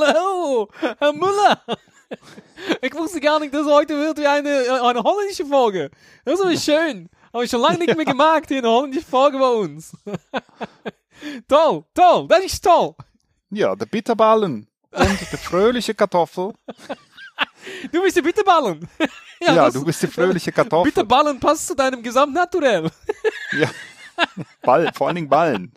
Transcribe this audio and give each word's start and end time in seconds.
Hallo, 0.00 0.68
Herr 0.98 1.12
Müller. 1.12 1.60
Ich 2.80 2.94
wusste 2.94 3.20
gar 3.20 3.38
nicht, 3.40 3.52
dass 3.52 3.66
heute 3.66 3.94
wird 3.98 4.18
wie 4.18 4.26
eine, 4.26 4.48
äh, 4.48 4.70
eine 4.80 5.02
holländische 5.02 5.44
Folge. 5.44 5.90
Das 6.24 6.34
ist 6.38 6.40
aber 6.44 6.56
schön. 6.56 7.08
Habe 7.32 7.44
ich 7.44 7.50
schon 7.50 7.60
lange 7.60 7.78
nicht 7.78 7.94
mehr 7.96 8.04
gemacht 8.14 8.44
hier, 8.48 8.58
eine 8.58 8.68
holländische 8.70 9.04
Folge 9.06 9.38
bei 9.38 9.48
uns. 9.50 9.92
toll, 11.48 11.84
toll, 11.94 12.26
das 12.28 12.40
ist 12.44 12.64
toll. 12.64 12.94
Ja, 13.50 13.76
der 13.76 13.86
Bitterballen 13.86 14.66
und 14.92 15.20
die 15.20 15.36
fröhliche 15.36 15.94
Kartoffel. 15.94 16.52
Du 17.92 18.02
bist 18.02 18.16
die 18.16 18.22
Bitterballen. 18.22 18.88
Ja, 19.40 19.54
das- 19.66 19.74
du 19.74 19.84
bist 19.84 20.02
die 20.02 20.06
fröhliche 20.06 20.52
Kartoffel. 20.52 20.90
Bitterballen 20.90 21.38
passt 21.38 21.66
zu 21.66 21.74
deinem 21.74 22.02
Gesamtnaturell. 22.02 22.90
Ja. 23.52 23.68
Ball, 24.62 24.90
vor 24.94 25.06
allen 25.08 25.16
Dingen 25.16 25.28
Ballen. 25.28 25.72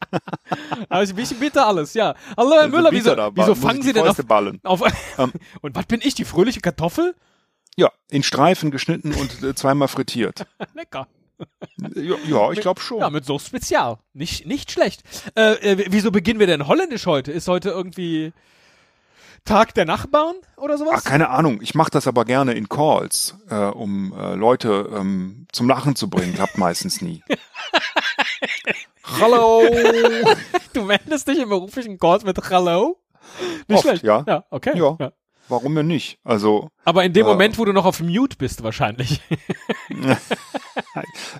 Also 0.89 1.13
ein 1.13 1.15
bisschen 1.15 1.39
bitter 1.39 1.67
alles, 1.67 1.93
ja. 1.93 2.15
Hallo 2.37 2.51
Herr 2.51 2.61
Also 2.61 2.75
Müller, 2.75 2.91
wieso, 2.91 3.15
da, 3.15 3.31
wieso 3.35 3.55
fangen 3.55 3.81
Sie 3.81 3.93
denn 3.93 4.07
auf, 4.07 4.17
ballen. 4.25 4.59
auf 4.63 4.81
Ähm. 5.17 5.31
Und 5.61 5.75
was 5.75 5.85
bin 5.85 6.01
ich, 6.03 6.13
die 6.15 6.25
fröhliche 6.25 6.61
Kartoffel? 6.61 7.15
Ja, 7.77 7.91
in 8.09 8.23
Streifen 8.23 8.71
geschnitten 8.71 9.13
und 9.13 9.43
äh, 9.43 9.53
zweimal 9.53 9.89
frittiert. 9.89 10.45
Lecker. 10.73 11.07
Ja, 11.93 12.15
ja 12.25 12.51
ich 12.51 12.61
glaube 12.61 12.79
schon. 12.79 12.99
Ja, 12.99 13.09
mit 13.09 13.25
so 13.25 13.37
Spezial. 13.37 13.97
Nicht, 14.13 14.45
nicht 14.45 14.71
schlecht. 14.71 15.03
Äh, 15.35 15.55
äh, 15.55 15.85
wieso 15.89 16.09
beginnen 16.09 16.39
wir 16.39 16.47
denn 16.47 16.67
holländisch 16.67 17.05
heute? 17.05 17.33
Ist 17.33 17.49
heute 17.49 17.71
irgendwie 17.71 18.31
Tag 19.43 19.73
der 19.73 19.83
Nachbarn 19.83 20.35
oder 20.55 20.75
Ach, 20.75 20.79
sowas? 20.79 21.03
keine 21.03 21.29
Ahnung. 21.29 21.59
Ich 21.61 21.75
mache 21.75 21.91
das 21.91 22.07
aber 22.07 22.23
gerne 22.23 22.53
in 22.53 22.69
Calls, 22.69 23.35
äh, 23.49 23.55
um 23.55 24.13
Leute 24.35 24.89
ähm, 24.95 25.45
zum 25.51 25.67
Lachen 25.67 25.97
zu 25.97 26.09
bringen. 26.09 26.33
Klappt 26.35 26.57
meistens 26.57 27.01
nie. 27.01 27.21
Hallo. 29.19 29.61
du 30.73 30.83
meldest 30.83 31.27
dich 31.27 31.39
im 31.39 31.49
beruflichen 31.49 31.97
Calls 31.97 32.23
mit 32.23 32.37
Hallo? 32.49 32.97
Nicht 33.67 33.77
Oft, 33.77 33.83
schlecht. 33.83 34.03
ja. 34.03 34.23
Ja, 34.27 34.45
okay. 34.49 34.77
Ja. 34.77 35.11
Warum 35.47 35.75
denn 35.75 35.85
nicht? 35.85 36.17
Also, 36.23 36.69
Aber 36.85 37.03
in 37.03 37.13
dem 37.13 37.27
Ja. 37.27 37.31
Moment, 37.33 37.59
wo 37.59 37.65
du 37.65 37.71
noch 37.73 37.85
auf 37.85 37.99
Mute 37.99 38.35
bist, 38.35 38.63
wahrscheinlich. 38.63 39.21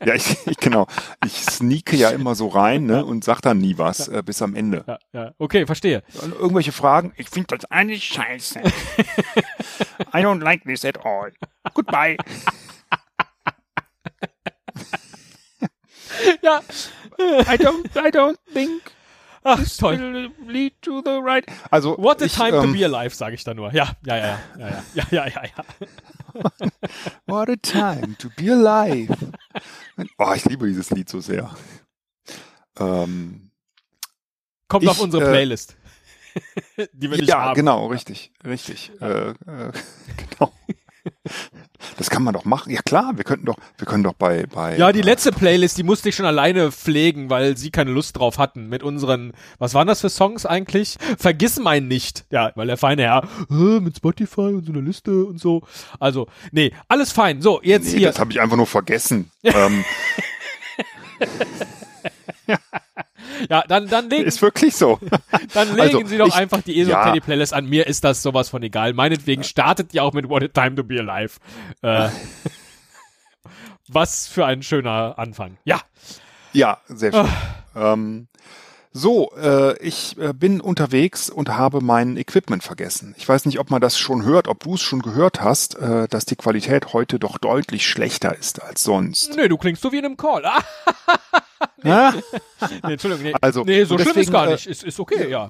ja, 0.05 0.13
ich, 0.13 0.37
ich 0.45 0.57
genau. 0.57 0.85
Ich 1.25 1.33
sneake 1.43 1.95
ja 1.95 2.11
immer 2.11 2.35
so 2.35 2.47
rein 2.49 2.85
ne, 2.85 3.03
und 3.03 3.23
sag 3.23 3.41
dann 3.41 3.57
nie 3.57 3.79
was 3.79 4.07
äh, 4.07 4.21
bis 4.23 4.43
am 4.43 4.55
Ende. 4.55 4.83
ja, 4.87 4.99
ja. 5.11 5.31
Okay, 5.39 5.65
verstehe. 5.65 6.03
Irgendwelche 6.39 6.71
Fragen? 6.71 7.13
Ich 7.17 7.29
finde 7.29 7.57
das 7.57 7.65
eigentlich 7.71 8.03
scheiße. 8.03 8.59
I 10.13 10.17
don't 10.17 10.43
like 10.43 10.63
this 10.65 10.85
at 10.85 11.03
all. 11.03 11.31
Goodbye 11.73 12.17
ja. 16.41 16.61
I 17.19 17.57
don't, 17.57 17.85
I 17.95 18.11
don't 18.11 18.37
think. 18.53 18.81
Ach, 19.43 19.59
toll. 19.77 20.31
Lead 20.47 20.73
to 20.81 21.01
the 21.01 21.21
right. 21.21 21.45
Also, 21.69 21.95
What 21.97 22.21
a 22.21 22.25
ich, 22.25 22.33
time 22.33 22.57
ähm, 22.57 22.63
to 22.65 22.73
be 22.73 22.83
alive, 22.83 23.13
sage 23.13 23.35
ich 23.35 23.43
da 23.43 23.53
nur. 23.53 23.71
Ja, 23.73 23.95
ja, 24.05 24.17
ja, 24.17 24.39
ja, 24.57 24.67
ja, 24.67 24.83
ja, 24.95 25.05
ja, 25.11 25.27
ja. 25.27 25.43
ja. 25.57 25.65
What 27.27 27.49
a 27.49 27.55
time 27.55 28.15
to 28.17 28.29
be 28.35 28.51
alive. 28.51 29.15
Oh, 30.17 30.33
ich 30.35 30.45
liebe 30.45 30.67
dieses 30.67 30.89
Lied 30.89 31.09
so 31.09 31.21
sehr. 31.21 31.55
Ähm, 32.79 33.51
Kommt 34.67 34.83
ich, 34.83 34.89
auf 34.89 34.99
unsere 34.99 35.25
äh, 35.25 35.29
Playlist. 35.29 35.77
Die 36.93 37.09
wir 37.09 37.17
nicht 37.17 37.29
ja, 37.29 37.41
haben. 37.41 37.55
Genau, 37.55 37.75
ja, 37.75 37.81
genau, 37.81 37.91
richtig, 37.91 38.31
richtig. 38.43 38.91
Äh, 38.99 39.29
äh, 39.29 39.33
genau. 40.17 40.51
Das 41.97 42.09
kann 42.09 42.23
man 42.23 42.33
doch 42.33 42.45
machen. 42.45 42.71
Ja 42.71 42.81
klar, 42.81 43.11
wir 43.15 43.23
könnten 43.23 43.45
doch, 43.45 43.57
wir 43.77 43.85
können 43.87 44.03
doch 44.03 44.13
bei, 44.13 44.45
bei. 44.47 44.77
Ja, 44.77 44.91
die 44.91 44.99
äh, 45.01 45.03
letzte 45.03 45.31
Playlist, 45.31 45.77
die 45.77 45.83
musste 45.83 46.09
ich 46.09 46.15
schon 46.15 46.25
alleine 46.25 46.71
pflegen, 46.71 47.29
weil 47.29 47.57
sie 47.57 47.71
keine 47.71 47.91
Lust 47.91 48.17
drauf 48.17 48.37
hatten 48.37 48.69
mit 48.69 48.83
unseren, 48.83 49.33
was 49.59 49.73
waren 49.73 49.87
das 49.87 50.01
für 50.01 50.09
Songs 50.09 50.45
eigentlich? 50.45 50.97
Vergiss 51.17 51.59
mein 51.59 51.87
nicht. 51.87 52.25
Ja, 52.31 52.51
weil 52.55 52.67
der 52.67 52.77
feine 52.77 53.03
Herr, 53.03 53.23
äh, 53.49 53.79
mit 53.79 53.97
Spotify 53.97 54.41
und 54.41 54.65
so 54.65 54.71
einer 54.71 54.81
Liste 54.81 55.25
und 55.25 55.39
so. 55.39 55.61
Also, 55.99 56.27
nee, 56.51 56.71
alles 56.87 57.11
fein. 57.11 57.41
So, 57.41 57.61
jetzt 57.63 57.91
Nee, 57.93 57.99
hier. 57.99 58.07
das 58.07 58.19
habe 58.19 58.31
ich 58.31 58.41
einfach 58.41 58.57
nur 58.57 58.67
vergessen. 58.67 59.31
ähm, 59.43 59.85
Ja, 63.49 63.63
dann, 63.67 63.87
dann 63.87 64.09
legen, 64.09 64.25
ist 64.25 64.41
wirklich 64.41 64.75
so. 64.75 64.99
dann 65.53 65.69
legen 65.75 65.97
also, 65.97 66.05
Sie 66.05 66.17
doch 66.17 66.27
ich- 66.27 66.35
einfach 66.35 66.61
die 66.61 66.79
ESO 66.79 66.91
ja. 66.91 67.05
Teddy 67.05 67.19
Playlist 67.19 67.53
an. 67.53 67.67
Mir 67.67 67.87
ist 67.87 68.03
das 68.03 68.21
sowas 68.21 68.49
von 68.49 68.61
egal. 68.63 68.93
Meinetwegen 68.93 69.43
startet 69.43 69.93
die 69.93 69.99
auch 69.99 70.13
mit 70.13 70.29
What 70.29 70.43
a 70.43 70.47
Time 70.47 70.75
to 70.75 70.83
Be 70.83 70.99
Alive. 70.99 71.39
Äh, 71.81 72.09
was 73.87 74.27
für 74.27 74.45
ein 74.45 74.63
schöner 74.63 75.15
Anfang. 75.17 75.57
Ja. 75.65 75.81
Ja, 76.53 76.77
sehr 76.87 77.11
schön. 77.11 77.27
Ähm, 77.75 78.27
so, 78.93 79.31
äh, 79.35 79.77
ich 79.79 80.17
äh, 80.17 80.31
bin 80.31 80.61
unterwegs 80.61 81.29
und 81.29 81.49
habe 81.49 81.81
mein 81.81 82.15
Equipment 82.15 82.63
vergessen. 82.63 83.13
Ich 83.17 83.27
weiß 83.27 83.45
nicht, 83.45 83.59
ob 83.59 83.69
man 83.69 83.81
das 83.81 83.99
schon 83.99 84.23
hört, 84.23 84.47
ob 84.47 84.63
du 84.63 84.75
es 84.75 84.81
schon 84.81 85.01
gehört 85.01 85.41
hast, 85.41 85.75
äh, 85.75 86.07
dass 86.07 86.23
die 86.25 86.37
Qualität 86.37 86.93
heute 86.93 87.19
doch 87.19 87.37
deutlich 87.37 87.85
schlechter 87.85 88.33
ist 88.37 88.63
als 88.63 88.83
sonst. 88.83 89.35
Nee, 89.35 89.49
du 89.49 89.57
klingst 89.57 89.81
so 89.81 89.91
wie 89.91 89.97
in 89.97 90.05
einem 90.05 90.15
Call. 90.15 90.45
Nee, 92.83 92.93
Entschuldigung. 92.93 93.25
Nee, 93.25 93.33
Also, 93.41 93.63
nee 93.63 93.83
so 93.83 93.95
und 93.95 94.01
schlimm 94.01 94.11
ist 94.11 94.15
deswegen, 94.15 94.31
gar 94.31 94.47
äh, 94.47 94.51
nicht. 94.53 94.67
Ist, 94.67 94.83
ist 94.83 94.99
okay, 94.99 95.29
ja. 95.29 95.49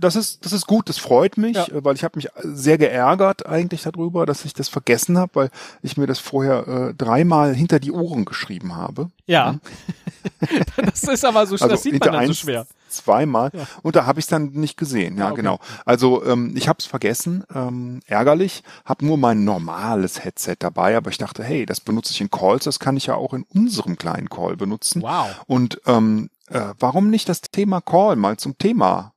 Das 0.00 0.14
ist, 0.14 0.44
das 0.44 0.52
ist 0.52 0.66
gut, 0.66 0.90
das 0.90 0.98
freut 0.98 1.38
mich, 1.38 1.56
Ja. 1.56 1.64
äh, 1.68 1.82
weil 1.84 1.94
ich 1.94 2.04
habe 2.04 2.18
mich 2.18 2.28
sehr 2.42 2.76
geärgert 2.76 3.46
eigentlich 3.46 3.82
darüber, 3.82 4.26
dass 4.26 4.44
ich 4.44 4.52
das 4.52 4.68
vergessen 4.68 5.16
habe, 5.16 5.30
weil 5.34 5.50
ich 5.82 5.96
mir 5.96 6.06
das 6.06 6.18
vorher 6.18 6.68
äh, 6.68 6.94
dreimal 6.94 7.54
hinter 7.54 7.80
die 7.80 7.90
Ohren 7.92 8.26
geschrieben 8.26 8.76
habe. 8.76 9.10
Ja. 9.26 9.58
das 10.76 11.04
ist 11.04 11.24
aber 11.24 11.46
so, 11.46 11.56
das 11.56 11.82
sieht 11.82 11.98
man 11.98 12.12
dann 12.12 12.26
so 12.26 12.34
schwer. 12.34 12.66
Zweimal. 12.88 13.52
Und 13.82 13.94
da 13.96 14.04
habe 14.04 14.18
ich 14.18 14.24
es 14.24 14.28
dann 14.28 14.50
nicht 14.52 14.76
gesehen. 14.76 15.16
Ja, 15.16 15.26
Ah, 15.26 15.28
okay. 15.28 15.36
genau. 15.42 15.60
Also 15.84 16.24
ähm, 16.26 16.52
ich 16.56 16.68
habe 16.68 16.78
es 16.80 16.86
vergessen, 16.86 17.44
ähm, 17.54 18.00
ärgerlich. 18.06 18.64
Habe 18.84 19.06
nur 19.06 19.16
mein 19.16 19.44
normales 19.44 20.24
Headset 20.24 20.56
dabei, 20.58 20.96
aber 20.96 21.10
ich 21.10 21.18
dachte, 21.18 21.44
hey, 21.44 21.64
das 21.66 21.80
benutze 21.80 22.12
ich 22.12 22.20
in 22.20 22.30
Calls, 22.30 22.64
das 22.64 22.80
kann 22.80 22.96
ich 22.96 23.06
ja 23.06 23.14
auch 23.14 23.32
in 23.32 23.44
unserem 23.54 23.96
kleinen 23.96 24.28
Call 24.28 24.56
benutzen. 24.56 25.02
Wow. 25.02 25.28
Und 25.46 25.80
ähm, 25.86 26.30
äh, 26.48 26.60
warum 26.80 27.10
nicht 27.10 27.28
das 27.28 27.42
Thema 27.42 27.80
Call 27.80 28.16
mal 28.16 28.36
zum 28.38 28.58
Thema 28.58 29.12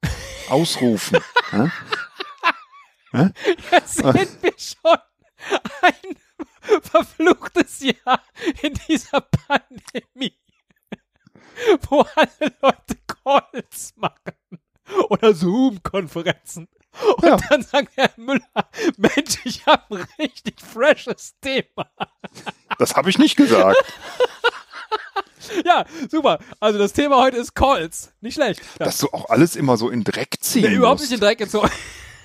ausrufen? 0.50 1.20
Hä? 1.52 1.70
Jetzt 3.72 3.96
sind 3.98 4.44
wir 4.44 4.54
schon 4.58 4.98
ein 5.82 6.82
verfluchtes 6.82 7.80
Jahr 7.82 8.24
in 8.62 8.74
dieser 8.88 9.22
Pandemie, 9.22 10.38
wo 11.90 12.02
alle 12.16 12.56
Leute 12.62 12.98
Calls 13.24 13.94
machen 13.98 14.36
oder 15.10 15.34
Zoom-Konferenzen. 15.34 16.68
Und 17.18 17.24
Ja. 17.24 17.38
dann 17.50 17.62
sagt 17.64 17.96
Herr 17.98 18.12
Müller, 18.18 18.70
Mensch, 18.98 19.38
ich 19.46 19.66
habe 19.66 19.96
ein 19.98 20.08
richtig 20.20 20.60
freshes 20.62 21.36
Thema. 21.40 21.90
Das 22.78 22.96
habe 22.96 23.10
ich 23.10 23.18
nicht 23.18 23.36
gesagt. 23.36 23.78
Ja, 25.66 25.84
super. 26.10 26.40
Also 26.62 26.80
das 26.80 26.94
Thema 26.94 27.18
heute 27.22 27.36
ist 27.38 27.54
Calls. 27.54 28.14
Nicht 28.22 28.36
schlecht. 28.36 28.62
Ja. 28.80 28.86
Dass 28.86 28.98
du 29.00 29.08
auch 29.10 29.30
alles 29.30 29.58
immer 29.58 29.76
so 29.76 29.90
in 29.90 30.04
Dreck 30.06 30.38
ziehen 30.40 30.64
Nee, 30.70 30.76
überhaupt 30.76 31.00
musst. 31.02 31.12
nicht 31.12 31.20
in 31.20 31.26
Dreck 31.26 31.38
gezogen. 31.38 31.70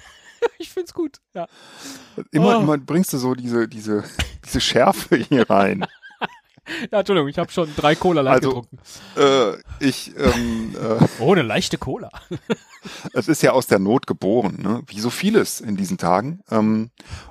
ich 0.59 0.71
find's 0.71 0.95
gut. 0.95 1.17
Ja. 1.35 1.49
Immer, 2.31 2.59
Oh. 2.59 2.61
immer 2.63 2.79
bringst 2.79 3.13
du 3.13 3.19
so 3.19 3.35
diese, 3.35 3.67
diese, 3.67 4.05
diese 4.45 4.61
Schärfe 4.61 5.17
hier 5.17 5.51
rein. 5.51 5.85
ja, 6.93 6.99
Entschuldigung, 7.01 7.29
ich 7.29 7.39
habe 7.39 7.51
schon 7.51 7.75
drei 7.77 7.97
Cola 7.97 8.21
light 8.21 8.37
Also- 8.45 8.63
getrunken. 8.63 8.79
äh, 9.17 9.57
ich, 9.85 10.13
ähm, 10.17 10.77
äh, 10.81 11.05
Oh, 11.19 11.33
eine 11.33 11.43
leichte 11.43 11.77
Cola. 11.77 12.11
Es 13.13 13.29
ist 13.29 13.43
ja 13.43 13.53
aus 13.53 13.67
der 13.67 13.79
Not 13.79 14.07
geboren, 14.07 14.59
ne? 14.63 14.83
wie 14.87 15.01
so 15.01 15.11
vieles 15.11 15.61
in 15.61 15.77
diesen 15.77 15.99
Tagen. 15.99 16.41
Ähm, 16.51 16.91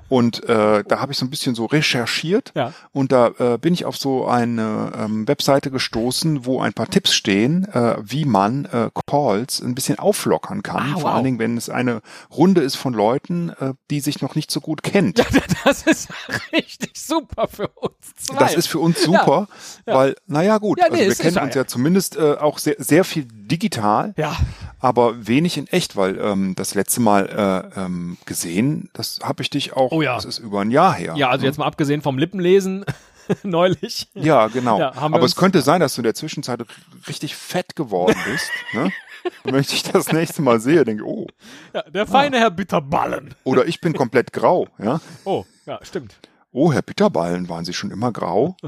und 0.09 0.43
äh, 0.47 0.85
da 0.87 1.01
habe 1.01 1.11
ich 1.11 1.17
so 1.17 1.25
ein 1.25 1.29
bisschen 1.29 1.53
so 1.53 1.65
recherchiert 1.65 2.53
Ja. 2.55 2.71
und 2.93 3.11
da 3.11 3.27
äh, 3.39 3.57
bin 3.57 3.73
ich 3.73 3.83
auf 3.83 3.97
so 3.97 4.25
eine 4.25 4.93
ähm, 4.97 5.27
Webseite 5.27 5.69
gestoßen, 5.69 6.45
wo 6.45 6.61
ein 6.61 6.71
paar 6.71 6.87
Tipps 6.89 7.13
stehen, 7.13 7.65
äh, 7.73 7.97
wie 8.01 8.23
man 8.23 8.65
äh, 8.65 8.89
Calls 9.05 9.59
ein 9.61 9.75
bisschen 9.75 9.99
auflockern 9.99 10.63
kann. 10.63 10.91
Ah, 10.91 10.93
Vor 10.93 11.03
wow. 11.03 11.09
allen 11.15 11.25
Dingen, 11.25 11.39
wenn 11.39 11.57
es 11.57 11.69
eine 11.69 12.01
Runde 12.31 12.61
ist 12.61 12.75
von 12.75 12.93
Leuten, 12.93 13.49
äh, 13.59 13.73
die 13.89 13.99
sich 13.99 14.21
noch 14.21 14.35
nicht 14.35 14.49
so 14.51 14.61
gut 14.61 14.83
kennt. 14.83 15.21
Das 15.65 15.81
ist 15.83 16.07
richtig 16.53 16.91
super 16.95 17.49
für 17.49 17.67
uns 17.67 17.95
zwei. 18.17 18.37
Das 18.39 18.53
ist 18.55 18.67
für 18.67 18.79
uns 18.79 19.03
super, 19.03 19.49
Ja. 19.85 19.95
weil, 19.95 20.15
naja 20.25 20.59
gut, 20.59 20.79
Ja, 20.79 20.85
nee, 20.89 21.03
also 21.05 21.09
wir 21.09 21.15
kennen 21.15 21.35
ja- 21.35 21.43
uns 21.43 21.55
ja 21.55 21.67
zumindest 21.67 22.15
äh, 22.15 22.35
auch 22.39 22.57
sehr, 22.59 22.75
sehr 22.77 23.03
viel 23.03 23.25
digital, 23.29 24.13
ja, 24.15 24.37
aber 24.79 25.27
wenig 25.27 25.57
in 25.57 25.67
echt, 25.67 25.95
weil 25.95 26.19
ähm, 26.19 26.53
das 26.55 26.75
letzte 26.75 27.01
Mal 27.01 27.71
äh, 27.75 27.79
ähm, 27.79 28.17
gesehen, 28.25 28.89
das 28.93 29.19
habe 29.23 29.41
ich 29.43 29.49
dich 29.49 29.73
auch, 29.73 29.91
Oh 29.91 30.01
ja. 30.01 30.15
das 30.15 30.25
ist 30.25 30.39
über 30.39 30.61
ein 30.61 30.71
Jahr 30.71 30.93
her. 30.93 31.13
ja, 31.15 31.29
also 31.29 31.45
jetzt 31.45 31.57
mal 31.57 31.65
abgesehen 31.65 32.01
vom 32.01 32.17
Lippenlesen 32.17 32.85
neulich. 33.43 34.07
Ja, 34.13 34.47
genau. 34.47 34.79
Ja, 34.79 34.93
aber 34.95 35.23
es 35.23 35.35
könnte 35.35 35.61
sein, 35.61 35.81
dass 35.81 35.95
du 35.95 36.01
in 36.01 36.05
der 36.05 36.13
Zwischenzeit 36.15 36.59
richtig 37.07 37.35
fett 37.35 37.75
geworden 37.75 38.17
bist. 38.31 38.49
ne? 38.73 38.91
Und 39.43 39.51
wenn 39.53 39.59
ich 39.61 39.67
dich 39.67 39.83
das 39.83 40.11
nächste 40.13 40.41
Mal 40.41 40.61
sehe, 40.61 40.85
denke 40.85 41.03
ich, 41.03 41.07
oh, 41.09 41.27
Ja, 41.73 41.81
der 41.81 42.07
feine 42.07 42.39
Herr 42.39 42.51
Bitterballen. 42.51 43.35
oder 43.43 43.65
ich 43.67 43.81
bin 43.81 43.91
komplett 43.93 44.31
grau. 44.31 44.67
Ja? 44.77 45.01
Oh, 45.25 45.43
ja, 45.65 45.79
stimmt. 45.83 46.15
Oh, 46.53 46.71
Herr 46.71 46.81
Bitterballen, 46.81 47.49
waren 47.49 47.65
Sie 47.65 47.73
schon 47.73 47.91
immer 47.91 48.11
grau? 48.11 48.55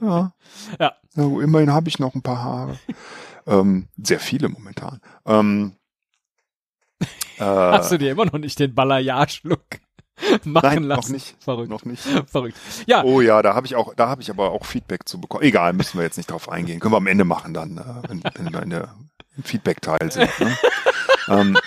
Ja. 0.00 0.32
Ja. 0.78 0.92
Na, 1.16 1.24
immerhin 1.42 1.72
habe 1.72 1.88
ich 1.88 1.98
noch 1.98 2.14
ein 2.14 2.22
paar 2.22 2.40
Haare. 2.44 2.78
Ähm, 3.48 3.88
sehr 4.02 4.20
viele 4.20 4.48
momentan. 4.48 5.00
Ähm, 5.26 5.72
Hast 7.38 7.92
du 7.92 7.98
dir 7.98 8.12
immer 8.12 8.26
noch 8.26 8.38
nicht 8.38 8.58
den 8.58 8.74
Balayage-Look 8.74 9.62
machen 10.44 10.62
Nein, 10.62 10.82
noch 10.82 10.96
lassen? 10.96 11.12
nicht. 11.12 11.36
Verrückt. 11.42 11.70
Noch 11.70 11.84
nicht. 11.84 12.02
Verrückt. 12.26 12.56
Ja, 12.86 13.04
Oh 13.04 13.20
ja, 13.20 13.42
da 13.42 13.54
habe 13.54 13.66
ich 13.66 13.76
auch, 13.76 13.94
da 13.94 14.08
habe 14.08 14.22
ich 14.22 14.30
aber 14.30 14.50
auch 14.50 14.64
Feedback 14.64 15.08
zu 15.08 15.20
bekommen. 15.20 15.44
Egal, 15.44 15.72
müssen 15.72 15.98
wir 15.98 16.04
jetzt 16.04 16.16
nicht 16.16 16.30
drauf 16.30 16.48
eingehen. 16.48 16.80
Können 16.80 16.92
wir 16.92 16.98
am 16.98 17.06
Ende 17.06 17.24
machen 17.24 17.54
dann, 17.54 17.78
äh, 17.78 18.08
wenn, 18.08 18.22
wenn 18.34 18.52
wir 18.52 18.62
in 18.62 18.70
der, 18.70 18.94
im 19.36 19.44
Feedback-Teil 19.44 20.10
sind. 20.10 20.40
Ne? 20.40 20.58
ähm, 21.28 21.58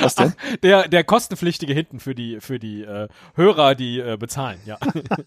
was 0.00 0.14
denn? 0.14 0.34
der, 0.62 0.88
der 0.88 1.04
kostenpflichtige 1.04 1.72
hinten 1.72 2.00
für 2.00 2.14
die, 2.14 2.40
für 2.40 2.58
die 2.58 2.82
äh, 2.82 3.08
Hörer, 3.34 3.74
die 3.74 4.00
äh, 4.00 4.16
bezahlen, 4.16 4.60
ja. 4.64 4.78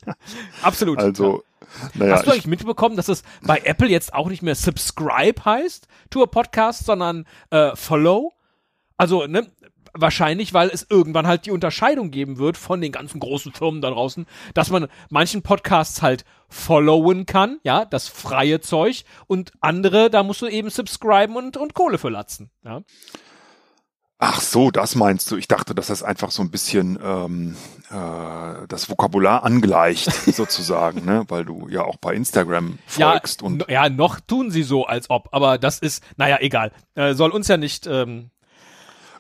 Absolut. 0.61 0.99
Also, 0.99 1.43
naja, 1.93 2.13
Hast 2.13 2.25
du 2.25 2.27
ich, 2.27 2.33
eigentlich 2.33 2.47
mitbekommen, 2.47 2.95
dass 2.95 3.07
es 3.07 3.23
bei 3.43 3.61
Apple 3.63 3.87
jetzt 3.87 4.13
auch 4.13 4.29
nicht 4.29 4.41
mehr 4.41 4.55
Subscribe 4.55 5.43
heißt 5.43 5.87
to 6.09 6.23
a 6.23 6.25
Podcast, 6.25 6.85
sondern 6.85 7.25
äh, 7.49 7.75
Follow? 7.75 8.33
Also, 8.97 9.27
ne, 9.27 9.47
wahrscheinlich, 9.95 10.53
weil 10.53 10.69
es 10.69 10.85
irgendwann 10.89 11.27
halt 11.27 11.45
die 11.45 11.51
Unterscheidung 11.51 12.11
geben 12.11 12.37
wird 12.37 12.57
von 12.57 12.81
den 12.81 12.91
ganzen 12.91 13.19
großen 13.19 13.53
Firmen 13.53 13.81
da 13.81 13.89
draußen, 13.89 14.25
dass 14.53 14.69
man 14.69 14.87
manchen 15.09 15.41
Podcasts 15.41 16.01
halt 16.01 16.25
followen 16.49 17.25
kann, 17.25 17.59
ja, 17.63 17.85
das 17.85 18.07
freie 18.07 18.59
Zeug, 18.61 19.05
und 19.27 19.51
andere, 19.61 20.09
da 20.09 20.23
musst 20.23 20.41
du 20.41 20.47
eben 20.47 20.69
subscriben 20.69 21.35
und, 21.35 21.57
und 21.57 21.73
Kohle 21.73 21.97
für 21.97 22.09
latzen, 22.09 22.51
ja. 22.63 22.81
Ach 24.17 24.41
so, 24.41 24.71
das 24.71 24.95
meinst 24.95 25.29
du. 25.31 25.37
Ich 25.37 25.47
dachte, 25.47 25.75
dass 25.75 25.87
das 25.87 26.03
einfach 26.03 26.31
so 26.31 26.41
ein 26.41 26.51
bisschen 26.51 26.97
ähm, 27.03 27.55
äh, 27.89 28.67
das 28.67 28.89
Vokabular 28.89 29.43
angleicht, 29.43 30.11
sozusagen, 30.35 31.05
ne? 31.05 31.25
weil 31.27 31.45
du 31.45 31.67
ja 31.69 31.83
auch 31.83 31.97
bei 31.97 32.13
Instagram 32.13 32.79
folgst 32.87 33.41
ja, 33.41 33.47
und 33.47 33.65
ja, 33.69 33.89
noch 33.89 34.19
tun 34.19 34.51
sie 34.51 34.63
so, 34.63 34.85
als 34.85 35.09
ob, 35.09 35.29
aber 35.31 35.57
das 35.57 35.79
ist, 35.79 36.03
naja, 36.17 36.37
egal. 36.39 36.71
Äh, 36.95 37.13
soll 37.13 37.31
uns 37.31 37.47
ja 37.47 37.57
nicht, 37.57 37.87
ähm, 37.87 38.31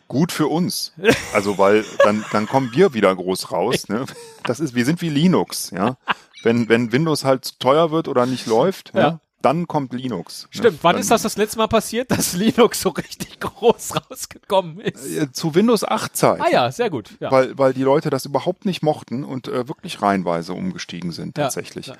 gut 0.07 0.31
für 0.31 0.47
uns. 0.47 0.93
Also 1.33 1.57
weil 1.57 1.83
dann 2.03 2.23
dann 2.31 2.47
kommen 2.47 2.71
wir 2.73 2.93
wieder 2.93 3.13
groß 3.13 3.51
raus. 3.51 3.89
Ne? 3.89 4.05
Das 4.43 4.59
ist, 4.59 4.75
wir 4.75 4.85
sind 4.85 5.01
wie 5.01 5.09
Linux, 5.09 5.71
ja. 5.71 5.97
Wenn 6.43 6.69
wenn 6.69 6.91
Windows 6.91 7.25
halt 7.25 7.45
zu 7.45 7.57
teuer 7.57 7.89
wird 7.89 8.07
oder 8.07 8.25
nicht 8.27 8.45
läuft, 8.45 8.93
ja. 8.93 9.01
Ja. 9.01 9.19
Dann 9.45 9.67
kommt 9.67 9.93
Linux. 9.93 10.47
Stimmt, 10.49 10.73
ne? 10.73 10.79
wann 10.81 10.93
dann, 10.93 11.01
ist 11.01 11.11
das 11.11 11.21
das 11.21 11.37
letzte 11.37 11.57
Mal 11.59 11.67
passiert, 11.67 12.09
dass 12.11 12.33
Linux 12.37 12.81
so 12.81 12.89
richtig 12.89 13.39
groß 13.39 13.93
rausgekommen 14.09 14.79
ist? 14.79 15.05
Äh, 15.05 15.31
Zu 15.31 15.53
Windows 15.55 15.83
8 15.83 16.17
Zeit. 16.17 16.41
Ah 16.41 16.49
ja, 16.51 16.71
sehr 16.71 16.89
gut. 16.89 17.11
Ja. 17.19 17.31
Weil, 17.31 17.57
weil 17.57 17.73
die 17.73 17.83
Leute 17.83 18.09
das 18.09 18.25
überhaupt 18.25 18.65
nicht 18.65 18.81
mochten 18.83 19.23
und 19.23 19.47
äh, 19.47 19.67
wirklich 19.67 20.01
reihenweise 20.01 20.53
umgestiegen 20.53 21.11
sind 21.11 21.37
Ja, 21.37 21.43
tatsächlich. 21.45 21.87
ja. 21.87 21.95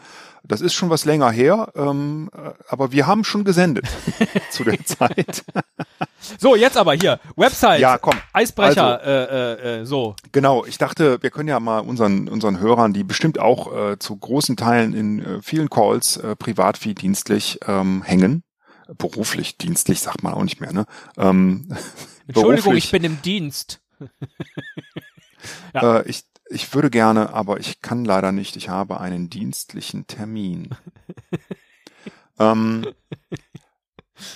Das 0.48 0.62
ist 0.62 0.74
schon 0.74 0.90
was 0.90 1.06
länger 1.06 1.32
her, 1.32 1.72
ähm, 1.76 2.30
äh, 2.36 2.52
aber 2.68 2.92
wir 2.92 3.08
haben 3.08 3.24
schon 3.24 3.44
gesendet 3.44 3.86
zu 4.52 4.64
der 4.64 4.84
Zeit. 4.86 5.44
So, 6.40 6.56
jetzt 6.56 6.76
aber 6.76 6.94
hier, 6.94 7.20
Website, 7.36 7.80
Ja, 7.80 8.00
komm. 8.00 8.16
Eisbrecher, 8.34 9.00
Also- 9.00 9.10
äh, 9.10 9.54
äh, 9.76 9.82
äh, 9.82 9.86
so. 9.86 10.16
Genau, 10.32 10.66
ich 10.66 10.80
dachte, 10.80 11.22
wir 11.22 11.30
können 11.30 11.48
ja 11.48 11.60
mal 11.60 11.80
unseren, 11.80 12.28
unseren 12.28 12.60
Hörern, 12.60 12.94
die 12.94 13.04
bestimmt 13.04 13.38
auch 13.38 13.92
äh, 13.92 14.00
zu 14.00 14.16
großen 14.18 14.58
Teilen 14.58 14.94
in 14.96 15.20
äh, 15.24 15.42
vielen 15.44 15.70
Calls, 15.70 16.18
äh, 16.18 16.36
privat 16.36 16.84
wie 16.84 16.96
dienstlich, 16.96 17.60
ähm, 17.68 18.02
hängen. 18.02 18.44
Beruflich, 18.98 19.58
dienstlich 19.60 20.02
sagt 20.02 20.24
man 20.24 20.34
auch 20.34 20.44
nicht 20.44 20.60
mehr, 20.62 20.74
ne? 20.74 20.86
Ähm, 21.16 21.68
Entschuldigung, 22.28 22.56
beruflich, 22.56 22.86
ich 22.86 22.92
bin 22.92 23.04
im 23.04 23.22
Dienst. 23.22 23.82
Äh, 25.76 26.10
ich, 26.10 26.24
ich 26.50 26.74
würde 26.74 26.90
gerne, 26.90 27.34
aber 27.34 27.60
ich 27.60 27.82
kann 27.82 28.06
leider 28.06 28.32
nicht. 28.32 28.56
Ich 28.56 28.70
habe 28.70 29.00
einen 29.00 29.30
dienstlichen 29.30 30.08
Termin. 30.08 30.70
ähm, 32.40 32.86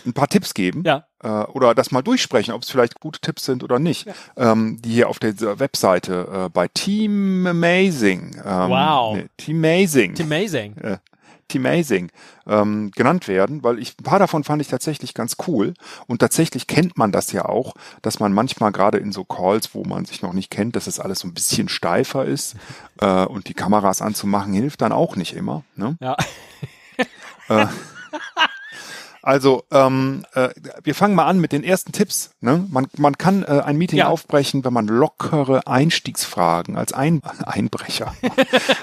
ein 0.06 0.14
paar 0.14 0.28
Tipps 0.28 0.54
geben 0.54 0.84
Ja. 0.86 1.06
äh, 1.24 1.28
oder 1.52 1.74
das 1.74 1.92
mal 1.92 2.02
durchsprechen, 2.02 2.54
ob 2.54 2.64
es 2.64 2.70
vielleicht 2.70 3.00
gute 3.00 3.22
Tipps 3.22 3.46
sind 3.46 3.64
oder 3.64 3.80
nicht, 3.80 4.08
ähm, 4.36 4.82
die 4.82 4.90
hier 4.92 5.08
auf 5.10 5.20
der 5.20 5.60
Webseite 5.60 6.28
äh, 6.48 6.50
bei 6.50 6.68
Team 6.68 7.48
Amazing, 7.48 8.36
ähm, 8.46 8.70
Wow. 8.70 9.16
nee, 9.18 9.28
Team 9.38 9.58
Amazing, 9.60 10.12
It's 10.12 10.22
amazing. 10.22 10.78
äh, 10.78 10.98
Amazing 11.56 12.12
ähm, 12.48 12.92
genannt 12.96 13.28
werden, 13.28 13.64
weil 13.64 13.80
ich 13.80 13.96
ein 14.00 14.04
paar 14.04 14.20
davon 14.20 14.44
fand 14.44 14.62
ich 14.62 14.68
tatsächlich 14.68 15.14
ganz 15.14 15.38
cool 15.48 15.74
und 16.08 16.20
tatsächlich 16.20 16.68
kennt 16.68 16.98
man 16.98 17.12
das 17.12 17.32
ja 17.32 17.46
auch, 17.46 17.74
dass 18.02 18.20
man 18.20 18.34
manchmal 18.34 18.72
gerade 18.72 18.98
in 18.98 19.12
so 19.12 19.24
Calls, 19.24 19.74
wo 19.74 19.84
man 19.84 20.06
sich 20.06 20.22
noch 20.22 20.34
nicht 20.34 20.50
kennt, 20.50 20.76
dass 20.76 20.88
es 20.88 21.00
alles 21.00 21.20
so 21.20 21.28
ein 21.28 21.34
bisschen 21.34 21.70
steifer 21.70 22.26
ist 22.26 22.56
äh, 23.02 23.26
und 23.26 23.48
die 23.48 23.54
Kameras 23.54 24.02
anzumachen 24.02 24.54
hilft 24.54 24.82
dann 24.82 24.92
auch 24.92 25.16
nicht 25.16 25.36
immer. 25.36 25.64
Ne? 25.76 25.98
Ja. 26.00 26.18
Also 29.22 29.66
ähm, 29.72 30.26
äh, 30.34 30.50
wir 30.84 30.96
fangen 30.96 31.14
mal 31.16 31.26
an 31.26 31.40
mit 31.40 31.52
den 31.52 31.64
ersten 31.64 31.92
Tipps. 31.92 32.32
Ne? 32.40 32.66
Man, 32.70 32.88
man 32.98 33.18
kann 33.18 33.44
äh, 33.44 33.62
ein 33.66 33.76
Meeting 33.78 34.00
Ja. 34.00 34.08
aufbrechen, 34.08 34.64
wenn 34.64 34.72
man 34.74 34.88
lockere 34.88 35.68
Einstiegsfragen 35.68 36.78
als 36.78 36.94
ein 36.94 37.22
Einbrecher, 37.46 38.16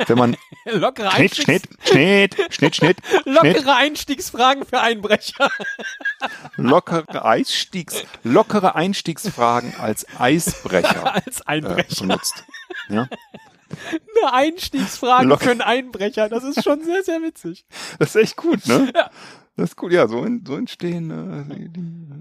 wenn 0.07 0.19
man 0.19 0.37
Lockere, 0.67 1.11
Schnitt, 1.13 1.37
Schnitt, 1.37 1.63
Schnitt, 1.85 2.35
Schnitt, 2.35 2.37
Schnitt, 2.55 2.77
Schnitt, 2.77 2.97
Lockere 3.25 3.75
Einstiegsfragen 3.77 4.67
für 4.67 4.81
Einbrecher. 4.81 5.51
lockere 6.57 7.25
Einstiegs, 7.25 8.03
lockere 8.23 8.75
Einstiegsfragen 8.75 9.75
als 9.79 10.07
Eisbrecher 10.19 11.15
Als 11.15 11.41
äh, 11.41 11.45
Einbrecher. 11.47 12.01
benutzt. 12.07 12.45
Ja? 12.89 13.09
Eine 14.23 14.33
Einstiegsfrage 14.33 15.27
Lock- 15.27 15.43
für 15.43 15.51
einen 15.51 15.61
Einbrecher. 15.61 16.29
Das 16.29 16.45
ist 16.45 16.63
schon 16.63 16.85
sehr, 16.85 17.03
sehr 17.03 17.21
witzig. 17.23 17.65
Das 17.99 18.11
ist 18.11 18.17
echt 18.23 18.37
gut, 18.37 18.67
ne? 18.67 18.93
Ja. 18.95 19.11
Das 19.57 19.71
ist 19.71 19.77
gut, 19.77 19.93
ja, 19.93 20.07
so, 20.07 20.23
in, 20.25 20.45
so 20.47 20.57
entstehen, 20.57 21.11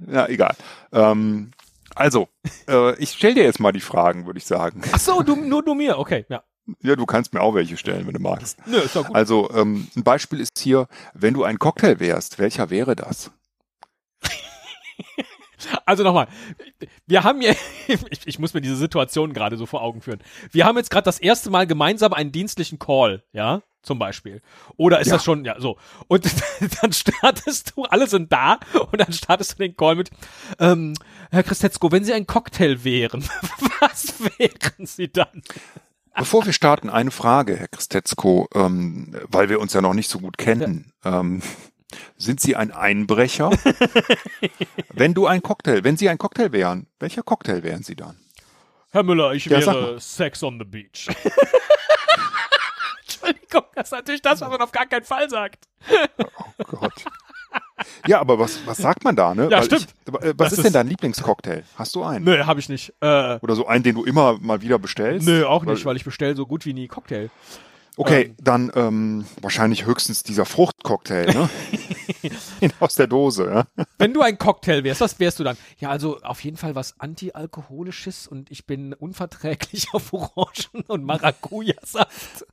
äh, 0.09 0.13
ja, 0.13 0.27
egal. 0.27 0.55
Ähm, 0.93 1.51
also, 1.93 2.29
äh, 2.67 2.95
ich 2.95 3.11
stell 3.11 3.33
dir 3.33 3.43
jetzt 3.43 3.59
mal 3.59 3.71
die 3.71 3.81
Fragen, 3.81 4.25
würde 4.25 4.37
ich 4.37 4.45
sagen. 4.45 4.81
Ach 4.91 4.99
so, 4.99 5.21
du, 5.21 5.35
nur 5.35 5.63
du 5.63 5.73
mir. 5.73 5.97
Okay, 5.99 6.25
ja. 6.29 6.43
Ja, 6.81 6.95
du 6.95 7.05
kannst 7.05 7.33
mir 7.33 7.41
auch 7.41 7.53
welche 7.53 7.77
stellen, 7.77 8.07
wenn 8.07 8.13
du 8.13 8.19
magst. 8.19 8.57
Nö, 8.65 8.77
ist 8.77 8.95
doch 8.95 9.05
gut. 9.05 9.15
Also, 9.15 9.51
ähm, 9.51 9.87
ein 9.95 10.03
Beispiel 10.03 10.39
ist 10.39 10.57
hier, 10.57 10.87
wenn 11.13 11.33
du 11.33 11.43
ein 11.43 11.59
Cocktail 11.59 11.99
wärst, 11.99 12.39
welcher 12.39 12.69
wäre 12.69 12.95
das? 12.95 13.31
Also 15.85 16.03
nochmal, 16.03 16.27
wir 17.07 17.23
haben 17.23 17.41
ja, 17.41 17.53
ich, 17.87 18.27
ich 18.27 18.39
muss 18.39 18.53
mir 18.53 18.61
diese 18.61 18.75
Situation 18.75 19.33
gerade 19.33 19.57
so 19.57 19.65
vor 19.65 19.81
Augen 19.81 20.01
führen. 20.01 20.19
Wir 20.51 20.65
haben 20.65 20.77
jetzt 20.77 20.91
gerade 20.91 21.05
das 21.05 21.17
erste 21.17 21.49
Mal 21.49 21.65
gemeinsam 21.65 22.13
einen 22.13 22.31
dienstlichen 22.31 22.77
Call, 22.77 23.23
ja, 23.31 23.63
zum 23.85 23.99
Beispiel. 23.99 24.41
Oder 24.77 24.99
ist 24.99 25.07
Ja. 25.07 25.13
das 25.13 25.23
schon, 25.23 25.45
ja, 25.45 25.59
so. 25.59 25.77
Und 26.07 26.25
dann 26.81 26.91
startest 26.93 27.73
du, 27.75 27.83
alle 27.83 28.07
sind 28.07 28.31
da, 28.31 28.59
und 28.91 28.99
dann 28.99 29.13
startest 29.13 29.53
du 29.53 29.63
den 29.63 29.75
Call 29.77 29.95
mit, 29.95 30.09
ähm, 30.59 30.93
Herr 31.31 31.43
Christetzko, 31.43 31.91
wenn 31.91 32.03
Sie 32.03 32.13
ein 32.13 32.27
Cocktail 32.27 32.83
wären, 32.83 33.23
was 33.79 34.13
wären 34.37 34.85
Sie 34.85 35.11
dann? 35.11 35.41
Bevor 36.17 36.45
wir 36.45 36.53
starten, 36.53 36.89
eine 36.89 37.11
Frage, 37.11 37.57
Herr 37.57 37.67
Christetzko, 37.67 38.47
ähm, 38.55 39.15
weil 39.27 39.49
wir 39.49 39.59
uns 39.59 39.73
ja 39.73 39.81
noch 39.81 39.93
nicht 39.93 40.09
so 40.09 40.19
gut 40.19 40.37
kennen. 40.37 40.93
Ähm, 41.03 41.41
sind 42.17 42.39
Sie 42.39 42.55
ein 42.55 42.71
Einbrecher? 42.71 43.51
wenn 44.93 45.13
du 45.13 45.27
ein 45.27 45.41
Cocktail, 45.41 45.83
wenn 45.83 45.97
Sie 45.97 46.07
ein 46.09 46.17
Cocktail 46.17 46.51
wären, 46.51 46.87
welcher 46.99 47.21
Cocktail 47.23 47.63
wären 47.63 47.83
Sie 47.83 47.95
dann? 47.95 48.17
Herr 48.91 49.03
Müller, 49.03 49.33
ich 49.33 49.45
Ja, 49.45 49.59
wäre 49.59 49.99
Sex 49.99 50.41
on 50.41 50.57
the 50.57 50.63
Beach. 50.65 51.09
Entschuldigung, 53.45 53.71
das 53.75 53.87
ist 53.87 53.91
natürlich 53.91 54.21
das, 54.21 54.41
was 54.41 54.49
man 54.49 54.61
auf 54.61 54.71
gar 54.71 54.85
keinen 54.85 55.03
Fall 55.05 55.29
sagt. 55.29 55.65
Oh 56.59 56.63
Gott. 56.63 56.93
Ja, 58.07 58.19
aber 58.19 58.39
was, 58.39 58.65
was 58.65 58.77
sagt 58.77 59.03
man 59.03 59.15
da, 59.15 59.35
ne? 59.35 59.43
Ja, 59.51 59.57
Weil 59.57 59.63
stimmt. 59.65 59.87
Ich, 60.07 60.13
äh, 60.23 60.33
was 60.37 60.51
ist, 60.53 60.59
ist- 60.59 60.65
denn 60.65 60.73
dein 60.73 60.87
Lieblingscocktail? 60.87 61.63
Hast 61.77 61.93
du 61.95 62.03
einen? 62.03 62.25
Nö, 62.25 62.45
habe 62.45 62.59
ich 62.59 62.69
nicht. 62.69 62.93
Äh, 63.01 63.37
Oder 63.41 63.55
so 63.55 63.67
einen, 63.67 63.83
den 63.83 63.95
du 63.95 64.03
immer 64.05 64.37
mal 64.39 64.61
wieder 64.61 64.79
bestellst? 64.79 65.27
nö, 65.27 65.45
auch 65.45 65.63
nicht, 65.65 65.79
Weil- 65.85 65.91
weil 65.91 65.95
ich 65.97 66.03
bestelle 66.05 66.35
so 66.35 66.45
gut 66.45 66.65
wie 66.65 66.73
nie 66.73 66.87
Cocktail. 66.87 67.29
Okay, 67.97 68.23
Ähm. 68.23 68.35
dann 68.41 68.71
ähm, 68.75 69.25
wahrscheinlich 69.41 69.85
höchstens 69.85 70.23
dieser 70.23 70.45
Fruchtcocktail, 70.45 71.27
ne? 71.33 71.49
Aus 72.79 72.95
der 72.95 73.07
Dose, 73.07 73.45
ja? 73.77 73.85
Wenn 73.97 74.13
du 74.13 74.21
ein 74.21 74.37
Cocktail 74.37 74.83
wärst, 74.83 75.01
was 75.01 75.19
wärst 75.19 75.39
du 75.39 75.43
dann? 75.43 75.57
Ja, 75.77 75.89
also 75.89 76.19
auf 76.21 76.43
jeden 76.43 76.57
Fall 76.57 76.75
was 76.75 76.99
antialkoholisches 76.99 78.27
und 78.27 78.51
ich 78.51 78.65
bin 78.65 78.93
unverträglich 78.93 79.87
auf 79.93 80.11
Orangen 80.13 80.83
und 80.87 81.03
Maracuja-Saft. 81.05 82.45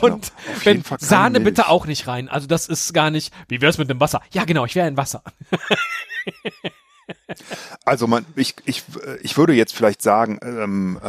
Genau. 0.00 0.14
auf 0.16 0.64
wenn 0.64 0.82
Sahne 0.98 1.38
Milch. 1.40 1.44
bitte 1.54 1.68
auch 1.68 1.86
nicht 1.86 2.06
rein. 2.06 2.28
Also 2.28 2.46
das 2.46 2.68
ist 2.68 2.92
gar 2.94 3.10
nicht. 3.10 3.32
Wie 3.48 3.60
wär's 3.60 3.78
mit 3.78 3.90
dem 3.90 4.00
Wasser? 4.00 4.22
Ja, 4.32 4.44
genau, 4.44 4.64
ich 4.64 4.74
wäre 4.74 4.88
in 4.88 4.96
Wasser. 4.96 5.22
Also 7.84 8.06
man, 8.06 8.24
ich, 8.36 8.54
ich, 8.64 8.82
ich 9.22 9.36
würde 9.36 9.52
jetzt 9.52 9.74
vielleicht 9.74 10.02
sagen 10.02 10.38
ähm, 10.42 10.98
äh, 11.02 11.06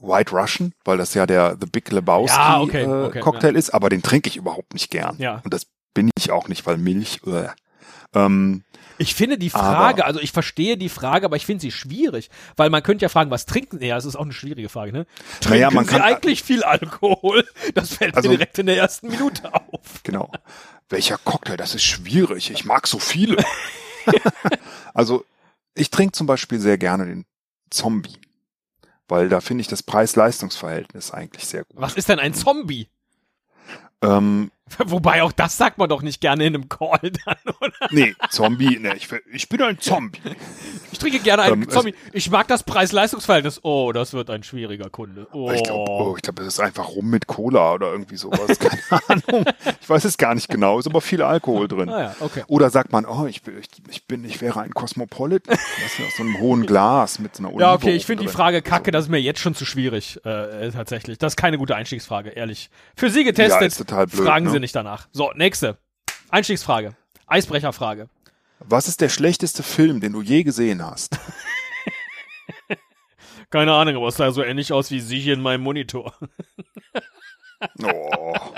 White 0.00 0.32
Russian, 0.34 0.72
weil 0.84 0.98
das 0.98 1.14
ja 1.14 1.26
der 1.26 1.56
The 1.60 1.66
Big 1.66 1.90
Lebowski 1.90 2.36
Ja, 2.36 2.60
okay, 2.60 2.82
äh, 2.84 3.06
okay, 3.06 3.20
Cocktail 3.20 3.56
ist, 3.56 3.70
aber 3.70 3.88
den 3.88 4.02
trinke 4.02 4.28
ich 4.28 4.36
überhaupt 4.36 4.72
nicht 4.74 4.90
gern. 4.90 5.16
Ja. 5.18 5.40
Und 5.44 5.52
das 5.54 5.66
bin 5.94 6.10
ich 6.16 6.30
auch 6.30 6.48
nicht, 6.48 6.66
weil 6.66 6.76
Milch. 6.78 7.20
Äh. 7.26 7.48
Ähm, 8.14 8.62
Ich 8.98 9.14
finde 9.14 9.38
die 9.38 9.52
Aber- 9.52 9.62
Frage, 9.64 10.04
also 10.04 10.20
ich 10.20 10.30
verstehe 10.32 10.76
die 10.76 10.88
Frage, 10.88 11.24
aber 11.26 11.36
ich 11.36 11.46
finde 11.46 11.62
sie 11.62 11.70
schwierig, 11.72 12.28
weil 12.56 12.70
man 12.70 12.82
könnte 12.82 13.02
ja 13.04 13.08
fragen, 13.08 13.30
was 13.30 13.46
trinken? 13.46 13.82
Ja, 13.82 13.94
das 13.96 14.04
ist 14.04 14.14
auch 14.16 14.22
eine 14.24 14.32
schwierige 14.32 14.68
Frage, 14.68 14.92
ne? 14.92 15.06
Trinken 15.40 15.50
Naja, 15.50 15.70
man 15.70 15.84
Sie 15.84 15.90
kann- 15.90 16.02
eigentlich 16.02 16.42
viel 16.42 16.62
Alkohol? 16.64 17.44
Das 17.74 17.94
fällt 17.94 18.14
Also- 18.16 18.28
mir 18.28 18.36
direkt 18.36 18.58
in 18.58 18.66
der 18.66 18.76
ersten 18.76 19.08
Minute 19.08 19.52
auf. 19.54 20.02
genau. 20.02 20.30
Welcher 20.88 21.18
Cocktail? 21.18 21.56
Das 21.56 21.74
ist 21.74 21.84
schwierig. 21.84 22.50
Ich 22.50 22.64
mag 22.64 22.86
so 22.86 22.98
viele. 22.98 23.36
also 24.94 25.24
Ich 25.74 25.90
trinke 25.90 26.12
zum 26.12 26.26
Beispiel 26.26 26.60
sehr 26.60 26.78
gerne 26.78 27.06
den 27.06 27.26
Zombie, 27.70 28.18
weil 29.08 29.28
da 29.28 29.40
finde 29.40 29.62
ich 29.62 29.68
das 29.68 29.82
Preis-Leistungs-Verhältnis 29.82 31.12
eigentlich 31.12 31.46
sehr 31.46 31.64
gut. 31.64 31.80
Was 31.80 31.94
ist 31.94 32.08
denn 32.08 32.18
ein 32.18 32.34
Zombie? 32.34 32.88
Ähm, 34.02 34.50
Wobei 34.84 35.22
auch 35.22 35.32
das 35.32 35.56
sagt 35.56 35.78
man 35.78 35.88
doch 35.88 36.02
nicht 36.02 36.20
gerne 36.20 36.46
in 36.46 36.54
einem 36.54 36.68
Call 36.68 36.98
dann, 37.24 37.36
oder? 37.60 37.72
nee, 37.90 38.14
Zombie, 38.30 38.78
nee, 38.80 38.92
ich, 38.96 39.08
ich 39.32 39.48
bin 39.48 39.62
ein 39.62 39.78
Zombie. 39.78 40.20
Ich 40.92 40.98
trinke 40.98 41.18
gerne 41.20 41.42
einen 41.42 41.62
Ähm, 41.62 41.68
Zombie. 41.68 41.94
Ich 42.12 42.30
mag 42.30 42.48
das 42.48 42.62
Preis-Leistungs-Verhältnis. 42.62 43.60
Oh, 43.62 43.92
das 43.92 44.12
wird 44.12 44.30
ein 44.30 44.42
schwieriger 44.42 44.90
Kunde. 44.90 45.26
Oh. 45.32 45.50
Ich 45.52 45.62
glaube, 45.62 45.90
oh, 45.90 46.14
ich 46.16 46.22
glaub, 46.22 46.36
das 46.36 46.46
ist 46.46 46.60
einfach 46.60 46.88
rum 46.88 47.10
mit 47.10 47.26
Cola 47.26 47.74
oder 47.74 47.92
irgendwie 47.92 48.16
sowas. 48.16 48.58
Keine 48.58 49.02
Ahnung. 49.08 49.44
Ich 49.80 49.88
weiß 49.88 50.04
es 50.04 50.16
gar 50.18 50.34
nicht 50.34 50.48
genau, 50.48 50.78
ist 50.78 50.86
aber 50.86 51.00
viel 51.00 51.22
Alkohol 51.22 51.68
drin. 51.68 51.88
Ah 51.88 52.02
ja, 52.02 52.16
okay. 52.20 52.44
Oder 52.46 52.70
sagt 52.70 52.92
man, 52.92 53.06
oh, 53.06 53.26
ich 53.26 53.42
bin, 53.42 53.58
ich, 53.58 53.68
ich 53.88 54.06
bin, 54.06 54.24
ich 54.24 54.40
wäre 54.40 54.60
ein 54.60 54.72
Cosmopolitan. 54.72 55.56
Das 55.56 55.98
ist 55.98 56.06
aus 56.06 56.16
so 56.16 56.22
einem 56.22 56.38
hohen 56.38 56.66
Glas 56.66 57.18
mit 57.18 57.36
so 57.36 57.42
einer 57.42 57.48
Olive 57.50 57.62
Ja, 57.62 57.74
okay, 57.74 57.92
ich 57.94 58.06
finde 58.06 58.24
die. 58.24 58.28
Frage 58.30 58.62
kacke, 58.62 58.90
das 58.90 59.04
ist 59.06 59.10
mir 59.10 59.20
jetzt 59.20 59.40
schon 59.40 59.54
zu 59.54 59.64
schwierig, 59.64 60.20
äh, 60.24 60.68
äh, 60.68 60.70
tatsächlich. 60.70 61.18
Das 61.18 61.32
ist 61.32 61.36
keine 61.36 61.58
gute 61.58 61.74
Einstiegsfrage, 61.76 62.30
ehrlich. 62.30 62.70
Für 62.94 63.10
Sie 63.10 63.24
getestet, 63.24 63.60
Ja, 63.60 63.66
ist 63.66 63.78
total 63.78 64.06
blöd, 64.06 64.24
fragen 64.26 64.46
ne? 64.46 64.52
Nicht 64.60 64.76
danach. 64.76 65.08
So, 65.12 65.32
nächste. 65.34 65.78
Einstiegsfrage. 66.28 66.96
Eisbrecherfrage. 67.26 68.08
Was 68.60 68.88
ist 68.88 69.00
der 69.00 69.08
schlechteste 69.08 69.62
Film, 69.62 70.00
den 70.00 70.12
du 70.12 70.22
je 70.22 70.42
gesehen 70.42 70.84
hast? 70.84 71.18
Keine 73.50 73.72
Ahnung, 73.72 73.96
aber 73.96 74.08
es 74.08 74.16
sah 74.16 74.30
so 74.30 74.44
ähnlich 74.44 74.72
aus 74.72 74.90
wie 74.90 75.00
Sie 75.00 75.18
hier 75.18 75.34
in 75.34 75.42
meinem 75.42 75.62
Monitor. 75.62 76.14
Oh, 77.82 78.54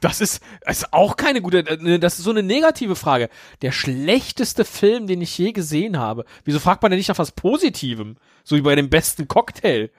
Das 0.00 0.20
ist, 0.20 0.42
ist 0.66 0.92
auch 0.92 1.16
keine 1.16 1.42
gute, 1.42 1.58
äh, 1.58 1.98
das 1.98 2.18
ist 2.18 2.24
so 2.24 2.30
eine 2.30 2.42
negative 2.42 2.96
Frage. 2.96 3.28
Der 3.62 3.72
schlechteste 3.72 4.64
Film, 4.64 5.06
den 5.06 5.20
ich 5.20 5.36
je 5.36 5.52
gesehen 5.52 5.98
habe. 5.98 6.24
Wieso 6.44 6.58
fragt 6.58 6.82
man 6.82 6.90
denn 6.90 6.98
nicht 6.98 7.08
nach 7.08 7.18
was 7.18 7.32
Positivem? 7.32 8.16
So 8.44 8.56
wie 8.56 8.62
bei 8.62 8.74
dem 8.74 8.90
besten 8.90 9.28
Cocktail. 9.28 9.90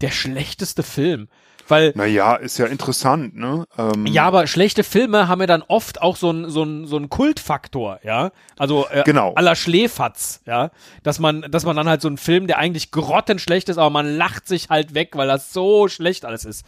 Der 0.00 0.10
schlechteste 0.10 0.82
Film. 0.82 1.28
Weil, 1.68 1.92
naja, 1.96 2.36
ist 2.36 2.58
ja 2.58 2.66
interessant, 2.66 3.34
ne? 3.36 3.66
Ähm, 3.76 4.06
ja, 4.06 4.24
aber 4.26 4.46
schlechte 4.46 4.84
Filme 4.84 5.26
haben 5.28 5.40
ja 5.40 5.46
dann 5.48 5.62
oft 5.62 6.00
auch 6.00 6.16
so 6.16 6.30
einen 6.30 6.48
so 6.48 6.62
einen 6.62 6.86
so 6.86 6.96
einen 6.96 7.08
Kultfaktor, 7.08 7.98
ja? 8.04 8.30
Also 8.56 8.86
äh, 8.90 9.02
Genau. 9.04 9.34
aller 9.34 9.56
Schläferz, 9.56 10.40
ja? 10.46 10.70
Dass 11.02 11.18
man 11.18 11.42
dass 11.50 11.64
man 11.64 11.74
dann 11.76 11.88
halt 11.88 12.00
so 12.02 12.08
einen 12.08 12.18
Film, 12.18 12.46
der 12.46 12.58
eigentlich 12.58 12.90
grottenschlecht 12.92 13.68
ist, 13.68 13.78
aber 13.78 13.90
man 13.90 14.16
lacht 14.16 14.46
sich 14.46 14.68
halt 14.68 14.94
weg, 14.94 15.10
weil 15.14 15.26
das 15.28 15.52
so 15.52 15.88
schlecht 15.88 16.24
alles 16.24 16.44
ist. 16.44 16.64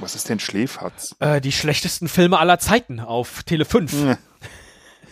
Was 0.00 0.14
ist 0.14 0.28
denn 0.28 0.40
Schläferz? 0.40 1.14
Äh, 1.20 1.40
die 1.40 1.52
schlechtesten 1.52 2.08
Filme 2.08 2.38
aller 2.38 2.58
Zeiten 2.58 3.00
auf 3.00 3.44
Tele 3.44 3.64
5. 3.64 4.16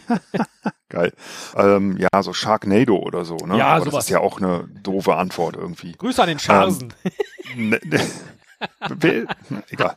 Geil. 0.91 1.13
Ähm, 1.57 1.97
ja, 1.97 2.23
so 2.23 2.33
Sharknado 2.33 2.97
oder 2.99 3.25
so, 3.25 3.37
ne? 3.37 3.57
Ja, 3.59 3.69
aber 3.69 3.85
sowas. 3.87 3.95
das 3.95 4.05
ist 4.05 4.11
ja 4.11 4.21
auch 4.21 4.39
eine 4.39 4.69
doofe 4.83 5.15
Antwort 5.17 5.57
irgendwie. 5.57 5.93
Grüße 5.93 6.21
an 6.23 6.29
den 6.29 6.39
Charsen. 6.39 6.93
Ne, 7.57 7.81
ne, 7.85 7.93
Will- 7.93 8.01
Egal. 9.71 9.97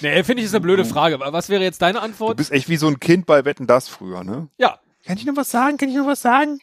nee, 0.00 0.22
finde 0.24 0.42
ich 0.42 0.46
ist 0.46 0.54
eine 0.54 0.60
blöde 0.60 0.84
Frage. 0.84 1.18
Was 1.20 1.48
wäre 1.48 1.62
jetzt 1.62 1.82
deine 1.82 1.98
Du 1.98 2.04
Antwort? 2.04 2.36
bist 2.36 2.52
echt 2.52 2.68
wie 2.68 2.76
so 2.76 2.88
ein 2.88 3.00
Kind 3.00 3.26
bei 3.26 3.44
Wetten 3.44 3.66
das 3.66 3.88
früher, 3.88 4.24
ne? 4.24 4.48
Ja. 4.58 4.78
Kann 5.06 5.16
ich 5.16 5.24
noch 5.24 5.36
was 5.36 5.50
sagen? 5.50 5.76
Kann 5.78 5.88
ich 5.88 5.96
noch 5.96 6.06
was 6.06 6.22
sagen? 6.22 6.60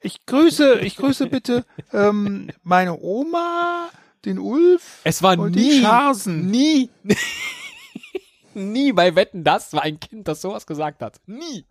Ich 0.00 0.24
grüße, 0.26 0.80
ich 0.80 0.96
grüße 0.96 1.26
bitte 1.26 1.64
ähm, 1.92 2.50
meine 2.62 2.98
Oma, 3.00 3.90
den 4.24 4.38
Ulf 4.38 5.00
Es 5.04 5.22
war 5.22 5.38
und 5.38 5.54
nie, 5.54 5.82
die 5.82 6.30
nie, 6.30 6.90
nie 8.54 8.92
bei 8.92 9.14
Wetten, 9.14 9.44
das 9.44 9.72
war 9.72 9.82
ein 9.82 10.00
Kind, 10.00 10.28
das 10.28 10.40
sowas 10.40 10.66
gesagt 10.66 11.02
hat. 11.02 11.20
Nie. 11.26 11.64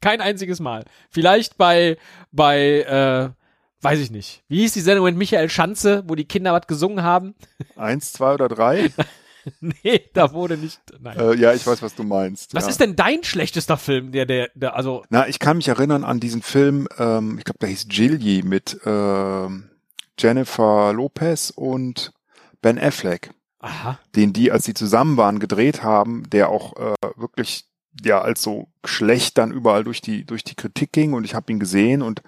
Kein 0.00 0.20
einziges 0.20 0.60
Mal. 0.60 0.84
Vielleicht 1.10 1.56
bei, 1.56 1.96
bei, 2.32 2.80
äh, 2.82 3.39
weiß 3.82 3.98
ich 4.00 4.10
nicht. 4.10 4.42
Wie 4.48 4.60
hieß 4.60 4.72
die 4.72 4.80
Sendung 4.80 5.04
mit 5.04 5.16
Michael 5.16 5.48
Schanze, 5.48 6.04
wo 6.06 6.14
die 6.14 6.24
Kinder 6.24 6.52
was 6.52 6.66
gesungen 6.66 7.02
haben? 7.02 7.34
Eins, 7.76 8.12
zwei 8.12 8.34
oder 8.34 8.48
drei? 8.48 8.90
nee, 9.60 10.08
da 10.12 10.32
wurde 10.32 10.56
nicht, 10.56 10.80
nein. 11.00 11.18
äh, 11.18 11.34
ja, 11.36 11.52
ich 11.54 11.66
weiß, 11.66 11.82
was 11.82 11.94
du 11.94 12.02
meinst. 12.02 12.54
Was 12.54 12.64
ja. 12.64 12.70
ist 12.70 12.80
denn 12.80 12.96
dein 12.96 13.24
schlechtester 13.24 13.76
Film, 13.76 14.12
der, 14.12 14.26
der, 14.26 14.50
der, 14.54 14.76
also, 14.76 15.04
Na, 15.08 15.28
ich 15.28 15.38
kann 15.38 15.56
mich 15.56 15.68
erinnern 15.68 16.04
an 16.04 16.20
diesen 16.20 16.42
Film, 16.42 16.88
ähm, 16.98 17.38
ich 17.38 17.44
glaube, 17.44 17.58
der 17.60 17.68
hieß 17.70 17.88
Gilly 17.88 18.42
mit 18.44 18.78
ähm, 18.84 19.70
Jennifer 20.18 20.92
Lopez 20.92 21.50
und 21.50 22.12
Ben 22.60 22.78
Affleck, 22.78 23.30
aha. 23.60 23.98
den 24.14 24.32
die, 24.32 24.52
als 24.52 24.64
sie 24.64 24.74
zusammen 24.74 25.16
waren, 25.16 25.38
gedreht 25.38 25.82
haben, 25.82 26.28
der 26.28 26.50
auch 26.50 26.76
äh, 26.76 26.94
wirklich 27.16 27.64
ja 28.04 28.20
als 28.20 28.42
so 28.42 28.68
schlecht 28.84 29.38
dann 29.38 29.50
überall 29.50 29.82
durch 29.82 30.00
die 30.00 30.24
durch 30.24 30.44
die 30.44 30.54
Kritik 30.54 30.92
ging 30.92 31.12
und 31.12 31.24
ich 31.24 31.34
habe 31.34 31.52
ihn 31.52 31.58
gesehen 31.58 32.02
und 32.02 32.22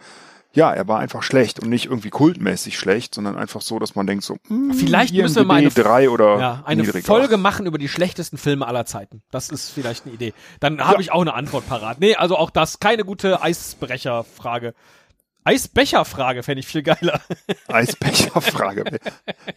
ja, 0.55 0.73
er 0.73 0.87
war 0.89 0.99
einfach 0.99 1.23
schlecht 1.23 1.61
und 1.61 1.69
nicht 1.71 1.87
irgendwie 1.87 2.11
kultmäßig 2.11 2.79
schlecht, 2.79 3.15
sondern 3.15 3.37
einfach 3.37 3.61
so, 3.63 3.79
dass 3.79 3.95
man 3.95 4.07
denkt 4.07 4.25
so, 4.25 4.37
hm, 4.49 4.75
Vielleicht 4.75 5.15
müssen 5.15 5.37
wir 5.37 5.45
mal 5.45 5.59
eine- 5.59 5.71
drei 5.71 6.11
oder 6.11 6.39
Ja, 6.39 6.63
eine. 6.67 6.85
Folge 6.85 7.37
machen 7.37 7.67
über 7.67 7.79
die 7.79 7.89
schlechtesten 7.89 8.37
Filme 8.39 8.67
aller 8.67 8.85
Zeiten. 8.87 9.23
Das 9.31 9.49
ist 9.49 9.71
vielleicht 9.71 10.05
eine 10.05 10.15
Idee. 10.15 10.35
Dann 10.61 10.81
habe 10.81 11.01
ich 11.01 11.11
auch 11.13 11.23
eine 11.23 11.35
Antwort 11.35 11.67
parat. 11.69 12.01
Nee, 12.01 12.17
also 12.17 12.37
auch 12.37 12.51
das, 12.51 12.81
keine 12.81 13.05
gute 13.05 13.43
Eisbrecherfrage. 13.43 14.75
Eisbecherfrage 15.45 16.43
fände 16.45 16.61
ich 16.61 16.67
viel 16.69 16.83
geiler. 16.85 17.21
Eisbecherfrage. 17.69 18.99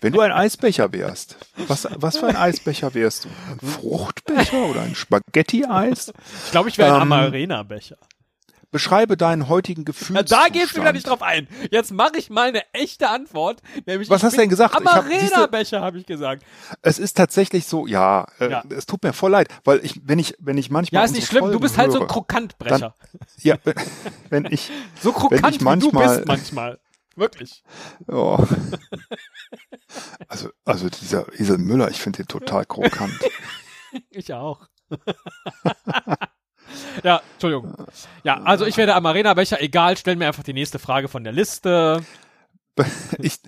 Wenn 0.02 0.14
du 0.14 0.22
ein 0.22 0.32
Eisbecher 0.32 0.92
wärst, 0.92 1.38
was, 1.68 1.88
was 1.96 2.18
für 2.18 2.28
ein 2.28 2.36
Eisbecher 2.36 2.94
wärst 2.96 3.26
du? 3.26 3.30
Ein 3.52 3.60
Fruchtbecher 3.68 4.66
oder 4.66 4.82
ein 4.82 4.96
Spaghetti-Eis? 4.96 6.12
Ich 6.46 6.52
glaube, 6.52 6.70
ich 6.70 6.78
wäre 6.80 6.90
ein 6.96 6.96
Ähm, 7.04 7.12
Amarena-Becher. 7.12 7.98
Beschreibe 8.76 9.16
deinen 9.16 9.48
heutigen 9.48 9.84
Ja, 9.84 9.86
Gefühlszustand. 9.86 10.32
da 10.34 10.50
geht's 10.50 10.76
wieder 10.76 10.92
nicht 10.92 11.08
drauf 11.08 11.22
ein. 11.22 11.48
Jetzt 11.72 11.94
mache 11.94 12.18
ich 12.18 12.30
mal 12.30 12.50
eine 12.50 12.62
echte 12.74 13.08
Antwort. 13.08 13.62
Nämlich 13.86 14.10
Was 14.10 14.22
hast 14.22 14.34
du 14.34 14.42
denn 14.42 14.50
gesagt? 14.50 14.76
Amarena-Becher 14.76 15.80
habe 15.80 15.98
ich 15.98 16.06
gesagt. 16.06 16.44
Es 16.82 17.00
ist 17.00 17.16
tatsächlich 17.16 17.68
so, 17.68 17.88
ja, 17.88 18.26
äh, 18.42 18.50
Ja. 18.52 18.64
es 18.76 18.86
tut 18.86 19.02
mir 19.04 19.14
voll 19.14 19.32
leid, 19.32 19.48
weil 19.64 19.80
ich, 19.86 20.02
wenn 20.04 20.20
ich, 20.20 20.36
wenn 20.40 20.58
ich 20.58 20.70
manchmal 20.70 21.04
Ja, 21.04 21.06
ist 21.06 21.16
nicht 21.16 21.26
schlimm. 21.26 21.44
Du 21.46 21.52
Folgen 21.52 21.62
bist 21.62 21.78
halt 21.78 21.92
so 21.94 22.00
ein 22.00 22.02
höre, 22.02 22.08
Krokantbrecher. 22.10 22.96
Ja, 23.44 23.56
wenn 24.30 24.44
ich, 24.52 24.70
So 25.02 25.14
krokant 25.14 25.48
ich 25.48 25.54
wie 25.56 25.58
du 25.60 25.64
manchmal- 25.64 26.16
bist 26.18 26.28
manchmal. 26.28 26.80
Wirklich. 27.16 27.64
oh. 28.10 28.44
also, 30.28 30.50
also 30.66 30.90
dieser 30.90 31.28
Esel 31.40 31.60
Müller, 31.60 31.90
ich 31.90 32.02
finde 32.02 32.18
den 32.24 32.28
total 32.28 32.66
krokant. 32.66 33.14
Ich 34.10 34.34
auch. 34.34 34.68
Ja, 37.04 37.22
Entschuldigung. 37.34 37.74
Ja, 38.24 38.42
also 38.44 38.66
ich 38.66 38.78
werde 38.78 38.96
Amarena-Becher. 38.96 39.62
Egal, 39.62 39.98
stell 39.98 40.16
mir 40.16 40.28
einfach 40.28 40.44
die 40.44 40.54
nächste 40.54 40.80
Frage 40.80 41.08
von 41.08 41.24
der 41.24 41.34
Liste. 41.34 42.04
ich 43.20 43.40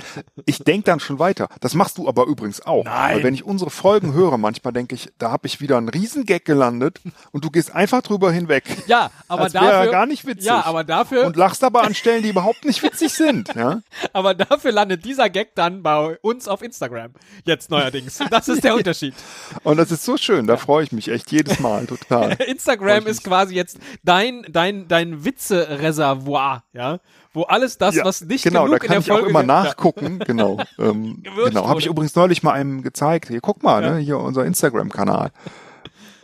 ich 0.46 0.60
denke 0.60 0.86
dann 0.86 1.00
schon 1.00 1.20
weiter. 1.20 1.50
Das 1.60 1.74
machst 1.74 1.98
du 1.98 2.08
aber 2.08 2.26
übrigens 2.26 2.66
auch. 2.66 2.86
Nein. 2.86 3.16
Weil 3.18 3.24
wenn 3.24 3.34
ich 3.34 3.44
unsere 3.44 3.70
Folgen 3.70 4.14
höre, 4.14 4.38
manchmal 4.38 4.74
denke 4.74 4.96
ich, 4.96 5.10
da 5.18 5.32
habe 5.32 5.48
ich 5.48 5.60
wieder 5.60 5.78
einen 5.78 5.90
Riesengag 5.90 6.46
gelandet 6.46 7.02
und 7.32 7.44
du 7.44 7.50
gehst 7.50 7.74
einfach 7.76 8.02
drüber 8.02 8.32
hinweg. 8.32 8.64
Ja, 8.88 9.12
aber 9.28 9.44
Als 9.44 9.54
dafür. 9.54 9.70
er 9.70 9.88
gar 9.88 10.06
nicht 10.06 10.26
witzig. 10.26 10.46
Ja, 10.46 10.66
aber 10.66 10.84
dafür, 10.84 11.26
Und 11.26 11.36
lachst 11.36 11.64
aber 11.64 11.84
an 11.84 11.94
Stellen, 11.94 12.24
die 12.24 12.30
überhaupt 12.30 12.66
nicht 12.66 12.82
witzig 12.84 13.14
sind. 13.14 13.50
Ja? 13.58 13.82
aber 14.14 14.36
dafür 14.36 14.72
landet 14.72 15.04
dieser 15.04 15.32
Gag 15.32 15.56
dann 15.56 15.82
bei 15.82 16.18
uns 16.22 16.48
auf 16.48 16.62
Instagram. 16.62 17.12
Jetzt 17.44 17.72
neuerdings. 17.72 18.20
Das 18.30 18.48
ist 18.48 18.64
der 18.64 18.76
Unterschied. 18.76 19.16
Und 19.64 19.78
das 19.78 19.92
ist 19.92 20.06
so 20.06 20.16
schön, 20.16 20.46
da 20.46 20.58
freue 20.58 20.84
ich 20.84 20.92
mich 20.92 21.08
echt 21.08 21.32
jedes 21.32 21.60
Mal 21.60 21.88
total. 21.88 22.34
Instagram 22.34 23.08
ist 23.08 23.24
quasi 23.24 23.56
jetzt 23.56 23.80
dein, 24.04 24.46
dein, 24.50 24.88
dein 24.88 25.26
Witze-Reservoir, 25.26 26.64
ja? 26.74 27.00
Wo 27.38 27.44
alles 27.44 27.78
das, 27.78 27.94
Ja, 27.96 28.04
was 28.04 28.22
nicht 28.22 28.44
genau, 28.44 28.66
genug 28.66 28.80
da 28.80 28.84
in 28.86 28.88
kann 28.88 28.94
der 28.96 29.00
ich 29.02 29.12
auch 29.12 29.16
Folge 29.18 29.30
immer 29.30 29.42
ge- 29.42 29.48
Ja. 29.50 29.64
nachgucken. 29.64 30.20
Genau, 30.26 30.58
ähm, 30.80 31.22
genau. 31.24 31.68
Habe 31.70 31.80
ich 31.80 31.86
übrigens 31.86 32.16
neulich 32.16 32.42
mal 32.42 32.54
einem 32.54 32.82
gezeigt. 32.82 33.28
Hier, 33.28 33.42
guck 33.42 33.62
mal, 33.62 33.84
Ja. 33.84 33.92
ne, 33.92 33.98
hier 34.00 34.18
unser 34.18 34.44
Instagram-Kanal. 34.44 35.30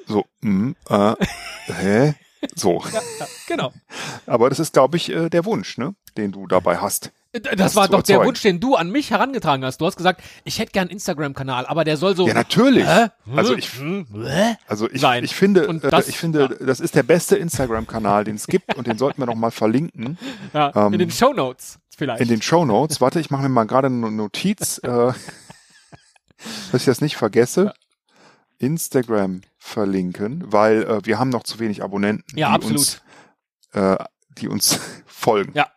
So, 0.07 0.25
mh, 0.41 0.73
äh, 0.89 1.13
hä? 1.71 2.13
So. 2.55 2.83
Genau. 3.47 3.73
Aber 4.25 4.49
das 4.49 4.59
ist, 4.59 4.73
glaube 4.73 4.97
ich, 4.97 5.09
äh, 5.09 5.29
der 5.29 5.45
Wunsch, 5.45 5.77
ne, 5.77 5.95
den 6.17 6.31
du 6.31 6.47
dabei 6.47 6.77
hast. 6.77 7.11
Das 7.31 7.41
Das 7.57 7.75
war 7.75 7.87
doch 7.87 8.03
der. 8.03 8.23
Wunsch, 8.23 8.41
den 8.43 8.59
du 8.59 8.75
an 8.75 8.91
mich 8.91 9.09
herangetragen 9.09 9.65
hast. 9.65 9.81
Du 9.81 9.85
hast 9.87 9.95
gesagt, 9.97 10.21
ich 10.43 10.59
hätte 10.59 10.71
gern 10.71 10.83
einen 10.83 10.91
Instagram-Kanal, 10.91 11.65
aber 11.65 11.83
der 11.83 11.97
soll 11.97 12.15
so. 12.15 12.27
Ja, 12.27 12.33
natürlich. 12.35 12.85
Hä? 12.85 13.07
Also 13.35 13.55
ich, 13.55 13.73
Hm? 13.73 14.05
Also 14.67 14.87
ich, 14.91 15.01
Sein. 15.01 15.23
ich 15.23 15.33
finde, 15.33 15.65
äh, 15.67 15.79
das- 15.89 16.07
ich 16.07 16.17
finde, 16.19 16.49
das 16.59 16.79
ist 16.79 16.93
der 16.93 17.01
beste 17.03 17.35
Instagram-Kanal, 17.35 18.23
den 18.23 18.35
es 18.35 18.45
gibt 18.45 18.75
und 18.75 18.85
den 18.85 18.97
sollten 18.99 19.19
wir 19.21 19.25
noch 19.25 19.35
mal 19.35 19.49
verlinken 19.51 20.17
Ja, 20.53 20.71
Ähm, 20.87 20.93
in 20.93 20.99
den 20.99 21.09
Shownotes 21.11 21.79
vielleicht. 21.97 22.21
in 22.21 22.27
den 22.27 22.41
Show 22.43 22.65
Notes. 22.65 23.01
Warte, 23.01 23.19
ich 23.19 23.31
mache 23.31 23.41
mir 23.43 23.49
mal 23.49 23.65
gerade 23.65 23.87
eine 23.87 24.11
Notiz, 24.11 24.77
äh, 24.83 24.87
dass 26.71 26.81
ich 26.81 26.85
das 26.85 27.01
nicht 27.01 27.17
vergesse. 27.17 27.73
Instagram 28.59 29.41
verlinken, 29.63 30.43
weil 30.51 30.83
äh, 30.83 31.05
wir 31.05 31.17
haben 31.19 31.29
noch 31.29 31.43
zu 31.43 31.57
wenig 31.59 31.81
Abonnenten, 31.83 32.37
Ja, 32.37 32.49
die 32.49 32.53
absolut. 32.55 32.77
uns, 32.79 33.01
äh, 33.71 33.97
die 34.37 34.49
uns 34.49 34.79
folgen. 35.05 35.53
Ja. 35.55 35.71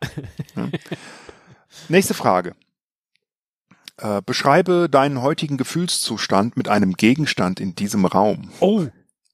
Nächste 1.88 2.12
Frage. 2.12 2.54
Äh, 3.98 4.22
beschreibe 4.26 4.88
deinen 4.90 5.22
heutigen 5.22 5.56
Gefühlszustand 5.56 6.56
mit 6.56 6.68
einem 6.68 6.94
Gegenstand 6.94 7.60
in 7.60 7.74
diesem 7.76 8.04
Raum. 8.04 8.50
Oh. 8.60 8.86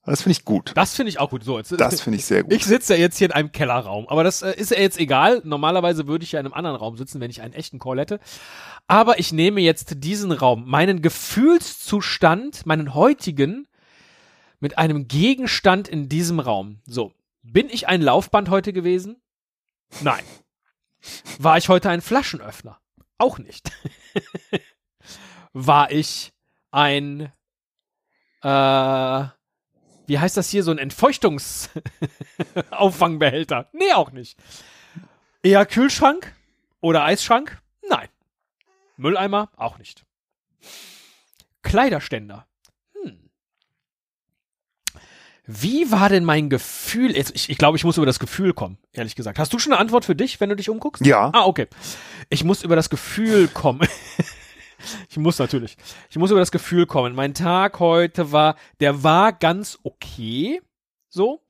Das 0.05 0.21
finde 0.21 0.33
ich 0.33 0.43
gut. 0.45 0.73
Das 0.75 0.95
finde 0.95 1.09
ich 1.09 1.19
auch 1.19 1.29
gut. 1.29 1.43
So, 1.45 1.57
jetzt, 1.57 1.71
Das 1.79 2.01
finde 2.01 2.19
ich 2.19 2.25
sehr 2.25 2.43
gut. 2.43 2.51
Ich 2.53 2.65
sitze 2.65 2.93
ja 2.93 2.99
jetzt 2.99 3.17
hier 3.17 3.27
in 3.27 3.31
einem 3.33 3.51
Kellerraum, 3.53 4.07
aber 4.07 4.23
das 4.23 4.41
äh, 4.41 4.51
ist 4.53 4.71
ja 4.71 4.77
jetzt 4.79 4.99
egal. 4.99 5.41
Normalerweise 5.45 6.07
würde 6.07 6.23
ich 6.25 6.33
ja 6.33 6.39
in 6.41 6.45
einem 6.45 6.53
anderen 6.53 6.75
Raum 6.75 6.95
sitzen, 6.97 7.21
wenn 7.21 7.31
ich 7.31 7.41
einen 7.41 7.53
echten 7.53 7.79
Call 7.79 7.99
hätte. 7.99 8.19
Aber 8.87 9.17
ich 9.17 9.31
nehme 9.31 9.61
jetzt 9.61 9.95
diesen 10.03 10.31
Raum, 10.33 10.65
meinen 10.69 11.01
Gefühlszustand, 11.01 12.65
meinen 12.65 12.93
heutigen, 12.93 13.65
mit 14.63 14.77
einem 14.77 15.07
Gegenstand 15.09 15.89
in 15.89 16.07
diesem 16.07 16.39
Raum. 16.39 16.79
So, 16.85 17.13
bin 17.41 17.69
ich 17.69 17.89
ein 17.89 18.01
Laufband 18.01 18.49
heute 18.49 18.71
gewesen? 18.71 19.21
Nein. 19.99 20.23
War 21.37 21.57
ich 21.57 21.67
heute 21.67 21.89
ein 21.89 21.99
Flaschenöffner? 21.99 22.79
Auch 23.17 23.39
nicht. 23.39 23.73
War 25.53 25.91
ich 25.91 26.31
ein, 26.71 27.33
äh, 28.41 29.25
wie 30.07 30.17
heißt 30.17 30.37
das 30.37 30.49
hier, 30.49 30.63
so 30.63 30.71
ein 30.71 30.77
Entfeuchtungsauffangbehälter? 30.77 33.67
nee, 33.73 33.91
auch 33.91 34.11
nicht. 34.11 34.39
Eher 35.41 35.65
Kühlschrank 35.65 36.33
oder 36.79 37.03
Eisschrank? 37.03 37.61
Nein. 37.89 38.07
Mülleimer? 38.95 39.49
Auch 39.57 39.77
nicht. 39.77 40.05
Kleiderständer? 41.63 42.47
Wie 45.45 45.91
war 45.91 46.07
denn 46.07 46.23
mein 46.23 46.49
Gefühl? 46.49 47.15
Jetzt, 47.15 47.35
ich, 47.35 47.49
ich 47.49 47.57
glaube, 47.57 47.77
ich 47.77 47.83
muss 47.83 47.97
über 47.97 48.05
das 48.05 48.19
Gefühl 48.19 48.53
kommen, 48.53 48.77
ehrlich 48.93 49.15
gesagt. 49.15 49.39
Hast 49.39 49.51
du 49.51 49.59
schon 49.59 49.73
eine 49.73 49.81
Antwort 49.81 50.05
für 50.05 50.15
dich, 50.15 50.39
wenn 50.39 50.49
du 50.49 50.55
dich 50.55 50.69
umguckst? 50.69 51.05
Ja. 51.05 51.31
Ah, 51.33 51.45
okay. 51.45 51.67
Ich 52.29 52.45
muss 52.45 52.63
über 52.63 52.77
das 52.77 52.89
Gefühl 52.89 53.49
kommen. 53.49 53.87
ich 55.09 55.17
muss 55.17 55.39
natürlich. 55.39 55.75
Ich 56.09 56.17
muss 56.17 56.31
über 56.31 56.39
das 56.39 56.51
Gefühl 56.51 56.85
kommen. 56.85 57.13
Mein 57.13 57.33
Tag 57.33 57.79
heute 57.79 58.31
war, 58.31 58.55
der 58.79 59.03
war 59.03 59.33
ganz 59.33 59.79
okay. 59.83 60.61
So. 61.09 61.41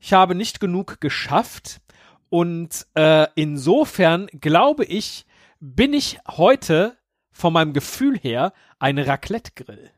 Ich 0.00 0.14
habe 0.14 0.34
nicht 0.34 0.58
genug 0.58 1.00
geschafft. 1.00 1.82
Und 2.30 2.86
äh, 2.94 3.26
insofern 3.34 4.28
glaube 4.28 4.86
ich, 4.86 5.26
bin 5.60 5.92
ich 5.92 6.18
heute 6.26 6.96
von 7.32 7.52
meinem 7.52 7.74
Gefühl 7.74 8.18
her 8.18 8.54
ein 8.78 8.98
Raclette-Grill. 8.98 9.90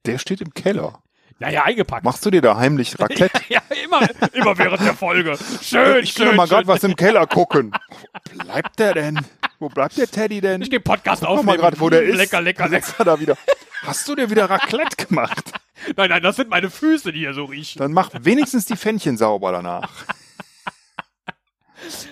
Der 0.06 0.18
steht 0.18 0.42
im 0.42 0.54
Keller. 0.54 1.00
Naja, 1.40 1.64
eingepackt. 1.64 2.06
Machst 2.06 2.26
du 2.26 2.32
dir 2.32 2.42
da 2.42 2.56
heimlich 2.56 2.98
Raclette? 3.00 3.42
ja, 3.50 3.62
immer, 3.84 4.08
immer 4.34 4.58
während 4.58 4.82
der 4.82 4.94
Folge. 4.94 5.38
Schön, 5.62 6.04
ich 6.04 6.14
schön, 6.14 6.28
will 6.30 6.36
mal 6.36 6.48
gerade 6.48 6.66
was 6.68 6.84
im 6.84 6.96
Keller 6.96 7.28
gucken. 7.28 7.72
Wo 8.34 8.44
bleibt 8.44 8.80
der 8.80 8.94
denn? 8.94 9.20
Wo 9.60 9.68
bleibt 9.68 9.98
der 9.98 10.08
Teddy 10.08 10.40
denn? 10.40 10.62
Ich 10.62 10.70
den 10.70 10.82
Podcast 10.84 11.24
Guck 11.26 11.44
mal 11.44 11.58
gerade, 11.58 11.80
wo 11.80 11.90
der 11.90 12.04
Mm, 12.04 12.10
ist. 12.12 12.18
Lecker, 12.18 12.42
lecker, 12.42 12.68
lecker. 12.70 12.94
Er 13.00 13.06
da 13.06 13.20
wieder. 13.20 13.38
Hast 13.84 14.08
du 14.08 14.16
dir 14.16 14.30
wieder 14.30 14.50
Raclette 14.50 15.06
gemacht? 15.06 15.52
Nein, 15.98 16.10
nein, 16.10 16.24
das 16.24 16.38
sind 16.38 16.50
meine 16.50 16.70
Füße, 16.72 17.12
die 17.12 17.20
hier 17.20 17.34
so 17.34 17.46
riechen. 17.46 17.78
Dann 17.80 17.92
mach 17.92 18.10
wenigstens 18.14 18.66
die 18.66 18.78
Pfännchen 18.78 19.18
sauber 19.18 19.52
danach. 19.52 19.92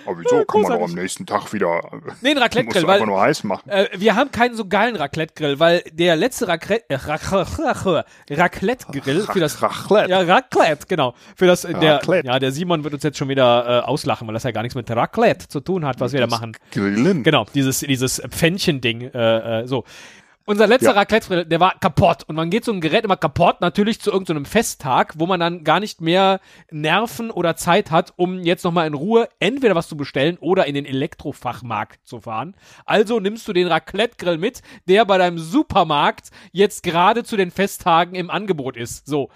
Aber 0.06 0.18
wieso? 0.18 0.36
Ja, 0.36 0.44
Kann 0.44 0.60
man 0.62 0.72
doch 0.72 0.84
am 0.84 0.92
nächsten 0.94 1.26
Tag 1.26 1.52
wieder. 1.52 1.80
Nee, 2.20 2.30
ein 2.32 2.38
du 2.84 2.88
einfach 2.88 3.00
weil 3.00 3.06
nur 3.06 3.20
heiß 3.20 3.44
machen. 3.44 3.68
äh, 3.68 3.88
wir 3.96 4.14
haben 4.16 4.30
keinen 4.30 4.54
so 4.54 4.66
geilen 4.66 4.96
Raclette-Grill, 4.96 5.58
weil 5.60 5.82
der 5.92 6.16
letzte 6.16 6.48
Raclette, 6.48 6.84
äh, 6.88 6.94
Rac- 6.96 8.04
Raclette-Grill 8.30 9.22
für 9.32 9.40
das 9.40 9.62
Raclette. 9.62 10.10
Ja, 10.10 10.20
Raclette, 10.20 10.86
genau. 10.88 11.14
Für 11.36 11.46
das, 11.46 11.64
äh, 11.64 11.74
der, 11.74 11.94
Raclette. 11.96 12.26
ja, 12.28 12.38
der 12.38 12.52
Simon 12.52 12.84
wird 12.84 12.94
uns 12.94 13.02
jetzt 13.02 13.18
schon 13.18 13.28
wieder 13.28 13.82
äh, 13.82 13.86
auslachen, 13.86 14.26
weil 14.26 14.34
das 14.34 14.42
ja 14.44 14.50
gar 14.50 14.62
nichts 14.62 14.74
mit 14.74 14.90
Raclette 14.90 15.48
zu 15.48 15.60
tun 15.60 15.84
hat, 15.84 16.00
was 16.00 16.12
wir 16.12 16.20
da 16.20 16.26
machen. 16.26 16.56
Grillen. 16.72 17.22
Genau, 17.22 17.46
dieses, 17.54 17.80
dieses 17.80 18.20
Pfännchen-Ding, 18.28 19.10
äh, 19.14 19.60
äh, 19.62 19.66
so. 19.66 19.84
Unser 20.46 20.66
letzter 20.66 20.90
Ja. 20.90 20.98
Raclette, 20.98 21.46
der 21.46 21.60
war 21.60 21.78
kaputt. 21.78 22.24
Und 22.24 22.36
man 22.36 22.50
geht 22.50 22.66
so 22.66 22.72
ein 22.72 22.82
Gerät 22.82 23.04
immer 23.04 23.16
kaputt, 23.16 23.62
natürlich 23.62 24.00
zu 24.00 24.12
irgendeinem 24.12 24.44
Festtag, 24.44 25.14
wo 25.16 25.26
man 25.26 25.40
dann 25.40 25.64
gar 25.64 25.80
nicht 25.80 26.02
mehr 26.02 26.38
Nerven 26.70 27.30
oder 27.30 27.56
Zeit 27.56 27.90
hat, 27.90 28.12
um 28.16 28.40
jetzt 28.40 28.62
nochmal 28.62 28.86
in 28.86 28.92
Ruhe 28.92 29.28
entweder 29.38 29.74
was 29.74 29.88
zu 29.88 29.96
bestellen 29.96 30.36
oder 30.38 30.66
in 30.66 30.74
den 30.74 30.84
Elektrofachmarkt 30.84 32.06
zu 32.06 32.20
fahren. 32.20 32.56
Also 32.84 33.20
nimmst 33.20 33.48
du 33.48 33.54
den 33.54 33.68
Raclette-Grill 33.68 34.36
mit, 34.36 34.60
der 34.86 35.06
bei 35.06 35.16
deinem 35.16 35.38
Supermarkt 35.38 36.30
jetzt 36.52 36.82
gerade 36.82 37.24
zu 37.24 37.38
den 37.38 37.50
Festtagen 37.50 38.14
im 38.14 38.28
Angebot 38.28 38.76
ist. 38.76 39.06
So. 39.06 39.30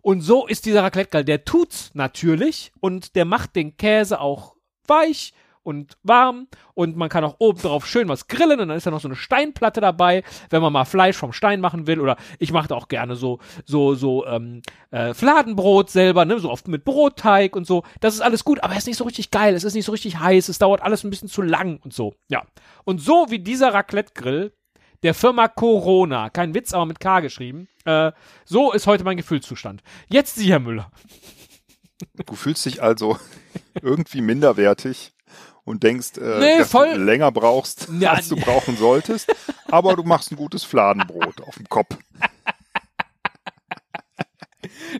Und 0.00 0.22
so 0.22 0.46
ist 0.46 0.64
dieser 0.64 0.82
Raclette-Grill. 0.82 1.24
Der 1.24 1.44
tut's 1.44 1.90
natürlich 1.92 2.72
und 2.80 3.16
der 3.16 3.26
macht 3.26 3.54
den 3.54 3.76
Käse 3.76 4.18
auch 4.18 4.54
weich 4.86 5.34
und 5.64 5.96
warm 6.02 6.46
und 6.74 6.96
man 6.96 7.08
kann 7.08 7.24
auch 7.24 7.36
oben 7.38 7.60
drauf 7.60 7.86
schön 7.86 8.08
was 8.08 8.28
grillen 8.28 8.60
und 8.60 8.68
dann 8.68 8.76
ist 8.76 8.86
da 8.86 8.92
noch 8.92 9.00
so 9.00 9.08
eine 9.08 9.16
Steinplatte 9.16 9.80
dabei, 9.80 10.22
wenn 10.50 10.62
man 10.62 10.72
mal 10.72 10.84
Fleisch 10.84 11.16
vom 11.16 11.32
Stein 11.32 11.60
machen 11.60 11.88
will 11.88 12.00
oder 12.00 12.16
ich 12.38 12.52
mache 12.52 12.68
da 12.68 12.76
auch 12.76 12.88
gerne 12.88 13.16
so 13.16 13.40
so 13.64 13.94
so 13.94 14.24
ähm, 14.26 14.62
äh, 14.90 15.12
Fladenbrot 15.14 15.90
selber, 15.90 16.24
ne, 16.24 16.38
so 16.38 16.50
oft 16.50 16.68
mit 16.68 16.84
Brotteig 16.84 17.56
und 17.56 17.66
so. 17.66 17.82
Das 18.00 18.14
ist 18.14 18.20
alles 18.20 18.44
gut, 18.44 18.62
aber 18.62 18.74
es 18.74 18.80
ist 18.80 18.86
nicht 18.86 18.98
so 18.98 19.04
richtig 19.04 19.30
geil, 19.30 19.54
es 19.54 19.64
ist 19.64 19.74
nicht 19.74 19.86
so 19.86 19.92
richtig 19.92 20.20
heiß, 20.20 20.48
es 20.48 20.58
dauert 20.58 20.82
alles 20.82 21.02
ein 21.02 21.10
bisschen 21.10 21.28
zu 21.28 21.42
lang 21.42 21.80
und 21.82 21.92
so. 21.92 22.14
Ja. 22.28 22.44
Und 22.84 23.00
so 23.00 23.26
wie 23.30 23.38
dieser 23.38 23.74
Raclette 23.74 24.12
Grill 24.14 24.52
der 25.02 25.14
Firma 25.14 25.48
Corona, 25.48 26.30
kein 26.30 26.54
Witz, 26.54 26.72
aber 26.72 26.86
mit 26.86 27.00
K 27.00 27.20
geschrieben. 27.20 27.68
Äh, 27.84 28.12
so 28.44 28.72
ist 28.72 28.86
heute 28.86 29.04
mein 29.04 29.16
Gefühlszustand. 29.16 29.82
Jetzt 30.08 30.36
Sie, 30.36 30.50
Herr 30.50 30.60
Müller. 30.60 30.90
Du 32.26 32.34
fühlst 32.34 32.64
dich 32.64 32.82
also 32.82 33.18
irgendwie 33.82 34.20
minderwertig 34.20 35.13
und 35.64 35.82
denkst, 35.82 36.18
äh, 36.18 36.38
Nee, 36.40 36.58
dass 36.58 36.70
voll- 36.70 36.94
du 36.94 37.04
länger 37.04 37.32
brauchst, 37.32 37.88
Ja, 38.00 38.12
als 38.12 38.28
du 38.28 38.36
brauchen 38.36 38.76
solltest. 38.76 39.34
Aber 39.70 39.96
du 39.96 40.02
machst 40.02 40.30
ein 40.32 40.36
gutes 40.36 40.64
Fladenbrot 40.64 41.40
auf 41.42 41.56
dem 41.56 41.68
Kopf. 41.68 41.96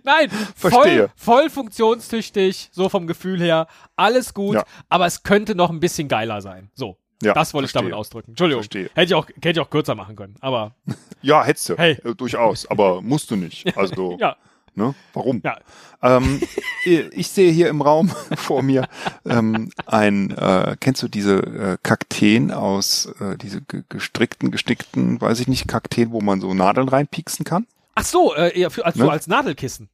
Nein, 0.03 0.29
voll, 0.57 0.71
Verstehe. 0.73 1.11
voll 1.17 1.49
funktionstüchtig, 1.49 2.69
so 2.73 2.89
vom 2.89 3.07
Gefühl 3.07 3.41
her. 3.41 3.67
Alles 3.97 4.35
gut, 4.35 4.57
Ja. 4.57 4.65
aber 4.89 5.07
es 5.07 5.23
könnte 5.23 5.55
noch 5.55 5.71
ein 5.71 5.81
bisschen 5.81 6.09
geiler 6.09 6.43
sein. 6.43 6.71
So. 6.75 6.99
Ja, 7.23 7.33
das 7.33 7.55
wollte 7.55 7.67
ich 7.67 7.71
verstehe. 7.73 7.91
damit 7.91 7.95
ausdrücken. 7.99 8.33
Entschuldigung. 8.33 8.63
Verstehe. 8.63 8.91
Hätte 8.95 9.05
ich 9.05 9.15
auch, 9.15 9.27
hätte 9.29 9.51
ich 9.51 9.61
auch 9.61 9.71
kürzer 9.71 9.95
machen 9.95 10.17
können. 10.17 10.35
Aber 10.41 10.75
Ja, 11.23 11.45
hättest 11.45 11.71
du. 11.71 11.77
Hey. 11.79 11.93
Äh, 12.05 12.15
durchaus. 12.15 12.67
Aber 12.67 13.01
musst 13.01 13.31
du 13.31 13.37
nicht. 13.37 13.65
Also, 13.77 14.19
ja, 14.21 14.37
ne? 14.77 14.95
Warum? 15.13 15.41
ja. 15.45 15.59
Ähm, 16.03 16.41
ich 16.85 17.29
sehe 17.29 17.51
hier 17.51 17.69
im 17.69 17.81
Raum 17.81 18.09
vor 18.37 18.63
mir 18.63 18.89
ähm, 19.25 19.71
ein, 19.87 20.31
äh, 20.33 20.77
kennst 20.79 21.03
du 21.03 21.09
diese 21.09 21.37
äh, 21.39 21.79
Kakteen 21.83 22.51
aus, 22.51 23.07
äh, 23.21 23.37
diese 23.39 23.63
ge- 23.63 23.85
gestrickten, 23.89 24.51
gestickten, 24.51 25.21
weiß 25.21 25.41
ich 25.41 25.49
nicht, 25.49 25.67
Kakteen, 25.69 26.13
wo 26.13 26.21
man 26.21 26.41
so 26.41 26.53
Nadeln 26.53 26.89
reinpieksen 26.89 27.45
kann? 27.45 27.67
Ach 27.95 28.05
so, 28.05 28.35
äh, 28.35 28.59
eher 28.59 28.71
für, 28.71 28.85
als, 28.85 28.97
Ne? 28.97 29.05
so 29.05 29.11
als 29.11 29.27
Nadelkissen. 29.27 29.89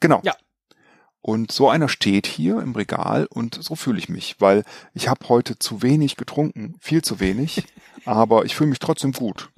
Genau. 0.00 0.20
Ja. 0.24 0.34
Und 1.20 1.50
so 1.50 1.68
einer 1.68 1.88
steht 1.88 2.28
hier 2.28 2.60
im 2.60 2.76
Regal 2.76 3.26
und 3.26 3.58
so 3.60 3.74
fühle 3.74 3.98
ich 3.98 4.08
mich, 4.08 4.36
weil 4.38 4.62
ich 4.94 5.08
habe 5.08 5.28
heute 5.28 5.58
zu 5.58 5.82
wenig 5.82 6.14
getrunken, 6.16 6.76
viel 6.80 7.02
zu 7.02 7.18
wenig, 7.18 7.64
aber 8.04 8.44
ich 8.44 8.54
fühle 8.54 8.70
mich 8.70 8.78
trotzdem 8.78 9.10
gut. 9.12 9.50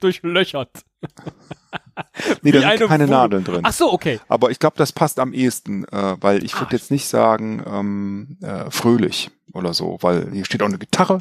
Durchlöchert. 0.00 0.70
Nee, 2.42 2.52
da 2.52 2.60
sind 2.60 2.68
eine 2.70 2.86
keine 2.86 3.04
Wunde. 3.04 3.16
Nadeln 3.16 3.44
drin. 3.44 3.60
Ach 3.64 3.72
so, 3.72 3.92
okay. 3.92 4.20
Aber 4.28 4.50
ich 4.50 4.58
glaube, 4.58 4.76
das 4.76 4.92
passt 4.92 5.18
am 5.18 5.32
ehesten, 5.32 5.84
äh, 5.88 6.16
weil 6.20 6.44
ich 6.44 6.54
Ah. 6.54 6.60
würde 6.60 6.76
jetzt 6.76 6.90
nicht 6.90 7.06
sagen 7.08 7.62
ähm, 7.66 8.38
äh, 8.40 8.70
fröhlich 8.70 9.30
oder 9.52 9.74
so, 9.74 9.98
weil 10.00 10.30
hier 10.32 10.44
steht 10.44 10.62
auch 10.62 10.66
eine 10.66 10.78
Gitarre 10.78 11.18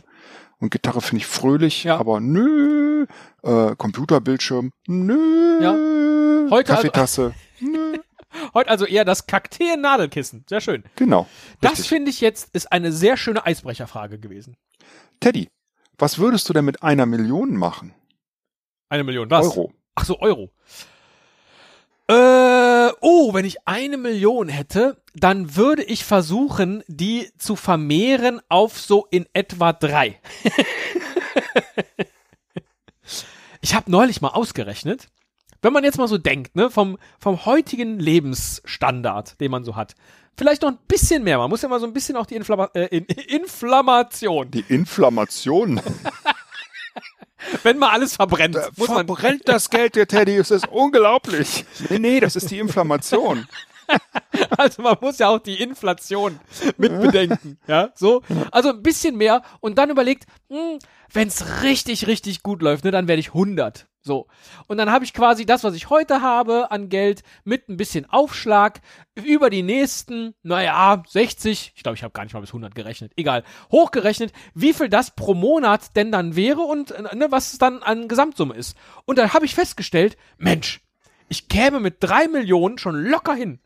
und 0.59 0.69
Gitarre 0.71 1.01
finde 1.01 1.21
ich 1.21 1.27
fröhlich, 1.27 1.83
Ja. 1.83 1.97
aber 1.97 2.19
nö, 2.19 3.05
äh, 3.43 3.75
Computerbildschirm, 3.75 4.71
nö, 4.87 5.59
Ja. 5.61 5.71
Heute 6.51 6.71
also- 6.71 6.73
Kaffeetasse, 6.75 7.33
nö, 7.59 7.97
Heute 8.53 8.69
also 8.69 8.85
eher 8.85 9.03
das 9.05 9.25
Kakteen-Nadelkissen. 9.25 10.45
Sehr 10.47 10.61
schön. 10.61 10.83
genau. 10.95 11.27
Das 11.61 11.71
richtig. 11.73 11.89
finde 11.89 12.11
ich 12.11 12.21
jetzt 12.21 12.53
ist 12.53 12.71
eine 12.71 12.91
sehr 12.91 13.17
schöne 13.17 13.45
Eisbrecherfrage 13.45 14.19
gewesen. 14.19 14.57
Teddy, 15.21 15.49
was 15.97 16.19
würdest 16.19 16.47
du 16.47 16.53
denn 16.53 16.65
mit 16.65 16.83
einer 16.83 17.05
Million 17.07 17.55
machen? 17.57 17.93
Eine 18.89 19.03
Million. 19.03 19.29
Was? 19.29 19.45
Euro. 19.45 19.73
Ach 19.95 20.05
so, 20.05 20.19
Euro. 20.19 20.51
Äh, 22.09 22.89
oh, 23.01 23.33
wenn 23.33 23.43
ich 23.43 23.67
eine 23.67 23.97
Million 23.97 24.47
hätte, 24.47 25.01
dann 25.13 25.57
würde 25.57 25.83
ich 25.83 26.05
versuchen, 26.05 26.83
die 26.87 27.29
zu 27.37 27.57
vermehren 27.57 28.39
auf 28.47 28.79
so 28.79 29.07
in 29.11 29.25
etwa 29.33 29.73
drei. 29.73 30.19
ich 33.61 33.75
habe 33.75 33.91
neulich 33.91 34.21
mal 34.21 34.29
ausgerechnet, 34.29 35.09
wenn 35.61 35.73
man 35.73 35.83
jetzt 35.83 35.97
mal 35.97 36.07
so 36.07 36.17
denkt, 36.17 36.55
ne, 36.55 36.69
vom, 36.69 36.97
vom 37.19 37.45
heutigen 37.45 37.99
Lebensstandard, 37.99 39.41
den 39.41 39.51
man 39.51 39.65
so 39.65 39.75
hat, 39.75 39.95
vielleicht 40.37 40.61
noch 40.61 40.69
ein 40.69 40.77
bisschen 40.87 41.23
mehr. 41.23 41.39
Man 41.39 41.49
muss 41.49 41.61
ja 41.61 41.67
mal 41.67 41.81
so 41.81 41.87
ein 41.87 41.93
bisschen 41.93 42.15
auch 42.15 42.25
die 42.25 42.35
Inflamma 42.35 42.69
äh, 42.73 42.85
in 42.85 43.03
Inflammation, 43.05 44.49
Die 44.51 44.63
Inflammation. 44.69 45.81
wenn 47.63 47.77
mal 47.77 47.89
alles 47.89 48.15
verbrennt, 48.15 48.57
muss 48.75 48.89
man 48.89 49.05
Verbrennt 49.07 49.43
das 49.45 49.69
Geld, 49.69 49.95
der 49.95 50.07
Teddy, 50.07 50.35
es 50.37 50.51
ist 50.51 50.67
unglaublich. 50.67 51.65
Nee, 51.89 51.99
nee, 51.99 52.19
das 52.19 52.35
ist 52.35 52.51
die 52.51 52.59
Inflammation. 52.59 53.47
Also 54.57 54.81
man 54.81 54.97
muss 55.01 55.19
ja 55.19 55.29
auch 55.29 55.39
die 55.39 55.61
Inflation 55.61 56.39
mit 56.77 56.99
bedenken, 57.01 57.57
ja, 57.67 57.89
so. 57.95 58.21
Also 58.51 58.69
ein 58.69 58.83
bisschen 58.83 59.15
mehr 59.15 59.41
und 59.61 59.77
dann 59.77 59.89
überlegt, 59.89 60.25
hm, 60.49 60.79
wenn 61.11 61.27
es 61.27 61.63
richtig, 61.63 62.07
richtig 62.07 62.43
gut 62.43 62.61
läuft, 62.61 62.83
ne, 62.83 62.91
dann 62.91 63.07
werde 63.07 63.19
ich 63.19 63.29
100. 63.29 63.87
So. 64.01 64.27
Und 64.67 64.77
dann 64.77 64.89
habe 64.89 65.03
ich 65.03 65.13
quasi 65.13 65.45
das, 65.45 65.63
was 65.63 65.75
ich 65.75 65.89
heute 65.89 66.21
habe 66.21 66.71
an 66.71 66.87
Geld 66.87 67.23
mit 67.43 67.67
ein 67.67 67.77
bisschen 67.77 68.09
Aufschlag 68.09 68.79
über 69.15 69.49
die 69.49 69.63
nächsten, 69.63 70.33
naja, 70.43 71.03
60, 71.05 71.73
ich 71.75 71.83
glaube, 71.83 71.97
ich 71.97 72.03
habe 72.03 72.13
gar 72.13 72.23
nicht 72.23 72.33
mal 72.33 72.39
bis 72.39 72.51
100 72.51 72.73
gerechnet, 72.73 73.11
egal, 73.17 73.43
hochgerechnet, 73.71 74.31
wie 74.53 74.73
viel 74.73 74.87
das 74.87 75.11
pro 75.11 75.33
Monat 75.33 75.95
denn 75.95 76.11
dann 76.11 76.35
wäre 76.35 76.61
und 76.61 76.89
ne, 77.13 77.27
was 77.31 77.51
es 77.51 77.59
dann 77.59 77.83
an 77.83 78.07
Gesamtsumme 78.07 78.55
ist. 78.55 78.77
Und 79.05 79.17
dann 79.17 79.33
habe 79.33 79.45
ich 79.45 79.55
festgestellt, 79.55 80.17
Mensch, 80.37 80.81
ich 81.27 81.49
käme 81.49 81.81
mit 81.81 81.97
drei 81.99 82.29
Millionen 82.29 82.77
schon 82.77 82.95
locker 82.95 83.33
hin 83.33 83.59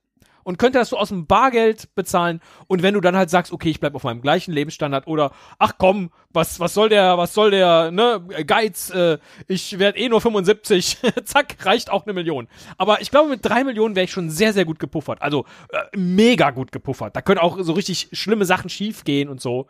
und 0.43 0.57
könnte 0.57 0.79
das 0.79 0.89
so 0.89 0.97
aus 0.97 1.09
dem 1.09 1.27
Bargeld 1.27 1.93
bezahlen. 1.95 2.41
Und 2.67 2.83
wenn 2.83 2.93
du 2.93 3.01
dann 3.01 3.15
halt 3.15 3.29
sagst, 3.29 3.51
okay, 3.51 3.69
ich 3.69 3.79
bleib 3.79 3.95
auf 3.95 4.03
meinem 4.03 4.21
gleichen 4.21 4.51
Lebensstandard 4.51 5.07
oder 5.07 5.31
ach 5.59 5.73
komm, 5.77 6.11
was, 6.31 6.59
was 6.59 6.73
soll 6.73 6.89
der, 6.89 7.17
was 7.17 7.33
soll 7.33 7.51
der, 7.51 7.91
ne, 7.91 8.21
Geiz, 8.45 8.89
äh, 8.91 9.17
ich 9.47 9.79
werde 9.79 9.99
eh 9.99 10.09
nur 10.09 10.21
75, 10.21 10.97
zack, 11.25 11.57
reicht 11.65 11.89
auch 11.89 12.05
eine 12.05 12.13
Million. 12.13 12.47
Aber 12.77 13.01
ich 13.01 13.11
glaube, 13.11 13.29
mit 13.29 13.45
drei 13.45 13.63
Millionen 13.63 13.95
wäre 13.95 14.05
ich 14.05 14.11
schon 14.11 14.29
sehr, 14.29 14.53
sehr 14.53 14.65
gut 14.65 14.79
gepuffert. 14.79 15.21
Also 15.21 15.45
äh, 15.69 15.97
mega 15.97 16.51
gut 16.51 16.71
gepuffert. 16.71 17.15
Da 17.15 17.21
können 17.21 17.39
auch 17.39 17.57
so 17.61 17.73
richtig 17.73 18.09
schlimme 18.13 18.45
Sachen 18.45 18.69
schiefgehen 18.69 19.29
und 19.29 19.41
so. 19.41 19.67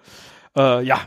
Äh, 0.57 0.84
ja, 0.84 1.01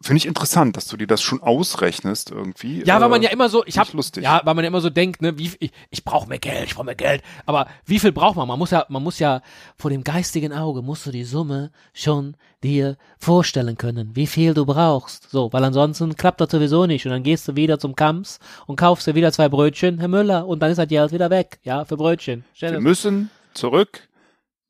Finde 0.00 0.18
ich 0.18 0.26
interessant, 0.26 0.76
dass 0.76 0.86
du 0.86 0.96
dir 0.96 1.08
das 1.08 1.20
schon 1.22 1.42
ausrechnest 1.42 2.30
irgendwie. 2.30 2.84
Ja, 2.84 3.00
weil 3.00 3.06
Äh, 3.06 3.10
man 3.10 3.22
ja 3.22 3.30
immer 3.30 3.48
so, 3.48 3.64
ich 3.66 3.74
find 3.74 3.88
hab, 3.88 3.94
lustig. 3.94 4.22
ja, 4.22 4.40
weil 4.44 4.54
man 4.54 4.64
ja 4.64 4.68
immer 4.68 4.80
so 4.80 4.90
denkt, 4.90 5.22
ne, 5.22 5.36
wie, 5.38 5.50
ich, 5.58 5.72
ich 5.90 6.04
brauche 6.04 6.28
mehr 6.28 6.38
Geld, 6.38 6.66
ich 6.68 6.74
brauche 6.76 6.86
mehr 6.86 6.94
Geld. 6.94 7.22
Aber 7.46 7.66
wie 7.84 7.98
viel 7.98 8.12
braucht 8.12 8.36
man? 8.36 8.46
Man 8.46 8.58
muss 8.60 8.70
ja, 8.70 8.86
man 8.88 9.02
muss 9.02 9.18
ja 9.18 9.42
vor 9.76 9.90
dem 9.90 10.04
geistigen 10.04 10.52
Auge 10.52 10.82
musst 10.82 11.04
du 11.06 11.10
die 11.10 11.24
Summe 11.24 11.72
schon 11.94 12.36
dir 12.62 12.96
vorstellen 13.18 13.76
können, 13.76 14.14
wie 14.14 14.26
viel 14.28 14.54
du 14.54 14.64
brauchst. 14.66 15.30
So, 15.30 15.52
weil 15.52 15.64
ansonsten 15.64 16.14
klappt 16.16 16.40
das 16.40 16.50
sowieso 16.52 16.86
nicht. 16.86 17.04
Und 17.04 17.10
dann 17.12 17.22
gehst 17.24 17.48
du 17.48 17.56
wieder 17.56 17.78
zum 17.80 17.96
Kamps 17.96 18.38
und 18.66 18.76
kaufst 18.76 19.06
dir 19.08 19.14
wieder 19.16 19.32
zwei 19.32 19.48
Brötchen, 19.48 19.98
Herr 19.98 20.08
Müller, 20.08 20.46
und 20.46 20.60
dann 20.60 20.70
ist 20.70 20.78
das 20.78 20.88
Geld 20.88 21.10
wieder 21.12 21.30
weg, 21.30 21.58
ja, 21.64 21.84
für 21.84 21.96
Brötchen. 21.96 22.44
Stell 22.54 22.72
Wir 22.72 22.80
müssen 22.80 23.30
zurück 23.54 24.07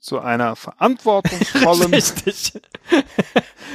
zu 0.00 0.20
einer 0.20 0.56
verantwortungsvollen. 0.56 1.92
Richtig. 1.94 2.52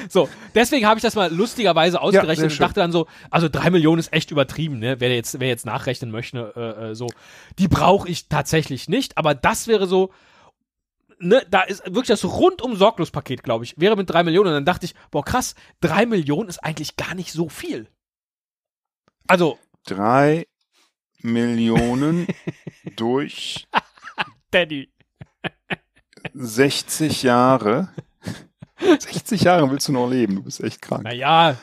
so, 0.09 0.29
deswegen 0.55 0.86
habe 0.86 0.97
ich 0.97 1.01
das 1.01 1.15
mal 1.15 1.33
lustigerweise 1.33 2.01
ausgerechnet 2.01 2.38
sehr 2.38 2.45
und 2.45 2.51
schön. 2.51 2.59
dachte 2.59 2.79
dann 2.79 2.91
so, 2.91 3.07
also 3.29 3.49
drei 3.49 3.69
Millionen 3.69 3.99
ist 3.99 4.13
echt 4.13 4.31
übertrieben, 4.31 4.79
ne? 4.79 4.99
Wer 4.99 5.13
jetzt, 5.13 5.39
wer 5.39 5.47
jetzt 5.47 5.65
nachrechnen 5.65 6.12
möchte, 6.12 6.53
äh, 6.55 6.91
äh, 6.91 6.95
so, 6.95 7.07
die 7.59 7.67
brauche 7.67 8.07
ich 8.07 8.29
tatsächlich 8.29 8.88
nicht, 8.88 9.17
aber 9.17 9.36
das 9.36 9.67
wäre 9.67 9.86
so, 9.88 10.12
ne, 11.19 11.45
da 11.49 11.62
ist 11.62 11.86
wirklich 11.86 12.07
das 12.07 12.23
rundum 12.23 12.75
sorglos 12.75 13.12
Paket, 13.12 13.43
glaube 13.43 13.65
ich, 13.65 13.79
wäre 13.79 13.95
mit 13.95 14.09
drei 14.09 14.23
Millionen. 14.23 14.49
Und 14.49 14.53
dann 14.55 14.65
dachte 14.65 14.86
ich, 14.86 14.95
boah, 15.12 15.25
krass, 15.25 15.55
drei 15.81 16.05
Millionen 16.05 16.49
ist 16.49 16.63
eigentlich 16.63 16.95
gar 16.95 17.15
nicht 17.15 17.31
so 17.31 17.49
viel. 17.49 17.88
Also, 19.27 19.57
Drei 19.86 20.47
Millionen 21.21 22.27
durch 22.95 23.67
Daddy. 24.51 24.92
60 26.33 27.23
Jahre. 27.23 27.89
60 28.79 29.41
Jahre 29.41 29.69
willst 29.71 29.88
du 29.88 29.91
noch 29.93 30.09
leben, 30.09 30.36
du 30.36 30.43
bist 30.43 30.62
echt 30.62 30.81
krank. 30.81 31.03
Naja, 31.03 31.55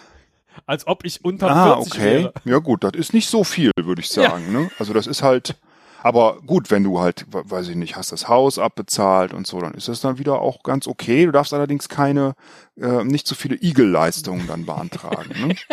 als 0.67 0.87
ob 0.87 1.05
ich 1.05 1.25
unter 1.25 1.51
Ah, 1.51 1.75
40 1.77 1.93
okay. 1.93 2.05
wäre. 2.23 2.33
Ja 2.45 2.59
gut, 2.59 2.85
das 2.85 2.93
ist 2.95 3.13
nicht 3.15 3.29
so 3.29 3.45
viel, 3.45 3.71
würde 3.81 4.01
ich 4.01 4.11
sagen. 4.11 4.53
Ne? 4.53 4.71
Also 4.79 4.93
das 4.93 5.07
ist 5.07 5.23
halt, 5.23 5.57
aber 6.03 6.41
gut, 6.43 6.71
wenn 6.71 6.85
du 6.85 7.01
halt, 7.01 7.27
we- 7.31 7.49
weiß 7.51 7.69
ich 7.69 7.77
nicht, 7.77 7.97
hast 7.97 8.13
das 8.13 8.29
Haus 8.29 8.59
abbezahlt 8.59 9.33
und 9.35 9.47
so, 9.47 9.61
dann 9.61 9.75
ist 9.75 9.89
das 9.89 10.01
dann 10.01 10.19
wieder 10.19 10.41
auch 10.41 10.63
ganz 10.63 10.87
okay. 10.87 11.27
Du 11.27 11.33
darfst 11.33 11.53
allerdings 11.53 11.89
keine, 11.89 12.35
äh, 12.81 13.05
nicht 13.05 13.27
so 13.27 13.35
viele 13.35 13.57
Igel-Leistungen 13.57 14.47
dann 14.47 14.67
beantragen. 14.67 15.49
Ne? 15.49 15.57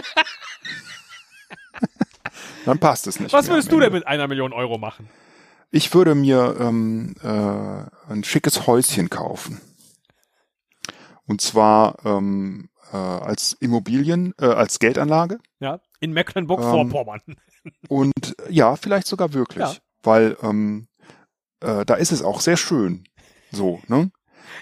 dann 2.66 2.80
passt 2.80 3.08
es 3.08 3.20
nicht. 3.20 3.34
Was 3.34 3.48
würdest 3.48 3.72
du 3.72 3.80
denn 3.80 3.94
mit 3.94 4.08
einer 4.08 4.28
Million 4.28 4.54
Euro 4.54 4.78
machen? 4.78 5.10
Ich 5.72 5.94
würde 5.94 6.16
mir 6.16 6.56
ähm, 6.60 7.16
äh, 7.22 8.12
ein 8.12 8.24
schickes 8.24 8.68
Häuschen 8.68 9.10
kaufen. 9.10 9.60
Und 11.26 11.42
zwar 11.42 11.98
ähm, 12.06 12.70
äh, 12.94 12.96
als 12.98 13.54
Immobilien, 13.60 14.34
äh, 14.40 14.46
als 14.46 14.80
Geldanlage. 14.80 15.40
Ja, 15.60 15.82
in 16.00 16.14
Mecklenburg-Vorpommern. 16.14 17.20
Und 17.90 18.36
äh, 18.48 18.52
ja, 18.52 18.76
vielleicht 18.78 19.08
sogar 19.08 19.34
wirklich. 19.34 19.60
Ja. 19.66 19.76
Weil 20.04 20.38
ähm, 20.42 20.88
äh, 21.60 21.84
da 21.86 21.96
ist 21.96 22.14
es 22.14 22.22
auch 22.24 22.40
sehr 22.40 22.56
schön. 22.56 23.04
So, 23.52 23.82
ne? 23.88 24.12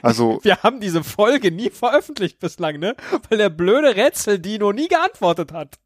Also, 0.01 0.39
Wir 0.43 0.63
haben 0.63 0.79
diese 0.79 1.03
Folge 1.03 1.51
nie 1.51 1.69
veröffentlicht 1.69 2.39
bislang, 2.39 2.79
ne? 2.79 2.95
Weil 3.29 3.37
der 3.37 3.49
blöde 3.49 3.95
Rätsel-Dino 3.95 4.71
nie 4.71 4.87
geantwortet 4.87 5.51
hat. 5.51 5.77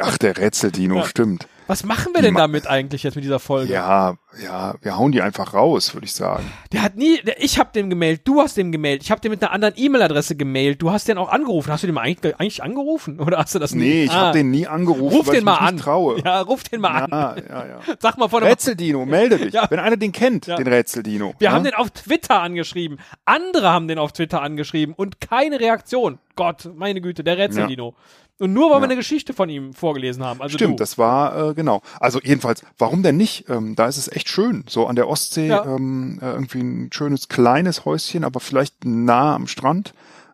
ach, 0.00 0.18
der 0.18 0.36
Rätseldino, 0.38 0.96
Ja. 0.96 1.04
stimmt. 1.06 1.46
Was 1.70 1.84
machen 1.84 2.12
wir 2.14 2.22
denn 2.22 2.34
Ma- 2.34 2.40
damit 2.40 2.66
eigentlich 2.66 3.02
jetzt 3.04 3.14
mit 3.14 3.24
dieser 3.24 3.38
Folge? 3.38 3.72
Ja, 3.72 4.16
ja, 4.42 4.74
wir 4.82 4.96
hauen 4.98 5.12
die 5.12 5.22
einfach 5.22 5.54
raus, 5.54 5.94
würde 5.94 6.04
ich 6.04 6.12
sagen. 6.12 6.50
Der 6.72 6.82
hat 6.82 6.96
nie, 6.96 7.20
der, 7.22 7.42
ich 7.42 7.58
hab 7.58 7.72
dem 7.72 7.88
gemailt, 7.90 8.22
du 8.24 8.40
hast 8.40 8.56
dem 8.56 8.72
gemailt, 8.72 9.02
ich 9.02 9.10
hab 9.10 9.20
dem 9.22 9.30
mit 9.30 9.42
einer 9.42 9.52
anderen 9.52 9.74
E-Mail-Adresse 9.76 10.36
gemailt, 10.36 10.82
du 10.82 10.90
hast 10.90 11.08
den 11.08 11.16
auch 11.18 11.28
angerufen. 11.30 11.72
Hast 11.72 11.82
du 11.82 11.86
den 11.86 11.94
mal 11.94 12.02
eigentlich, 12.02 12.34
eigentlich 12.38 12.62
angerufen? 12.62 13.20
Oder 13.20 13.38
hast 13.38 13.54
du 13.54 13.58
das 13.58 13.74
nie? 13.74 13.84
Nee, 13.84 14.04
ich 14.04 14.10
Ah. 14.10 14.26
habe 14.26 14.38
den 14.38 14.50
nie 14.50 14.66
angerufen, 14.66 15.16
Ruf 15.16 15.26
weil 15.28 15.34
den 15.34 15.38
ich 15.40 15.44
mal 15.44 15.52
mich 15.52 15.60
an. 15.60 15.74
nicht 15.76 15.84
traue. 15.84 16.20
Ja, 16.24 16.40
ruf 16.40 16.62
den 16.64 16.80
mal 16.80 16.90
an. 17.04 17.10
ja, 17.10 17.36
ja, 17.48 17.66
ja. 17.66 17.80
Sag 18.00 18.18
mal 18.18 18.28
von 18.28 18.42
Rätseldino, 18.42 19.06
melde 19.06 19.38
dich. 19.38 19.54
Ja. 19.54 19.66
Wenn 19.70 19.78
einer 19.78 19.96
den 19.96 20.12
kennt, 20.12 20.46
Ja. 20.46 20.56
den 20.56 20.66
Rätseldino. 20.66 21.34
Wir 21.38 21.46
ja? 21.48 21.52
haben 21.52 21.64
den 21.64 21.74
auf 21.74 21.90
Twitter 21.90 22.40
angeschrieben. 22.42 22.98
Andere 23.24 23.68
haben 23.70 23.88
den 23.88 23.98
auf 23.98 24.12
Twitter 24.12 24.42
angeschrieben 24.42 24.94
und 24.94 25.20
keine 25.20 25.60
Reaktion. 25.60 26.18
Gott, 26.36 26.68
meine 26.74 27.00
Güte, 27.00 27.22
der 27.22 27.36
Rätsel-Dino. 27.38 27.94
Und 28.40 28.52
nur 28.52 28.70
weil 28.70 28.76
wir 28.78 28.80
Ja. 28.80 28.84
eine 28.86 28.96
Geschichte 28.96 29.32
von 29.34 29.48
ihm 29.48 29.72
vorgelesen 29.74 30.24
haben. 30.24 30.40
Also 30.42 30.56
Stimmt, 30.56 30.80
du. 30.80 30.82
das 30.82 30.96
war 30.98 31.50
äh, 31.50 31.54
genau. 31.54 31.82
Also 32.00 32.20
jedenfalls, 32.22 32.62
warum 32.78 33.02
denn 33.02 33.16
nicht? 33.16 33.48
Ähm, 33.48 33.76
da 33.76 33.86
ist 33.86 33.96
es 33.98 34.08
echt 34.10 34.28
schön. 34.28 34.64
So 34.68 34.86
an 34.86 34.96
der 34.96 35.08
Ostsee 35.08 35.48
Ja. 35.48 35.64
ähm, 35.64 36.18
äh, 36.22 36.30
irgendwie 36.30 36.60
ein 36.60 36.90
schönes 36.92 37.28
kleines 37.28 37.84
Häuschen, 37.84 38.24
aber 38.24 38.40
vielleicht 38.40 38.84
nah 38.84 39.34
am 39.34 39.46
Strand. 39.46 39.92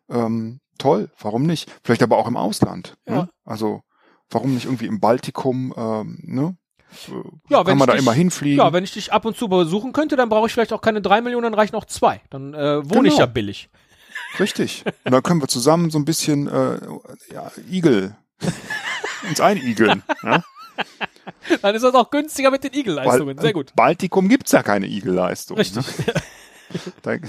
Ähm, 0.09 0.61
toll, 0.79 1.11
warum 1.21 1.43
nicht? 1.43 1.71
Vielleicht 1.83 2.03
aber 2.03 2.17
auch 2.17 2.29
im 2.29 2.37
Ausland. 2.37 2.97
Ja. 3.09 3.15
Ne? 3.15 3.29
Also 3.45 3.83
warum 4.31 4.55
nicht 4.55 4.67
irgendwie 4.67 4.87
im 4.87 5.01
Baltikum? 5.01 5.75
Ähm, 5.77 6.19
ne? 6.23 6.57
Ja, 7.51 7.67
wenn 7.67 7.67
kann 7.67 7.79
man 7.79 7.81
ich 7.81 7.87
da 7.87 7.93
dich- 7.95 8.03
immer 8.03 8.13
hinfliegen? 8.13 8.59
Ja, 8.59 8.73
wenn 8.73 8.85
ich 8.85 8.93
dich 8.93 9.13
ab 9.13 9.25
und 9.25 9.37
zu 9.37 9.49
besuchen 9.49 9.93
könnte, 9.93 10.17
dann 10.17 10.29
brauche 10.29 10.47
ich 10.47 10.53
vielleicht 10.53 10.73
auch 10.73 10.81
keine 10.81 11.03
drei 11.03 11.21
Millionen, 11.21 11.43
dann 11.45 11.55
reichen 11.55 11.75
auch 11.75 11.85
zwei. 11.85 12.21
Dann 12.31 12.55
äh, 12.55 12.89
wohne 12.89 13.09
ich 13.09 13.15
Genau. 13.15 13.19
ja 13.19 13.27
billig. 13.27 13.69
Richtig. 14.39 14.85
Und 15.05 15.13
dann 15.13 15.23
können 15.23 15.41
wir 15.41 15.49
zusammen 15.49 15.91
so 15.91 15.99
ein 15.99 16.05
bisschen 16.05 16.47
äh, 16.47 16.79
ja, 17.33 17.51
Igel 17.71 18.17
uns 19.29 19.41
einigeln. 19.41 20.03
ja? 20.23 20.43
Dann 21.63 21.75
ist 21.75 21.83
das 21.83 21.95
auch 21.95 22.11
günstiger 22.11 22.51
mit 22.51 22.65
den 22.65 22.73
Igelleistungen. 22.75 23.39
Sehr 23.39 23.53
gut. 23.53 23.75
Baltikum 23.75 24.29
gibt's 24.29 24.53
ja 24.53 24.63
keine 24.63 24.87
Igelleistung. 24.87 25.57
Richtig. 25.57 25.85
Ne? 27.05 27.21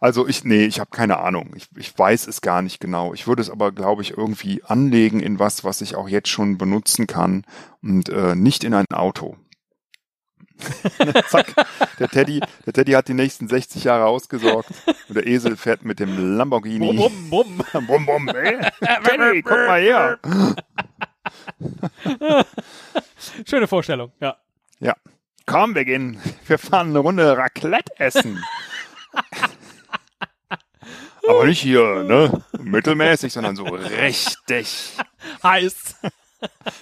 Also 0.00 0.26
ich, 0.26 0.44
nee, 0.44 0.64
ich 0.64 0.80
habe 0.80 0.90
keine 0.90 1.18
Ahnung. 1.18 1.52
Ich, 1.56 1.68
ich 1.76 1.96
weiß 1.98 2.26
es 2.26 2.40
gar 2.40 2.62
nicht 2.62 2.80
genau. 2.80 3.12
Ich 3.14 3.26
würde 3.26 3.42
es 3.42 3.50
aber, 3.50 3.72
glaube 3.72 4.02
ich, 4.02 4.16
irgendwie 4.16 4.62
anlegen 4.64 5.20
in 5.20 5.38
was, 5.38 5.64
was 5.64 5.80
ich 5.80 5.96
auch 5.96 6.08
jetzt 6.08 6.28
schon 6.28 6.56
benutzen 6.56 7.06
kann 7.06 7.44
und 7.82 8.08
äh, 8.08 8.34
nicht 8.34 8.64
in 8.64 8.74
ein 8.74 8.86
Auto. 8.92 9.36
Zack, 11.28 11.54
der 11.98 12.08
Teddy, 12.08 12.40
der 12.64 12.72
Teddy 12.72 12.92
hat 12.92 13.08
die 13.08 13.14
nächsten 13.14 13.48
60 13.48 13.84
Jahre 13.84 14.06
ausgesorgt 14.06 14.70
und 15.08 15.14
der 15.14 15.26
Esel 15.26 15.56
fährt 15.56 15.84
mit 15.84 16.00
dem 16.00 16.36
Lamborghini. 16.36 16.96
Bum, 16.96 17.30
bum, 17.30 17.58
bum. 17.58 17.86
Bum, 17.86 18.06
bum, 18.06 18.28
ey. 18.28 18.58
Teddy, 19.04 19.42
guck 19.42 19.66
mal 19.66 19.80
her. 19.80 20.18
Schöne 23.46 23.66
Vorstellung, 23.66 24.12
ja. 24.20 24.36
Ja. 24.80 24.94
Komm, 25.46 25.74
wir 25.74 25.84
gehen. 25.84 26.20
Wir 26.46 26.58
fahren 26.58 26.90
eine 26.90 26.98
Runde 26.98 27.36
Raclette 27.36 27.92
essen. 27.98 28.42
Aber 31.28 31.44
nicht 31.46 31.60
hier, 31.60 32.04
ne? 32.04 32.42
Mittelmäßig, 32.58 33.32
sondern 33.32 33.56
so 33.56 33.64
richtig, 33.64 34.96
Heiß. 35.42 35.96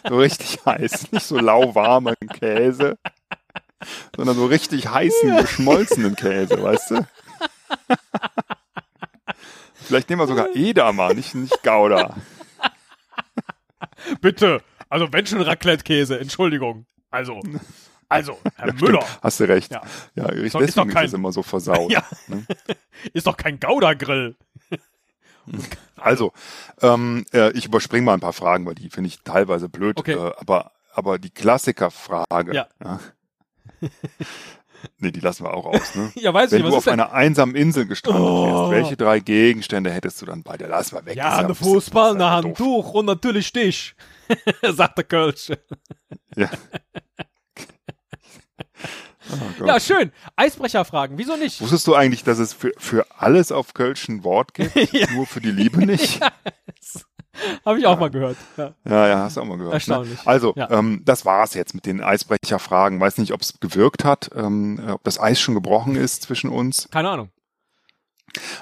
so 0.08 0.16
richtig 0.18 0.58
heiß. 0.66 1.12
Nicht 1.12 1.26
so 1.26 1.38
lauwarmen 1.38 2.14
Käse, 2.32 2.98
sondern 4.16 4.36
so 4.36 4.46
richtig 4.46 4.88
heißen, 4.88 5.36
geschmolzenen 5.38 6.16
Käse, 6.16 6.62
weißt 6.62 6.90
du? 6.92 7.06
Vielleicht 9.74 10.08
nehmen 10.08 10.22
wir 10.22 10.26
sogar 10.26 10.48
Edamer, 10.54 11.12
nicht, 11.14 11.34
nicht 11.34 11.62
Gouda. 11.62 12.16
Bitte. 14.20 14.62
Also 14.88 15.12
wenn 15.12 15.26
schon 15.26 15.40
Raclette-Käse, 15.42 16.18
Entschuldigung. 16.20 16.86
Also, 17.10 17.40
also, 18.08 18.38
Herr 18.56 18.72
Müller. 18.74 19.04
Hast 19.22 19.40
du 19.40 19.44
recht. 19.48 19.72
Ja. 19.72 19.82
Ja, 20.14 20.28
ist 20.28 20.54
deswegen 20.54 20.72
doch 20.74 20.86
ist 20.86 20.94
kein- 20.94 21.06
es 21.06 21.12
immer 21.12 21.32
so 21.32 21.42
versaut. 21.42 21.90
Ja. 21.90 22.02
Ne? 22.28 22.44
Ist 23.12 23.26
doch 23.26 23.36
kein 23.36 23.58
Gouda-Grill. 23.60 24.36
Also, 25.96 26.32
ähm, 26.80 27.26
äh, 27.34 27.50
ich 27.52 27.66
überspringe 27.66 28.02
mal 28.06 28.14
ein 28.14 28.20
paar 28.20 28.32
Fragen, 28.32 28.64
weil 28.64 28.74
die 28.74 28.88
finde 28.88 29.08
ich 29.08 29.20
teilweise 29.24 29.68
blöd. 29.68 29.98
Okay. 29.98 30.14
Äh, 30.14 30.32
aber, 30.38 30.72
aber 30.94 31.18
die 31.18 31.28
Klassikerfrage. 31.28 32.54
Ja. 32.54 32.66
Nee, 34.98 35.12
die 35.12 35.20
lassen 35.20 35.44
wir 35.44 35.54
auch 35.54 35.64
aus, 35.64 35.94
ne? 35.94 36.12
Ja, 36.16 36.34
weiß 36.34 36.50
Wenn 36.50 36.62
ich, 36.62 36.70
du 36.70 36.76
auf 36.76 36.84
denn? 36.84 36.92
einer 36.94 37.12
einsamen 37.12 37.54
Insel 37.54 37.86
gestrandet 37.86 38.22
Oh. 38.22 38.68
wärst, 38.70 38.82
welche 38.84 38.96
drei 38.98 39.18
Gegenstände 39.18 39.90
hättest 39.90 40.20
du 40.20 40.26
dann 40.26 40.42
bei? 40.42 40.58
Der 40.58 40.68
lassen 40.68 40.96
wir 40.96 41.06
weg. 41.06 41.16
Ja, 41.16 41.38
ein 41.38 41.54
Fußball, 41.54 42.18
ja 42.20 42.40
doof. 42.42 42.44
Handtuch 42.50 42.92
und 42.92 43.06
natürlich 43.06 43.50
dich. 43.50 43.94
sagt 44.62 44.98
der 44.98 45.04
Kölsch. 45.04 45.52
Ja. 46.36 46.50
Oh. 49.60 49.64
Ja, 49.64 49.80
schön. 49.80 50.12
Eisbrecherfragen. 50.36 51.16
Wieso 51.16 51.36
nicht? 51.36 51.60
Wusstest 51.62 51.86
du 51.86 51.94
eigentlich, 51.94 52.24
dass 52.24 52.38
es 52.38 52.52
für, 52.52 52.72
für 52.76 53.06
alles 53.16 53.52
auf 53.52 53.72
Kölsch 53.72 54.06
ein 54.08 54.22
Wort 54.22 54.52
gibt? 54.52 54.76
Nur 55.12 55.26
für 55.26 55.40
die 55.40 55.50
Liebe 55.50 55.84
nicht? 55.86 56.20
Habe 57.64 57.78
ich 57.78 57.86
auch 57.86 57.98
mal 57.98 58.10
gehört. 58.10 58.36
Ja. 58.56 58.74
Ja, 58.84 59.08
ja, 59.08 59.18
hast 59.20 59.36
du 59.36 59.40
auch 59.40 59.44
mal 59.46 59.56
gehört. 59.58 59.74
Erstaunlich. 59.74 60.18
Ne? 60.18 60.26
Also, 60.26 60.52
Ja. 60.56 60.70
ähm, 60.70 61.02
das 61.04 61.24
war's 61.24 61.54
jetzt 61.54 61.74
mit 61.74 61.86
den 61.86 62.00
Eisbrecherfragen. 62.02 63.00
Weiß 63.00 63.18
nicht, 63.18 63.32
ob 63.32 63.40
es 63.42 63.58
gewirkt 63.60 64.04
hat, 64.04 64.30
ähm, 64.34 64.80
äh, 64.86 64.92
ob 64.92 65.04
das 65.04 65.18
Eis 65.20 65.40
schon 65.40 65.54
gebrochen 65.54 65.96
ist 65.96 66.22
zwischen 66.22 66.50
uns. 66.50 66.88
Keine 66.90 67.10
Ahnung. 67.10 67.30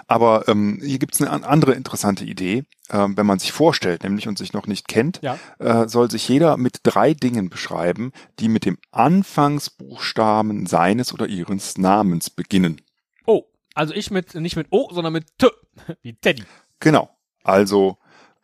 Aber 0.06 0.48
ähm, 0.48 0.80
hier 0.84 0.98
gibt's 0.98 1.20
eine 1.22 1.30
an- 1.30 1.44
andere 1.44 1.72
interessante 1.72 2.24
Idee. 2.24 2.64
Ähm, 2.90 3.16
wenn 3.16 3.24
man 3.24 3.38
sich 3.38 3.52
vorstellt, 3.52 4.02
nämlich 4.02 4.28
und 4.28 4.36
sich 4.36 4.52
noch 4.52 4.66
nicht 4.66 4.86
kennt, 4.86 5.20
Ja. 5.22 5.38
äh, 5.58 5.88
soll 5.88 6.10
sich 6.10 6.28
jeder 6.28 6.58
mit 6.58 6.80
drei 6.82 7.14
Dingen 7.14 7.48
beschreiben, 7.48 8.12
die 8.38 8.48
mit 8.48 8.66
dem 8.66 8.76
Anfangsbuchstaben 8.90 10.66
seines 10.66 11.14
oder 11.14 11.26
ihres 11.26 11.78
Namens 11.78 12.28
beginnen. 12.28 12.82
Oh, 13.24 13.44
also 13.74 13.94
ich 13.94 14.10
mit, 14.10 14.34
nicht 14.34 14.56
mit 14.56 14.66
O, 14.70 14.90
sondern 14.92 15.14
mit 15.14 15.26
T. 15.38 15.48
Wie 16.02 16.14
Teddy. 16.14 16.44
Genau. 16.80 17.08
Also 17.42 17.96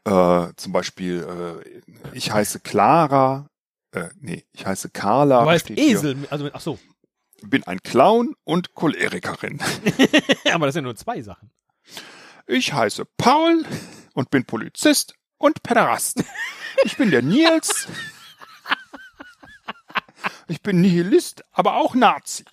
äh, 0.09 0.53
zum 0.57 0.73
Beispiel, 0.73 1.63
äh, 1.65 2.13
ich 2.13 2.33
heiße 2.33 2.61
Clara, 2.61 3.49
äh, 3.93 4.09
nee, 4.21 4.45
ich 4.53 4.67
heiße 4.67 4.91
Carla. 4.91 5.43
Du 5.43 5.51
heißt 5.51 5.67
steht 5.67 5.79
hier. 5.79 5.97
Esel. 5.97 6.17
Also 6.31 6.51
ach 6.53 6.61
so. 6.61 6.79
bin 7.43 7.65
ein 7.65 7.79
Clown 7.83 8.35
und 8.45 8.75
Cholerikerin. 8.75 9.61
Aber 10.53 10.67
das 10.67 10.75
sind 10.75 10.85
nur 10.85 10.97
zwei 10.97 11.23
Sachen. 11.23 11.51
Ich 12.47 12.73
heiße 12.73 13.05
Paul 13.17 13.65
und 14.15 14.31
bin 14.31 14.45
Polizist 14.45 15.15
und 15.37 15.63
Päderast. 15.63 16.25
Ich 16.85 16.97
bin 16.97 17.11
der 17.11 17.23
Nils. 17.23 17.89
Ich 20.49 20.63
bin 20.63 20.81
Nihilist, 20.81 21.45
aber 21.53 21.77
auch 21.77 21.95
Nazi. 21.95 22.45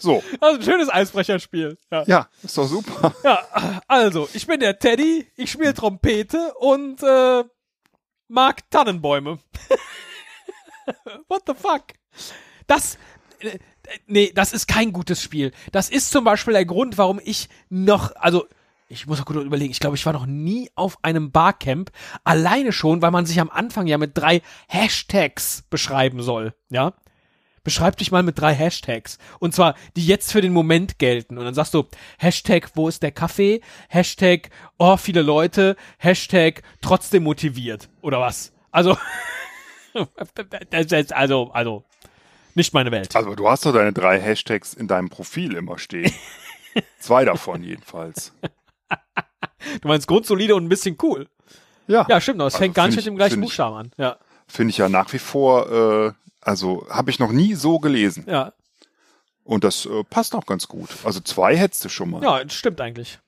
So, 0.00 0.22
Das 0.40 0.52
ist 0.52 0.58
ein 0.58 0.62
schönes 0.62 0.88
Eisbrecherspiel. 0.92 1.78
Ja. 1.90 2.04
ja, 2.06 2.28
ist 2.42 2.56
doch 2.56 2.66
super. 2.66 3.14
ja, 3.24 3.42
also, 3.86 4.28
ich 4.32 4.46
bin 4.46 4.60
der 4.60 4.78
Teddy, 4.78 5.26
ich 5.36 5.50
spiele 5.50 5.74
Trompete 5.74 6.52
und 6.58 7.02
äh, 7.02 7.44
mag 8.28 8.70
Tannenbäume. 8.70 9.38
What 11.28 11.42
the 11.46 11.54
fuck? 11.54 11.84
Das. 12.66 12.98
Äh, 13.40 13.58
nee, 14.06 14.32
das 14.34 14.52
ist 14.52 14.68
kein 14.68 14.92
gutes 14.92 15.22
Spiel. 15.22 15.52
Das 15.72 15.88
ist 15.88 16.10
zum 16.10 16.24
Beispiel 16.24 16.54
der 16.54 16.66
Grund, 16.66 16.98
warum 16.98 17.20
ich 17.22 17.48
noch, 17.68 18.14
also 18.16 18.46
ich 18.88 19.06
muss 19.06 19.20
auch 19.20 19.24
gut 19.26 19.36
überlegen, 19.36 19.70
ich 19.70 19.80
glaube, 19.80 19.96
ich 19.96 20.06
war 20.06 20.12
noch 20.12 20.26
nie 20.26 20.70
auf 20.74 20.98
einem 21.02 21.30
Barcamp, 21.30 21.90
alleine 22.24 22.72
schon, 22.72 23.02
weil 23.02 23.10
man 23.10 23.26
sich 23.26 23.38
am 23.40 23.50
Anfang 23.50 23.86
ja 23.86 23.98
mit 23.98 24.16
drei 24.16 24.42
Hashtags 24.66 25.62
beschreiben 25.68 26.22
soll, 26.22 26.54
ja? 26.70 26.94
Beschreib 27.68 27.98
dich 27.98 28.10
mal 28.10 28.22
mit 28.22 28.40
drei 28.40 28.54
Hashtags. 28.54 29.18
Und 29.40 29.54
zwar, 29.54 29.74
die 29.94 30.06
jetzt 30.06 30.32
für 30.32 30.40
den 30.40 30.54
Moment 30.54 30.98
gelten. 30.98 31.36
Und 31.36 31.44
dann 31.44 31.52
sagst 31.52 31.74
du, 31.74 31.84
Hashtag, 32.16 32.70
wo 32.76 32.88
ist 32.88 33.02
der 33.02 33.12
Kaffee? 33.12 33.60
Hashtag, 33.90 34.48
oh, 34.78 34.96
viele 34.96 35.20
Leute. 35.20 35.76
Hashtag, 35.98 36.62
trotzdem 36.80 37.24
motiviert. 37.24 37.90
Oder 38.00 38.20
was? 38.20 38.54
Also, 38.70 38.96
das 40.70 40.86
ist 40.92 41.12
also, 41.12 41.50
also, 41.52 41.84
nicht 42.54 42.72
meine 42.72 42.90
Welt. 42.90 43.14
Also 43.14 43.34
du 43.34 43.46
hast 43.50 43.66
doch 43.66 43.74
deine 43.74 43.92
drei 43.92 44.18
Hashtags 44.18 44.72
in 44.72 44.88
deinem 44.88 45.10
Profil 45.10 45.54
immer 45.54 45.78
stehen. 45.78 46.10
Zwei 47.00 47.26
davon 47.26 47.62
jedenfalls. 47.62 48.32
Du 49.82 49.88
meinst 49.88 50.06
grundsolide 50.08 50.54
und 50.54 50.64
ein 50.64 50.68
bisschen 50.70 50.96
cool. 51.02 51.28
Ja, 51.86 52.06
Ja, 52.08 52.18
stimmt. 52.18 52.40
Das 52.40 52.54
Also 52.54 52.58
fängt 52.64 52.74
gar 52.74 52.86
nicht 52.86 52.96
mit 52.96 53.04
dem 53.04 53.12
ich- 53.12 53.18
gleichen 53.18 53.34
ich- 53.42 53.46
Buchstaben 53.46 53.76
an. 53.76 53.90
Ja, 53.98 54.16
finde 54.46 54.70
ich 54.70 54.78
ja 54.78 54.88
nach 54.88 55.12
wie 55.12 55.18
vor, 55.18 55.70
äh, 56.06 56.12
also 56.48 56.86
habe 56.88 57.10
ich 57.10 57.18
noch 57.18 57.32
nie 57.32 57.54
so 57.54 57.78
gelesen. 57.78 58.24
ja. 58.26 58.52
Und 59.44 59.64
das 59.64 59.86
äh, 59.86 60.04
passt 60.04 60.34
auch 60.34 60.44
ganz 60.44 60.68
gut. 60.68 60.90
Also 61.04 61.20
zwei 61.20 61.56
hättest 61.56 61.82
du 61.82 61.88
schon 61.88 62.10
mal. 62.10 62.22
Ja, 62.22 62.46
stimmt 62.50 62.82
eigentlich. 62.82 63.18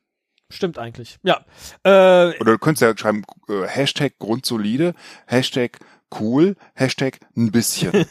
Stimmt 0.50 0.78
eigentlich. 0.78 1.18
Ja. 1.22 1.46
Äh, 1.82 2.38
Oder 2.38 2.52
du 2.52 2.58
könntest 2.58 2.82
ja 2.82 2.94
schreiben, 2.94 3.24
äh, 3.48 3.66
Hashtag 3.66 4.18
Grundsolide, 4.18 4.94
Hashtag 5.26 5.78
cool, 6.20 6.56
Hashtag 6.74 7.20
ein 7.36 7.50
bisschen. 7.52 7.92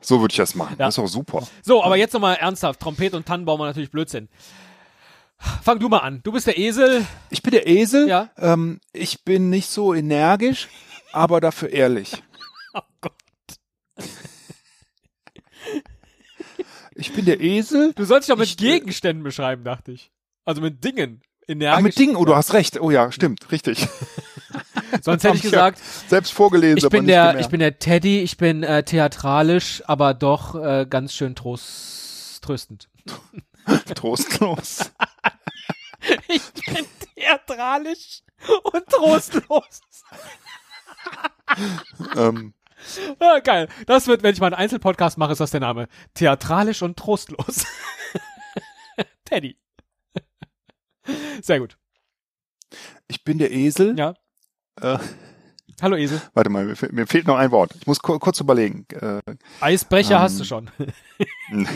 so 0.00 0.20
würde 0.20 0.32
ich 0.32 0.38
das 0.38 0.56
machen. 0.56 0.74
Ja. 0.80 0.86
Das 0.86 0.94
ist 0.94 0.98
auch 0.98 1.06
super. 1.06 1.46
So, 1.62 1.84
aber 1.84 1.96
jetzt 1.96 2.12
nochmal 2.12 2.36
ernsthaft. 2.36 2.80
Trompete 2.80 3.16
und 3.16 3.24
Tannenbaum 3.24 3.60
war 3.60 3.66
natürlich 3.66 3.92
Blödsinn. 3.92 4.28
Fang 5.62 5.78
du 5.78 5.88
mal 5.88 5.98
an. 5.98 6.22
Du 6.24 6.32
bist 6.32 6.48
der 6.48 6.58
Esel. 6.58 7.06
Ich 7.30 7.42
bin 7.42 7.52
der 7.52 7.68
Esel. 7.68 8.08
Ja. 8.08 8.30
Ähm, 8.36 8.80
ich 8.92 9.24
bin 9.24 9.48
nicht 9.48 9.68
so 9.68 9.94
energisch, 9.94 10.68
aber 11.12 11.40
dafür 11.40 11.70
ehrlich. 11.70 12.22
Oh 12.74 12.80
Gott. 13.02 13.12
Ich 17.02 17.12
bin 17.12 17.24
der 17.24 17.40
Esel. 17.40 17.92
Du 17.96 18.04
sollst 18.04 18.28
dich 18.28 18.32
doch 18.32 18.38
mit 18.38 18.46
Ich, 18.46 18.60
äh, 18.60 18.78
Gegenständen 18.78 19.24
beschreiben, 19.24 19.64
dachte 19.64 19.90
ich. 19.90 20.12
Also 20.44 20.60
mit 20.62 20.84
Dingen. 20.84 21.20
Energisch. 21.48 21.76
Ach, 21.76 21.82
mit 21.82 21.98
Dingen. 21.98 22.14
Oh, 22.14 22.24
du 22.24 22.36
hast 22.36 22.52
recht. 22.52 22.80
Oh 22.80 22.92
ja, 22.92 23.10
stimmt. 23.10 23.50
Richtig. 23.50 23.88
Sonst 25.02 25.24
hätte 25.24 25.36
ich 25.36 25.44
ich 25.44 25.50
ja 25.50 25.68
gesagt, 25.70 25.80
Selbst 26.08 26.32
vorgelesen, 26.32 26.78
ich 26.78 26.88
bin 26.90 27.08
der, 27.08 27.22
gemerkt. 27.22 27.40
ich 27.40 27.48
bin 27.48 27.58
der 27.58 27.80
Teddy, 27.80 28.20
ich 28.20 28.36
bin 28.36 28.62
äh, 28.62 28.84
theatralisch, 28.84 29.82
aber 29.86 30.14
doch 30.14 30.54
äh, 30.54 30.86
ganz 30.88 31.12
schön 31.12 31.34
trost, 31.34 32.40
tröstend. 32.40 32.88
trostlos. 33.96 34.92
Ich 36.28 36.42
bin 36.72 36.86
theatralisch 37.16 38.22
und 38.72 38.86
trostlos. 38.86 39.80
ähm, 42.16 42.54
Ah, 43.20 43.38
geil. 43.40 43.68
Das 43.86 44.06
wird, 44.06 44.22
wenn 44.22 44.32
ich 44.34 44.40
mal 44.40 44.46
einen 44.48 44.54
Einzelpodcast 44.56 45.18
mache, 45.18 45.32
ist 45.32 45.38
das 45.40 45.50
der 45.52 45.60
Name. 45.60 45.88
Theatralisch 46.14 46.82
und 46.82 46.98
trostlos. 46.98 47.64
Teddy. 49.24 49.56
Sehr 51.42 51.60
gut. 51.60 51.76
ich 53.08 53.24
bin 53.24 53.38
der 53.38 53.52
Esel. 53.52 53.98
Ja. 53.98 54.14
Äh, 54.80 54.98
Hallo 55.80 55.96
Esel. 55.96 56.20
warte 56.34 56.48
mal, 56.50 56.64
mir, 56.64 56.76
mir 56.92 57.06
fehlt 57.06 57.26
noch 57.26 57.36
ein 57.36 57.50
Wort. 57.50 57.72
Ich 57.80 57.86
muss 57.86 58.00
ku 58.00 58.18
kurz 58.18 58.38
überlegen. 58.40 58.86
Äh, 58.92 59.20
Eisbrecher 59.60 60.16
Ähm. 60.16 60.20
hast 60.22 60.38
du 60.38 60.44
schon. 60.44 60.70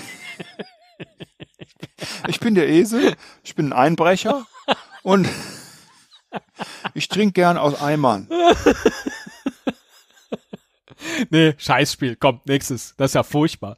ich 2.28 2.40
bin 2.40 2.54
der 2.54 2.68
Esel. 2.68 3.14
Ich 3.42 3.54
bin 3.54 3.66
ein 3.66 3.72
Einbrecher. 3.72 4.46
und 5.02 5.28
ich 6.94 7.08
trinke 7.08 7.32
gern 7.32 7.56
aus 7.58 7.80
Eimern. 7.80 8.28
nee, 11.30 11.54
Scheißspiel. 11.56 12.16
Komm, 12.16 12.40
nächstes. 12.44 12.94
Das 12.96 13.10
ist 13.10 13.14
ja 13.14 13.22
furchtbar. 13.22 13.76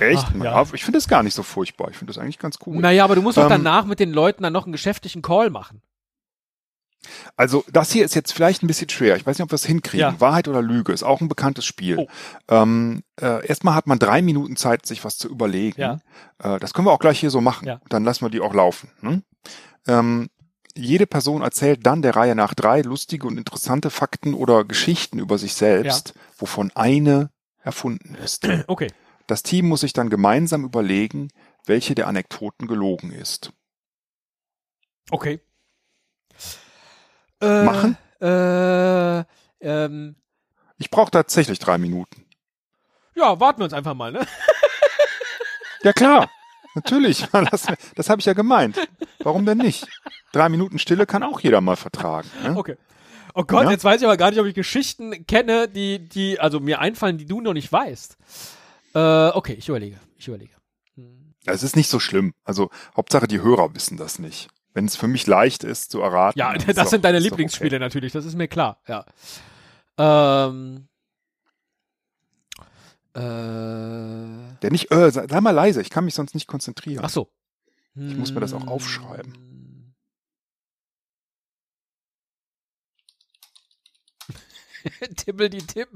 Echt? 0.00 0.24
Ach, 0.28 0.34
ja. 0.44 0.62
Ich 0.72 0.84
finde 0.84 0.98
das 0.98 1.08
gar 1.08 1.22
nicht 1.22 1.34
so 1.34 1.42
furchtbar. 1.42 1.88
Ich 1.90 1.96
finde 1.96 2.12
das 2.12 2.22
eigentlich 2.22 2.38
ganz 2.38 2.58
cool. 2.66 2.76
Naja, 2.80 3.04
aber 3.04 3.14
du 3.16 3.22
musst 3.22 3.36
doch 3.36 3.44
Ähm. 3.44 3.48
danach 3.48 3.84
mit 3.84 3.98
den 4.00 4.12
Leuten 4.12 4.42
dann 4.42 4.52
noch 4.52 4.64
einen 4.64 4.72
geschäftlichen 4.72 5.22
Call 5.22 5.50
machen. 5.50 5.82
Also 7.36 7.64
das 7.72 7.92
hier 7.92 8.04
ist 8.04 8.14
jetzt 8.14 8.32
vielleicht 8.32 8.62
ein 8.62 8.66
bisschen 8.66 8.88
schwer. 8.88 9.16
Ich 9.16 9.24
weiß 9.26 9.38
nicht, 9.38 9.44
ob 9.44 9.52
wir 9.52 9.56
es 9.56 9.64
hinkriegen. 9.64 10.00
Ja. 10.00 10.20
Wahrheit 10.20 10.48
oder 10.48 10.62
Lüge 10.62 10.92
ist 10.92 11.04
auch 11.04 11.20
ein 11.20 11.28
bekanntes 11.28 11.64
Spiel. 11.64 11.96
Oh. 11.96 12.08
Ähm, 12.48 13.02
äh, 13.20 13.46
erstmal 13.46 13.74
hat 13.74 13.86
man 13.86 13.98
drei 13.98 14.20
Minuten 14.20 14.56
Zeit, 14.56 14.84
sich 14.84 15.04
was 15.04 15.16
zu 15.16 15.28
überlegen. 15.28 15.80
Ja. 15.80 15.98
Äh, 16.38 16.58
das 16.58 16.74
können 16.74 16.86
wir 16.86 16.92
auch 16.92 16.98
gleich 16.98 17.20
hier 17.20 17.30
so 17.30 17.40
machen. 17.40 17.68
Ja. 17.68 17.80
Dann 17.88 18.04
lassen 18.04 18.24
wir 18.24 18.30
die 18.30 18.40
auch 18.40 18.52
laufen. 18.52 18.90
Ne? 19.00 19.22
Ähm, 19.86 20.28
jede 20.78 21.06
Person 21.06 21.42
erzählt 21.42 21.84
dann 21.84 22.02
der 22.02 22.16
Reihe 22.16 22.34
nach 22.34 22.54
drei 22.54 22.80
lustige 22.82 23.26
und 23.26 23.36
interessante 23.38 23.90
Fakten 23.90 24.34
oder 24.34 24.64
Geschichten 24.64 25.18
über 25.18 25.36
sich 25.38 25.54
selbst, 25.54 26.14
wovon 26.36 26.70
eine 26.74 27.30
erfunden 27.62 28.14
ist. 28.16 28.46
Okay. 28.66 28.88
Das 29.26 29.42
Team 29.42 29.68
muss 29.68 29.82
sich 29.82 29.92
dann 29.92 30.08
gemeinsam 30.08 30.64
überlegen, 30.64 31.28
welche 31.66 31.94
der 31.94 32.06
Anekdoten 32.06 32.66
gelogen 32.66 33.12
ist. 33.12 33.52
Okay. 35.10 35.40
Äh, 37.42 37.62
Machen? 37.64 37.98
Äh, 38.22 39.24
ähm, 39.60 40.16
Ich 40.78 40.90
brauche 40.90 41.10
tatsächlich 41.10 41.58
drei 41.58 41.76
Minuten. 41.76 42.24
ja, 43.14 43.38
warten 43.38 43.60
wir 43.60 43.64
uns 43.64 43.74
einfach 43.74 43.94
mal, 43.94 44.12
ne? 44.12 44.26
Ja 45.82 45.92
klar, 45.92 46.30
natürlich. 46.74 47.26
Das, 47.50 47.66
das 47.94 48.08
habe 48.10 48.20
ich 48.20 48.26
ja 48.26 48.32
gemeint. 48.32 48.76
Warum 49.20 49.44
denn 49.44 49.58
nicht? 49.58 49.86
Drei 50.32 50.48
Minuten 50.48 50.78
Stille 50.78 51.06
kann 51.06 51.22
auch 51.22 51.40
jeder 51.40 51.60
mal 51.60 51.76
vertragen. 51.76 52.28
Ne? 52.42 52.56
Okay. 52.56 52.76
Oh 53.34 53.44
Gott, 53.44 53.64
Ja? 53.64 53.70
jetzt 53.70 53.84
weiß 53.84 54.00
ich 54.00 54.06
aber 54.06 54.16
gar 54.16 54.30
nicht, 54.30 54.40
ob 54.40 54.46
ich 54.46 54.54
Geschichten 54.54 55.26
kenne, 55.26 55.68
die, 55.68 55.98
die, 56.08 56.40
also 56.40 56.60
mir 56.60 56.80
einfallen, 56.80 57.18
die 57.18 57.26
du 57.26 57.40
noch 57.40 57.52
nicht 57.52 57.70
weißt. 57.72 58.16
Äh, 58.94 59.28
okay, 59.28 59.52
ich 59.54 59.68
überlege. 59.68 59.98
Ich 60.16 60.26
überlege. 60.28 60.52
Es 61.46 61.62
ist 61.62 61.76
nicht 61.76 61.88
so 61.88 61.98
schlimm. 62.00 62.34
Also 62.44 62.70
Hauptsache 62.96 63.26
die 63.28 63.40
Hörer 63.40 63.74
wissen 63.74 63.96
das 63.96 64.18
nicht. 64.18 64.48
Wenn 64.74 64.84
es 64.84 64.96
für 64.96 65.08
mich 65.08 65.26
leicht 65.26 65.64
ist 65.64 65.90
zu 65.92 66.00
erraten. 66.00 66.38
Ja, 66.38 66.52
das 66.54 66.76
doch- 66.76 66.86
sind 66.86 67.04
deine 67.04 67.18
Lieblingsspiele 67.20 67.78
natürlich, 67.78 68.12
das 68.12 68.24
ist 68.24 68.34
mir 68.36 68.48
klar, 68.48 68.80
ja. 68.86 69.04
Ähm, 69.98 70.88
Äh, 73.14 73.20
Der 74.62 74.70
nicht, 74.70 74.92
äh, 74.92 75.10
sei, 75.10 75.26
sei 75.26 75.40
mal 75.40 75.50
leise, 75.50 75.80
ich 75.80 75.90
kann 75.90 76.04
mich 76.04 76.14
sonst 76.14 76.34
nicht 76.34 76.46
konzentrieren. 76.46 77.04
ach 77.04 77.10
so. 77.10 77.30
Ich 77.96 78.16
muss 78.16 78.32
mir 78.32 78.38
das 78.40 78.52
auch 78.52 78.68
aufschreiben. 78.68 79.32
Tippel 85.16 85.50
die 85.50 85.66
Tipp. 85.66 85.88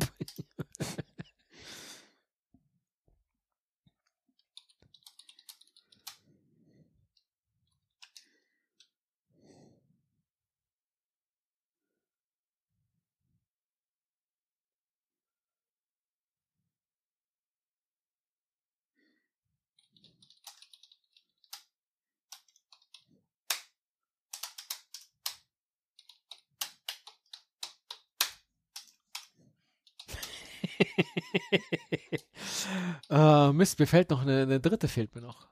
Äh, 33.10 33.52
Mist, 33.52 33.78
mir 33.78 33.86
fällt 33.86 34.10
noch 34.10 34.22
eine, 34.22 34.42
eine 34.42 34.60
dritte, 34.60 34.88
fehlt 34.88 35.14
mir 35.14 35.22
noch. 35.22 35.48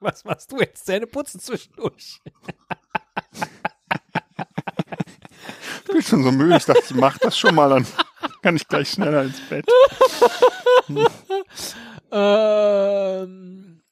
Was 0.00 0.24
machst 0.24 0.50
du 0.50 0.58
jetzt? 0.58 0.86
Zähne 0.86 1.06
putzen 1.06 1.40
zwischendurch. 1.40 2.20
Ich 6.00 6.08
schon 6.08 6.24
so 6.24 6.32
müde, 6.32 6.56
ich 6.56 6.64
dachte, 6.64 6.82
ich 6.82 6.94
mach 6.94 7.18
das 7.18 7.36
schon 7.36 7.54
mal, 7.54 7.68
dann 7.68 7.86
kann 8.42 8.56
ich 8.56 8.66
gleich 8.66 8.88
schneller 8.88 9.24
ins 9.24 9.38
Bett. 9.40 9.66
Ähm. 12.10 13.82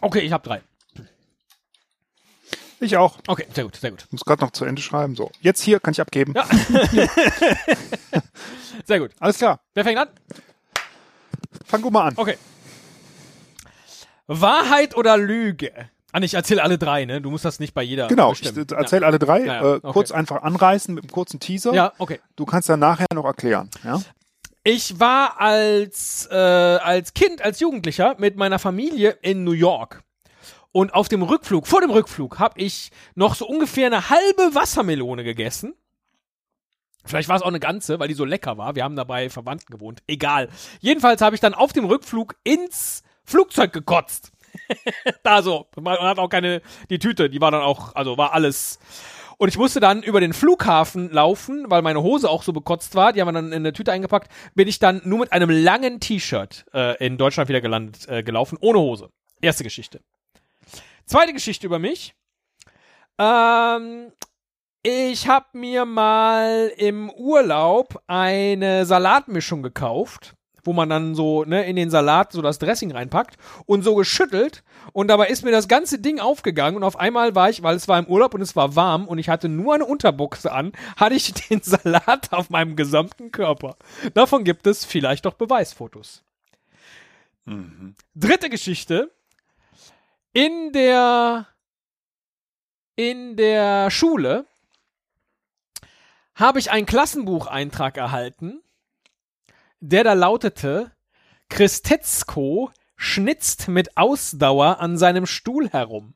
Okay, 0.00 0.20
ich 0.20 0.32
habe 0.32 0.48
drei. 0.48 0.62
Ich 2.80 2.96
auch. 2.96 3.18
Okay, 3.26 3.46
sehr 3.52 3.64
gut, 3.64 3.76
sehr 3.76 3.90
gut. 3.90 4.06
Muss 4.10 4.24
gerade 4.24 4.42
noch 4.42 4.52
zu 4.52 4.64
Ende 4.64 4.80
schreiben. 4.80 5.16
So, 5.16 5.30
jetzt 5.42 5.60
hier 5.60 5.80
kann 5.80 5.92
ich 5.92 6.00
abgeben. 6.00 6.32
Ja. 6.34 6.48
Sehr 8.86 9.00
gut. 9.00 9.10
Alles 9.18 9.36
klar. 9.36 9.60
Wer 9.74 9.84
fängt 9.84 9.98
an? 9.98 10.08
Fang 11.66 11.82
du 11.82 11.90
mal 11.90 12.06
an. 12.06 12.14
Okay. 12.16 12.38
Wahrheit 14.28 14.96
oder 14.96 15.18
Lüge? 15.18 15.90
Ah, 16.12 16.20
ich 16.22 16.34
erzähle 16.34 16.62
alle 16.62 16.78
drei, 16.78 17.04
ne? 17.04 17.20
Du 17.20 17.30
musst 17.30 17.44
das 17.44 17.60
nicht 17.60 17.74
bei 17.74 17.82
jeder 17.82 18.08
Genau, 18.08 18.32
ich 18.32 18.40
bestimmen. 18.40 18.66
erzähle 18.70 19.04
alle 19.04 19.18
drei. 19.18 19.40
Ja, 19.40 19.62
ja, 19.62 19.74
äh, 19.76 19.80
kurz 19.80 20.10
okay. 20.10 20.18
einfach 20.18 20.42
anreißen 20.42 20.94
mit 20.94 21.04
einem 21.04 21.12
kurzen 21.12 21.38
Teaser. 21.38 21.74
Ja, 21.74 21.92
okay. 21.98 22.20
Du 22.36 22.46
kannst 22.46 22.68
dann 22.68 22.80
nachher 22.80 23.06
noch 23.12 23.26
erklären. 23.26 23.68
Ja? 23.84 24.00
Ich 24.64 24.98
war 24.98 25.40
als, 25.40 26.26
äh, 26.30 26.34
als 26.34 27.12
Kind, 27.12 27.42
als 27.42 27.60
Jugendlicher 27.60 28.16
mit 28.18 28.36
meiner 28.36 28.58
Familie 28.58 29.18
in 29.22 29.44
New 29.44 29.52
York. 29.52 30.02
Und 30.72 30.94
auf 30.94 31.08
dem 31.08 31.22
Rückflug, 31.22 31.66
vor 31.66 31.80
dem 31.80 31.90
Rückflug, 31.90 32.38
habe 32.38 32.60
ich 32.60 32.90
noch 33.14 33.34
so 33.34 33.46
ungefähr 33.46 33.86
eine 33.86 34.10
halbe 34.10 34.54
Wassermelone 34.54 35.24
gegessen. 35.24 35.74
Vielleicht 37.04 37.28
war 37.28 37.36
es 37.36 37.42
auch 37.42 37.48
eine 37.48 37.60
ganze, 37.60 37.98
weil 37.98 38.08
die 38.08 38.14
so 38.14 38.24
lecker 38.24 38.58
war. 38.58 38.74
Wir 38.76 38.84
haben 38.84 38.96
dabei 38.96 39.30
Verwandten 39.30 39.72
gewohnt. 39.72 40.02
Egal. 40.06 40.48
Jedenfalls 40.80 41.22
habe 41.22 41.34
ich 41.34 41.40
dann 41.40 41.54
auf 41.54 41.72
dem 41.72 41.86
Rückflug 41.86 42.34
ins 42.44 43.02
Flugzeug 43.24 43.72
gekotzt. 43.72 44.32
da 45.22 45.42
so. 45.42 45.66
Man 45.80 45.98
hat 45.98 46.18
auch 46.18 46.28
keine, 46.28 46.62
die 46.90 46.98
Tüte, 46.98 47.30
die 47.30 47.40
war 47.40 47.50
dann 47.50 47.62
auch, 47.62 47.94
also 47.94 48.16
war 48.16 48.32
alles. 48.32 48.78
Und 49.38 49.48
ich 49.48 49.56
musste 49.56 49.78
dann 49.78 50.02
über 50.02 50.20
den 50.20 50.32
Flughafen 50.32 51.10
laufen, 51.10 51.66
weil 51.68 51.82
meine 51.82 52.02
Hose 52.02 52.28
auch 52.28 52.42
so 52.42 52.52
bekotzt 52.52 52.96
war. 52.96 53.12
Die 53.12 53.20
haben 53.20 53.28
wir 53.28 53.32
dann 53.32 53.48
in 53.48 53.54
eine 53.54 53.72
Tüte 53.72 53.92
eingepackt. 53.92 54.30
Bin 54.54 54.66
ich 54.66 54.80
dann 54.80 55.00
nur 55.04 55.20
mit 55.20 55.32
einem 55.32 55.48
langen 55.48 56.00
T-Shirt 56.00 56.66
äh, 56.74 57.04
in 57.04 57.18
Deutschland 57.18 57.48
wieder 57.48 57.60
gelandet, 57.60 58.08
äh, 58.08 58.24
gelaufen, 58.24 58.58
ohne 58.60 58.80
Hose. 58.80 59.10
Erste 59.40 59.62
Geschichte. 59.62 60.00
Zweite 61.06 61.32
Geschichte 61.32 61.66
über 61.66 61.78
mich. 61.78 62.14
Ähm, 63.18 64.12
ich 64.82 65.28
habe 65.28 65.46
mir 65.52 65.84
mal 65.84 66.72
im 66.76 67.10
Urlaub 67.10 68.02
eine 68.06 68.86
Salatmischung 68.86 69.62
gekauft, 69.62 70.34
wo 70.68 70.74
man 70.74 70.90
dann 70.90 71.14
so 71.14 71.44
ne, 71.44 71.64
in 71.64 71.76
den 71.76 71.88
Salat 71.88 72.32
so 72.32 72.42
das 72.42 72.58
Dressing 72.58 72.92
reinpackt 72.92 73.38
und 73.64 73.82
so 73.82 73.94
geschüttelt. 73.94 74.62
Und 74.92 75.08
dabei 75.08 75.28
ist 75.28 75.44
mir 75.44 75.50
das 75.50 75.66
ganze 75.66 75.98
Ding 75.98 76.20
aufgegangen 76.20 76.76
und 76.76 76.84
auf 76.84 76.98
einmal 76.98 77.34
war 77.34 77.48
ich, 77.48 77.62
weil 77.62 77.74
es 77.74 77.88
war 77.88 77.98
im 77.98 78.06
Urlaub 78.06 78.34
und 78.34 78.42
es 78.42 78.54
war 78.54 78.76
warm 78.76 79.08
und 79.08 79.18
ich 79.18 79.30
hatte 79.30 79.48
nur 79.48 79.74
eine 79.74 79.86
Unterbuchse 79.86 80.52
an, 80.52 80.72
hatte 80.96 81.14
ich 81.14 81.32
den 81.32 81.62
Salat 81.62 82.32
auf 82.32 82.50
meinem 82.50 82.76
gesamten 82.76 83.32
Körper. 83.32 83.76
Davon 84.12 84.44
gibt 84.44 84.66
es 84.66 84.84
vielleicht 84.84 85.24
doch 85.24 85.34
Beweisfotos. 85.34 86.22
Dritte 88.14 88.50
Geschichte. 88.50 89.10
In 90.34 90.72
der 90.72 91.46
in 92.94 93.36
der 93.36 93.90
Schule 93.90 94.44
habe 96.34 96.58
ich 96.58 96.70
einen 96.70 96.86
Klassenbucheintrag 96.86 97.96
erhalten, 97.96 98.60
der 99.80 100.04
da 100.04 100.12
lautete, 100.12 100.92
Christetzko 101.48 102.70
schnitzt 102.96 103.68
mit 103.68 103.96
Ausdauer 103.96 104.80
an 104.80 104.98
seinem 104.98 105.26
Stuhl 105.26 105.70
herum. 105.70 106.14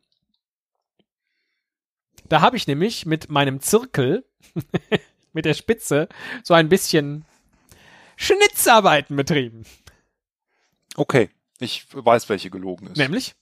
Da 2.29 2.41
habe 2.41 2.57
ich 2.57 2.67
nämlich 2.67 3.07
mit 3.07 3.31
meinem 3.31 3.61
Zirkel, 3.61 4.25
mit 5.33 5.45
der 5.45 5.55
Spitze, 5.55 6.09
so 6.43 6.55
ein 6.55 6.69
bisschen 6.69 7.25
Schnitzarbeiten 8.17 9.17
betrieben. 9.17 9.65
Okay. 10.97 11.31
Ich 11.59 11.87
weiß, 11.93 12.29
welche 12.29 12.51
gelogen 12.51 12.89
ist. 12.89 12.99
Nämlich? 12.99 13.35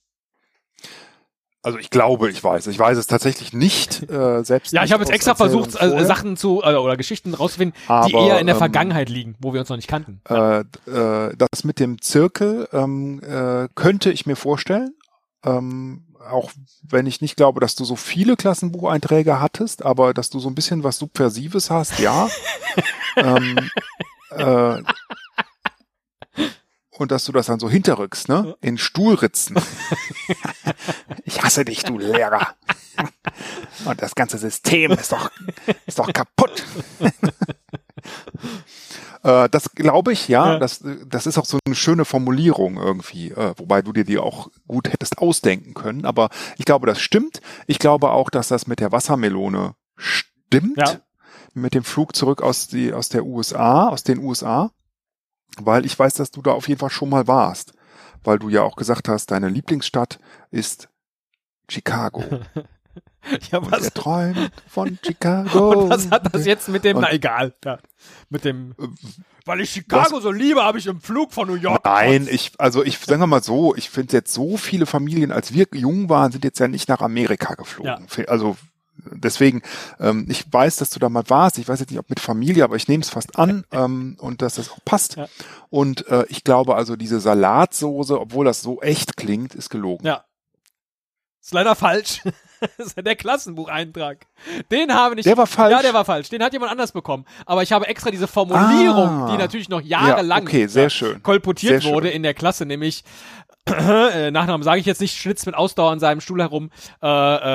Also 1.62 1.78
ich 1.78 1.90
glaube, 1.90 2.30
ich 2.30 2.42
weiß. 2.42 2.68
Ich 2.68 2.78
weiß 2.78 2.96
es 2.96 3.06
tatsächlich 3.06 3.52
nicht. 3.52 4.02
Äh, 4.10 4.42
selbst 4.44 4.72
Ja, 4.72 4.82
ich 4.82 4.92
habe 4.92 5.02
jetzt 5.04 5.12
extra 5.12 5.34
versucht, 5.34 5.80
äh. 5.80 6.04
Sachen 6.04 6.36
zu, 6.36 6.62
äh, 6.62 6.74
oder 6.74 6.96
Geschichten 6.96 7.32
rauszufinden, 7.32 7.78
die 7.86 7.88
Aber, 7.88 8.08
eher 8.08 8.40
in 8.40 8.46
der 8.46 8.56
ähm, 8.56 8.58
Vergangenheit 8.58 9.08
liegen, 9.08 9.36
wo 9.38 9.52
wir 9.52 9.60
uns 9.60 9.68
noch 9.68 9.76
nicht 9.76 9.88
kannten. 9.88 10.20
Äh, 10.28 10.60
äh, 10.60 11.36
das 11.36 11.64
mit 11.64 11.78
dem 11.78 12.02
Zirkel 12.02 12.68
ähm, 12.72 13.20
äh, 13.22 13.68
könnte 13.74 14.10
ich 14.10 14.26
mir 14.26 14.36
vorstellen. 14.36 14.94
Ähm, 15.44 16.06
auch 16.28 16.50
wenn 16.82 17.06
ich 17.06 17.20
nicht 17.20 17.36
glaube, 17.36 17.60
dass 17.60 17.76
du 17.76 17.84
so 17.84 17.94
viele 17.94 18.36
Klassenbucheinträge 18.36 19.40
hattest, 19.40 19.84
aber 19.84 20.12
dass 20.12 20.30
du 20.30 20.40
so 20.40 20.48
ein 20.48 20.54
bisschen 20.54 20.82
was 20.82 20.98
Subversives 20.98 21.70
hast, 21.70 21.98
ja. 22.00 22.28
ähm, 23.16 23.70
äh, 24.30 24.82
und 27.00 27.10
dass 27.10 27.24
du 27.24 27.32
das 27.32 27.46
dann 27.46 27.58
so 27.58 27.70
hinterrückst, 27.70 28.28
ne? 28.28 28.56
In 28.60 28.76
Stuhlritzen. 28.76 29.56
ich 31.24 31.42
hasse 31.42 31.64
dich, 31.64 31.82
du 31.82 31.96
Lehrer. 31.96 32.48
Und 33.86 34.02
das 34.02 34.14
ganze 34.14 34.36
System 34.36 34.90
ist 34.92 35.10
doch, 35.10 35.30
ist 35.86 35.98
doch 35.98 36.12
kaputt. 36.12 36.62
Äh, 39.22 39.50
das 39.50 39.72
glaube 39.74 40.14
ich, 40.14 40.28
ja. 40.28 40.54
Ja. 40.54 40.58
Das, 40.58 40.82
das 41.06 41.26
ist 41.26 41.36
auch 41.36 41.44
so 41.44 41.58
eine 41.66 41.74
schöne 41.74 42.06
Formulierung 42.06 42.78
irgendwie, 42.78 43.32
äh, 43.32 43.52
wobei 43.58 43.82
du 43.82 43.92
dir 43.92 44.04
die 44.04 44.16
auch 44.16 44.48
gut 44.66 44.90
hättest 44.90 45.18
ausdenken 45.18 45.74
können. 45.74 46.06
Aber 46.06 46.30
ich 46.56 46.64
glaube, 46.64 46.86
das 46.86 47.02
stimmt. 47.02 47.42
Ich 47.66 47.78
glaube 47.78 48.12
auch, 48.12 48.30
dass 48.30 48.48
das 48.48 48.66
mit 48.66 48.80
der 48.80 48.92
Wassermelone 48.92 49.74
stimmt. 49.94 50.78
Ja. 50.78 51.00
Mit 51.52 51.74
dem 51.74 51.84
Flug 51.84 52.16
zurück 52.16 52.40
aus, 52.40 52.68
die, 52.68 52.94
aus 52.94 53.10
der 53.10 53.26
USA, 53.26 53.88
aus 53.88 54.04
den 54.04 54.20
USA. 54.20 54.70
Weil 55.58 55.84
ich 55.86 55.98
weiß, 55.98 56.14
dass 56.14 56.30
du 56.30 56.42
da 56.42 56.52
auf 56.52 56.68
jeden 56.68 56.80
Fall 56.80 56.90
schon 56.90 57.08
mal 57.10 57.26
warst. 57.26 57.72
Weil 58.24 58.38
du 58.38 58.48
ja 58.48 58.62
auch 58.62 58.76
gesagt 58.76 59.08
hast, 59.08 59.30
deine 59.30 59.48
Lieblingsstadt 59.48 60.18
ist 60.50 60.88
Chicago. 61.68 62.24
Ja, 63.52 63.58
Und 63.58 63.70
was, 63.70 63.84
er 63.84 63.92
träumt 63.94 64.50
von 64.66 64.98
Chicago. 65.04 65.82
und 65.82 65.90
was 65.90 66.10
hat 66.10 66.34
das 66.34 66.46
jetzt 66.46 66.68
mit 66.70 66.84
dem, 66.84 66.96
Und- 66.96 67.02
na 67.02 67.12
egal, 67.12 67.54
ja, 67.64 67.78
mit 68.30 68.46
dem, 68.46 68.74
weil 69.44 69.60
ich 69.60 69.70
Chicago 69.70 70.20
so 70.20 70.30
liebe, 70.32 70.64
habe 70.64 70.78
ich 70.78 70.86
im 70.86 71.02
Flug 71.02 71.32
von 71.34 71.46
New 71.46 71.54
York 71.54 71.84
Nein, 71.84 72.26
ich, 72.30 72.52
also 72.58 72.82
ich 72.82 72.98
sagen 72.98 73.20
wir 73.20 73.26
mal 73.26 73.42
so, 73.42 73.76
ich 73.76 73.90
finde 73.90 74.14
jetzt 74.16 74.32
so 74.32 74.56
viele 74.56 74.86
Familien, 74.86 75.32
als 75.32 75.52
wir 75.52 75.66
jung 75.74 76.08
waren, 76.08 76.32
sind 76.32 76.44
jetzt 76.44 76.58
ja 76.60 76.66
nicht 76.66 76.88
nach 76.88 77.02
Amerika 77.02 77.54
geflogen. 77.54 78.06
Also 78.26 78.56
deswegen, 79.10 79.62
ähm, 79.98 80.26
ich 80.28 80.44
weiß, 80.52 80.76
dass 80.76 80.90
du 80.90 80.98
da 80.98 81.08
mal 81.08 81.24
warst. 81.28 81.58
Ich 81.58 81.68
weiß 81.68 81.80
jetzt 81.80 81.90
nicht, 81.90 81.98
ob 81.98 82.10
mit 82.10 82.20
Familie, 82.20 82.64
aber 82.64 82.76
ich 82.76 82.88
nehme 82.88 83.02
es 83.02 83.10
fast 83.10 83.38
an 83.38 83.64
ähm, 83.72 84.16
und 84.20 84.42
dass 84.42 84.54
das 84.56 84.70
auch 84.70 84.78
passt. 84.84 85.16
Ja. 85.16 85.26
Und 85.70 86.06
äh, 86.08 86.24
ich 86.28 86.44
glaube 86.44 86.74
also, 86.76 86.96
diese 86.96 87.20
Salatsoße, 87.20 88.20
obwohl 88.20 88.44
das 88.44 88.60
so 88.62 88.80
echt 88.80 89.16
klingt, 89.16 89.54
ist 89.54 89.70
gelogen. 89.70 90.06
Ja. 90.06 90.24
Ist 91.42 91.52
leider 91.54 91.74
falsch. 91.74 92.22
Das 92.76 92.88
ist 92.88 92.98
der 93.06 93.16
Klassenbucheintrag. 93.16 94.26
Den 94.70 94.92
habe 94.92 95.14
ich. 95.18 95.24
Der 95.24 95.34
war 95.38 95.46
falsch? 95.46 95.72
Ja, 95.72 95.80
der 95.80 95.94
war 95.94 96.04
falsch. 96.04 96.28
Den 96.28 96.42
hat 96.42 96.52
jemand 96.52 96.70
anders 96.70 96.92
bekommen. 96.92 97.24
Aber 97.46 97.62
ich 97.62 97.72
habe 97.72 97.86
extra 97.86 98.10
diese 98.10 98.26
Formulierung, 98.26 99.08
Ah. 99.08 99.30
die 99.32 99.38
natürlich 99.38 99.70
noch 99.70 99.80
jahrelang 99.80 100.42
Ja, 100.42 100.46
okay, 100.46 100.66
sehr 100.66 100.90
schön. 100.90 101.22
kolportiert 101.22 101.82
Sehr 101.82 101.90
wurde 101.90 102.08
schön. 102.08 102.16
in 102.16 102.22
der 102.22 102.34
Klasse, 102.34 102.66
nämlich 102.66 103.02
äh, 103.66 104.30
Nachnamen 104.30 104.62
sage 104.62 104.80
ich 104.80 104.86
jetzt 104.86 105.00
nicht, 105.00 105.16
schlitzt 105.16 105.46
mit 105.46 105.54
Ausdauer 105.54 105.92
an 105.92 106.00
seinem 106.00 106.20
Äh, 106.20 106.40
herum. 106.40 106.70
Äh, 107.02 107.06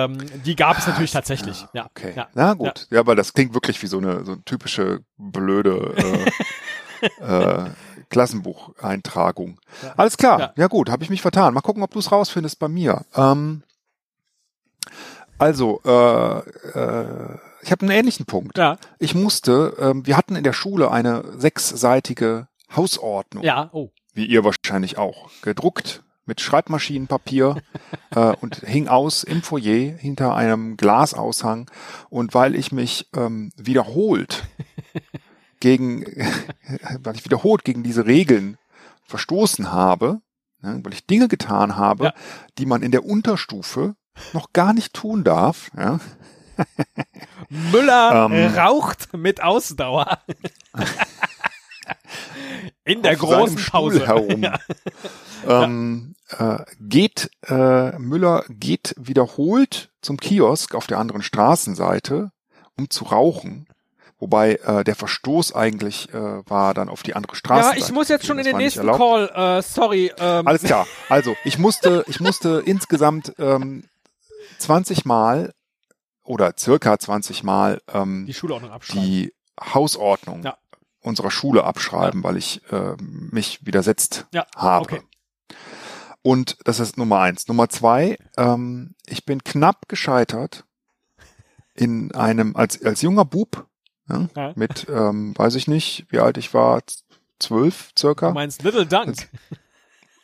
ähm, 0.05 0.17
die 0.45 0.55
gab 0.55 0.77
es 0.77 0.87
natürlich 0.87 1.11
tatsächlich. 1.11 1.65
Ja, 1.73 1.85
Okay. 1.87 2.13
Ja. 2.15 2.27
Na 2.33 2.53
gut. 2.53 2.87
Ja. 2.91 2.99
aber 2.99 3.15
das 3.15 3.33
klingt 3.33 3.53
wirklich 3.53 3.81
wie 3.81 3.87
so 3.87 3.97
eine, 3.97 4.23
so 4.25 4.33
eine 4.33 4.43
typische 4.43 5.01
blöde 5.17 6.27
äh, 7.01 7.07
äh, 7.65 7.69
Klassenbucheintragung. 8.09 9.59
Alles 9.97 10.17
klar. 10.17 10.39
Ja. 10.39 10.53
Ja, 10.55 10.67
gut, 10.67 10.89
habe 10.89 11.03
ich 11.03 11.09
mich 11.09 11.21
vertan. 11.21 11.53
Mal 11.53 11.61
gucken, 11.61 11.83
ob 11.83 11.91
du 11.91 11.99
es 11.99 12.11
rausfindest 12.11 12.59
bei 12.59 12.67
mir. 12.67 13.05
Ähm, 13.15 13.63
also, 15.37 15.81
äh, 15.83 16.37
äh, 16.39 17.37
ich 17.61 17.71
habe 17.71 17.81
einen 17.81 17.91
ähnlichen 17.91 18.25
Punkt. 18.25 18.57
Ja, 18.57 18.77
Ich 18.99 19.15
musste, 19.15 19.75
ähm, 19.79 20.05
wir 20.05 20.15
hatten 20.17 20.35
in 20.35 20.43
der 20.43 20.53
Schule 20.53 20.91
eine 20.91 21.23
sechsseitige 21.37 22.47
Hausordnung. 22.75 23.43
ja, 23.43 23.69
oh. 23.73 23.89
Wie 24.15 24.25
ihr 24.25 24.43
wahrscheinlich 24.43 24.97
auch, 24.97 25.29
gedruckt 25.43 26.01
mit 26.25 26.41
Schreibmaschinenpapier 26.41 27.57
äh, 28.15 28.33
und 28.41 28.55
hing 28.65 28.87
aus 28.87 29.23
im 29.23 29.43
Foyer 29.43 29.95
hinter 29.97 30.35
einem 30.35 30.75
Glasaushang. 30.77 31.69
Und 32.09 32.33
weil 32.33 32.55
ich 32.55 32.71
mich 32.71 33.07
ähm, 33.15 33.51
wiederholt 33.57 34.43
gegen, 35.59 36.03
weil 37.03 37.15
ich 37.15 37.25
wiederholt 37.25 37.63
gegen 37.63 37.83
diese 37.83 38.07
Regeln 38.07 38.57
verstoßen 39.03 39.71
habe, 39.71 40.21
ne, 40.61 40.79
weil 40.83 40.93
ich 40.93 41.05
Dinge 41.05 41.27
getan 41.27 41.75
habe, 41.75 42.05
Ja. 42.05 42.13
die 42.57 42.65
man 42.65 42.81
in 42.81 42.91
der 42.91 43.05
Unterstufe 43.05 43.95
noch 44.33 44.51
gar 44.53 44.73
nicht 44.73 44.93
tun 44.93 45.23
darf, 45.23 45.69
ja, 45.77 45.99
Müller 47.49 48.29
Ähm. 48.31 48.55
raucht 48.55 49.13
mit 49.13 49.43
Ausdauer. 49.43 50.19
In 52.83 53.01
der 53.01 53.15
großen 53.15 53.57
Pause. 53.65 54.05
herum. 54.07 54.45
Ähm, 55.47 56.15
äh, 56.39 56.57
geht 56.79 57.29
äh, 57.47 57.91
Müller 57.99 58.45
geht 58.49 58.95
wiederholt 58.97 59.91
zum 60.01 60.17
Kiosk 60.17 60.73
auf 60.73 60.87
der 60.87 60.97
anderen 60.97 61.21
Straßenseite, 61.21 62.31
um 62.77 62.89
zu 62.89 63.03
rauchen. 63.05 63.67
Wobei 64.17 64.55
äh, 64.55 64.83
der 64.83 64.95
Verstoß 64.95 65.53
eigentlich 65.53 66.11
äh, 66.15 66.49
war 66.49 66.73
dann 66.73 66.89
auf 66.89 67.03
die 67.03 67.15
andere 67.15 67.33
Ja, 67.33 67.37
Straßenseite. 67.37 67.77
ich 67.79 67.91
muss 67.91 68.07
jetzt 68.07 68.25
schon 68.25 68.39
in 68.39 68.45
den 68.45 68.57
nächsten. 68.57 68.87
Call. 68.87 69.29
Äh, 69.35 69.61
sorry. 69.61 70.11
Ähm, 70.17 70.47
Alles 70.47 70.63
klar. 70.63 70.87
Also 71.09 71.35
ich 71.43 71.59
musste, 71.59 72.03
ich 72.07 72.19
musste 72.19 72.59
insgesamt 72.65 73.33
ähm, 73.37 73.83
20 74.57 75.05
Mal 75.05 75.53
oder 76.23 76.53
circa 76.57 76.97
20 76.97 77.43
Mal 77.43 77.81
ähm, 77.93 78.25
die 78.25 78.33
Schulordnung 78.33 78.71
abschreiben. 78.71 79.03
die 79.03 79.33
Hausordnung 79.61 80.41
Ja. 80.43 80.57
Unserer 81.05 81.31
Schule 81.31 81.63
abschreiben, 81.63 82.23
weil 82.23 82.37
ich 82.37 82.61
äh, 82.71 82.95
mich 82.99 83.65
widersetzt 83.65 84.25
Ja, 84.33 84.45
habe. 84.55 84.83
okay. 84.83 85.01
Und 86.21 86.57
das 86.63 86.79
ist 86.79 86.97
Nummer 86.97 87.19
eins. 87.19 87.47
Nummer 87.47 87.69
zwei, 87.69 88.17
ähm, 88.37 88.95
ich 89.05 89.25
bin 89.25 89.43
knapp 89.43 89.87
gescheitert 89.87 90.65
in 91.75 92.13
einem, 92.15 92.55
als, 92.55 92.83
als 92.83 93.01
junger 93.01 93.25
Bub, 93.25 93.67
ja, 94.09 94.27
Ja. 94.35 94.53
mit, 94.55 94.87
ähm, 94.89 95.33
weiß 95.37 95.55
ich 95.55 95.67
nicht, 95.67 96.05
wie 96.09 96.19
alt 96.19 96.37
ich 96.37 96.53
war, 96.53 96.81
zwölf 97.39 97.91
circa, 97.97 98.29
Du 98.29 98.33
meinst 98.33 98.63
Little 98.63 98.85
Dunk. 98.85 99.29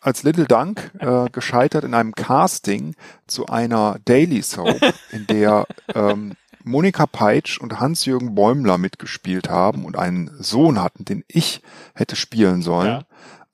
als 0.01 0.23
Little 0.23 0.45
Dunk 0.45 0.91
äh, 0.99 1.29
gescheitert 1.29 1.83
in 1.83 1.93
einem 1.93 2.13
Casting 2.15 2.95
zu 3.27 3.45
einer 3.47 3.99
Daily 4.05 4.41
Soap, 4.41 4.81
in 5.11 5.27
der 5.27 5.67
ähm, 5.93 6.33
Monika 6.63 7.05
Peitsch 7.05 7.59
und 7.59 7.79
Hans-Jürgen 7.79 8.35
Bäumler 8.35 8.77
mitgespielt 8.77 9.49
haben 9.49 9.85
und 9.85 9.97
einen 9.97 10.31
Sohn 10.39 10.81
hatten, 10.81 11.05
den 11.05 11.23
ich 11.27 11.61
hätte 11.95 12.15
spielen 12.15 12.61
sollen. 12.61 13.03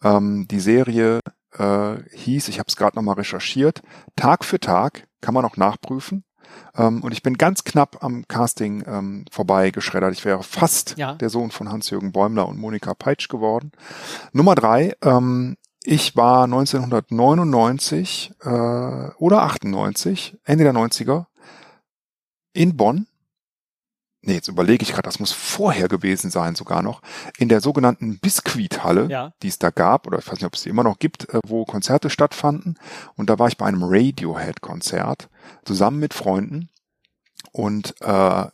Ähm, 0.03 0.47
die 0.49 0.60
Serie 0.60 1.20
äh, 1.58 1.95
hieß, 2.14 2.47
ich 2.49 2.60
habe 2.60 2.68
es 2.68 2.76
gerade 2.76 2.95
nochmal 2.95 3.16
recherchiert, 3.16 3.82
Tag 4.16 4.45
für 4.45 4.60
Tag, 4.60 5.08
kann 5.22 5.34
man 5.34 5.45
auch 5.45 5.58
nachprüfen. 5.58 6.24
Ähm, 6.76 7.01
und 7.03 7.12
ich 7.12 7.24
bin 7.24 7.38
ganz 7.38 7.64
knapp 7.64 8.03
am 8.03 8.28
Casting 8.28 8.84
ähm, 8.88 9.26
vorbei 9.32 9.72
geschreddert. 9.72 10.14
Ich 10.14 10.24
wäre 10.26 10.43
fast 10.43 10.97
Ja. 10.97 11.14
der 11.14 11.30
Sohn 11.30 11.51
von 11.51 11.70
Hans-Jürgen 11.72 12.12
Bäumler 12.12 12.47
und 12.47 12.58
Monika 12.60 12.93
Peitsch 12.93 13.28
geworden. 13.30 13.72
Nummer 14.34 14.55
drei, 14.55 14.95
ähm, 15.01 15.58
ich 15.84 16.16
war 16.16 16.43
1999 16.43 18.32
äh, 18.43 18.47
oder 19.18 19.43
98, 19.43 20.38
Ende 20.43 20.64
der 20.64 20.74
90er, 20.74 21.26
in 22.58 22.76
Bonn. 22.76 23.08
Nee, 24.22 24.34
jetzt 24.34 24.47
überlege 24.47 24.84
ich 24.84 24.89
gerade, 24.89 25.03
das 25.03 25.20
muss 25.20 25.32
vorher 25.32 25.88
gewesen 25.88 26.32
sein 26.32 26.55
sogar 26.55 26.82
noch, 26.82 27.01
in 27.38 27.49
der 27.49 27.62
sogenannten 27.62 28.20
Biskuithalle, 28.20 29.08
Ja. 29.10 29.32
die 29.43 29.47
es 29.47 29.60
da 29.60 29.70
gab, 29.70 30.08
oder 30.08 30.18
ich 30.20 30.26
weiß 30.28 30.34
nicht, 30.34 30.45
ob 30.45 30.55
es 30.55 30.64
die 30.64 30.70
immer 30.70 30.84
noch 30.84 30.99
gibt, 30.99 31.30
äh, 31.30 31.39
wo 31.45 31.64
Konzerte 31.66 32.10
stattfanden. 32.10 32.78
Und 33.16 33.30
da 33.30 33.38
war 33.39 33.47
ich 33.47 33.58
bei 33.58 33.68
einem 33.68 33.84
Radiohead-Konzert 33.84 35.30
zusammen 35.64 35.99
mit 35.99 36.14
Freunden. 36.14 36.70
Und 37.51 37.95
äh, 38.01 38.45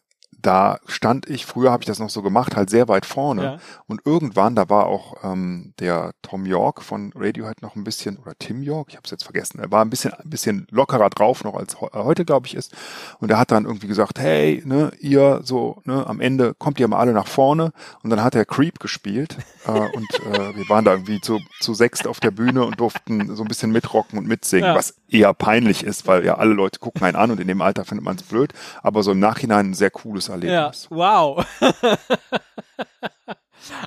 da 0.43 0.77
stand 0.85 1.29
ich, 1.29 1.45
früher 1.45 1.71
habe 1.71 1.81
ich 1.83 1.87
das 1.87 1.99
noch 1.99 2.09
so 2.09 2.21
gemacht, 2.21 2.55
halt 2.55 2.69
sehr 2.69 2.87
weit 2.87 3.05
vorne. 3.05 3.43
Ja. 3.43 3.57
Und 3.87 4.01
irgendwann, 4.05 4.55
da 4.55 4.69
war 4.69 4.85
auch 4.85 5.15
ähm, 5.23 5.73
der 5.79 6.11
Tom 6.21 6.45
York 6.45 6.83
von 6.83 7.11
Radiohead 7.15 7.61
noch 7.61 7.75
ein 7.75 7.83
bisschen, 7.83 8.17
oder 8.17 8.33
Tim 8.37 8.61
York, 8.61 8.89
ich 8.89 8.95
habe 8.97 9.05
es 9.05 9.11
jetzt 9.11 9.23
vergessen, 9.23 9.59
er 9.59 9.71
war 9.71 9.83
ein 9.83 9.89
bisschen, 9.89 10.13
ein 10.13 10.29
bisschen 10.29 10.67
lockerer 10.69 11.09
drauf 11.09 11.43
noch 11.43 11.55
als 11.55 11.75
äh, 11.75 11.87
heute, 11.93 12.25
glaube 12.25 12.45
ich, 12.47 12.55
ist. 12.55 12.75
Und 13.19 13.31
er 13.31 13.39
hat 13.39 13.51
dann 13.51 13.65
irgendwie 13.65 13.87
gesagt, 13.87 14.19
hey, 14.19 14.61
ne, 14.65 14.91
ihr 14.99 15.39
so, 15.43 15.81
ne, 15.85 16.05
am 16.05 16.19
Ende 16.19 16.53
kommt 16.53 16.79
ihr 16.79 16.87
mal 16.87 16.99
alle 16.99 17.13
nach 17.13 17.27
vorne. 17.27 17.71
Und 18.03 18.09
dann 18.09 18.21
hat 18.23 18.35
er 18.35 18.45
Creep 18.45 18.79
gespielt. 18.79 19.37
äh, 19.65 19.71
und 19.71 20.07
äh, 20.25 20.55
wir 20.57 20.67
waren 20.69 20.83
da 20.83 20.91
irgendwie 20.91 21.21
zu, 21.21 21.39
zu 21.61 21.73
sechst 21.73 22.05
auf 22.05 22.19
der 22.19 22.31
Bühne 22.31 22.65
und 22.65 22.79
durften 22.81 23.33
so 23.35 23.43
ein 23.43 23.47
bisschen 23.47 23.71
mitrocken 23.71 24.19
und 24.19 24.27
mitsingen, 24.27 24.65
Ja. 24.71 24.75
was 24.75 24.95
eher 25.07 25.33
peinlich 25.33 25.83
ist, 25.83 26.05
weil 26.07 26.25
ja 26.25 26.35
alle 26.35 26.53
Leute 26.53 26.79
gucken 26.79 27.03
einen 27.03 27.15
an 27.15 27.31
und 27.31 27.39
in 27.39 27.47
dem 27.47 27.61
Alter 27.61 27.85
findet 27.85 28.03
man 28.03 28.17
es 28.17 28.23
blöd. 28.23 28.51
Aber 28.81 29.03
so 29.03 29.11
im 29.13 29.19
Nachhinein 29.19 29.71
ein 29.71 29.73
sehr 29.73 29.91
cooles 29.91 30.29
Ja, 30.41 30.65
Erlebnis. 30.65 30.87
wow. 30.89 31.45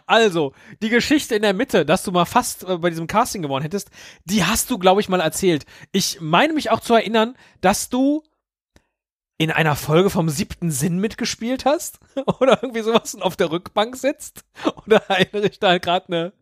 also, 0.06 0.52
die 0.82 0.88
Geschichte 0.88 1.34
in 1.34 1.42
der 1.42 1.54
Mitte, 1.54 1.84
dass 1.84 2.02
du 2.02 2.12
mal 2.12 2.24
fast 2.24 2.64
äh, 2.64 2.78
bei 2.78 2.90
diesem 2.90 3.06
Casting 3.06 3.42
gewonnen 3.42 3.62
hättest, 3.62 3.90
die 4.24 4.44
hast 4.44 4.70
du, 4.70 4.78
glaube 4.78 5.00
ich, 5.00 5.08
mal 5.08 5.20
erzählt. 5.20 5.64
Ich 5.92 6.20
meine 6.20 6.52
mich 6.52 6.70
auch 6.70 6.80
zu 6.80 6.94
erinnern, 6.94 7.36
dass 7.60 7.88
du 7.88 8.22
in 9.38 9.50
einer 9.50 9.76
Folge 9.76 10.08
vom 10.08 10.28
siebten 10.28 10.70
Sinn 10.70 10.98
mitgespielt 10.98 11.64
hast 11.64 11.98
oder 12.40 12.62
irgendwie 12.62 12.82
sowas 12.82 13.14
und 13.14 13.22
auf 13.22 13.36
der 13.36 13.50
Rückbank 13.50 13.96
sitzt. 13.96 14.44
Oder 14.86 15.02
erinnere 15.08 15.48
ich 15.48 15.58
da 15.58 15.78
gerade 15.78 16.06
eine 16.08 16.32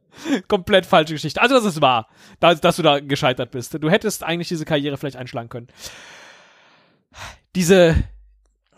komplett 0.49 0.87
falsche 0.87 1.15
Geschichte? 1.15 1.41
Also, 1.41 1.55
das 1.55 1.65
ist 1.65 1.81
wahr, 1.81 2.09
dass, 2.41 2.61
dass 2.61 2.77
du 2.77 2.83
da 2.83 3.01
gescheitert 3.01 3.51
bist. 3.51 3.75
Du 3.75 3.91
hättest 3.91 4.23
eigentlich 4.23 4.49
diese 4.49 4.65
Karriere 4.65 4.97
vielleicht 4.97 5.17
einschlagen 5.17 5.49
können. 5.49 5.69
Diese 7.57 7.97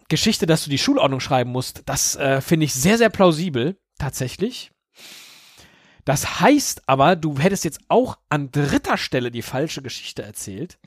Geschichte, 0.08 0.46
dass 0.46 0.64
du 0.64 0.70
die 0.70 0.78
Schulordnung 0.78 1.20
schreiben 1.20 1.50
musst, 1.50 1.82
das 1.86 2.16
äh, 2.16 2.40
finde 2.40 2.66
ich 2.66 2.74
sehr, 2.74 2.98
sehr 2.98 3.10
plausibel, 3.10 3.78
tatsächlich. 3.98 4.70
Das 6.04 6.40
heißt 6.40 6.88
aber, 6.88 7.16
du 7.16 7.38
hättest 7.38 7.64
jetzt 7.64 7.80
auch 7.88 8.16
an 8.28 8.52
dritter 8.52 8.96
Stelle 8.96 9.30
die 9.30 9.42
falsche 9.42 9.82
Geschichte 9.82 10.22
erzählt. 10.22 10.78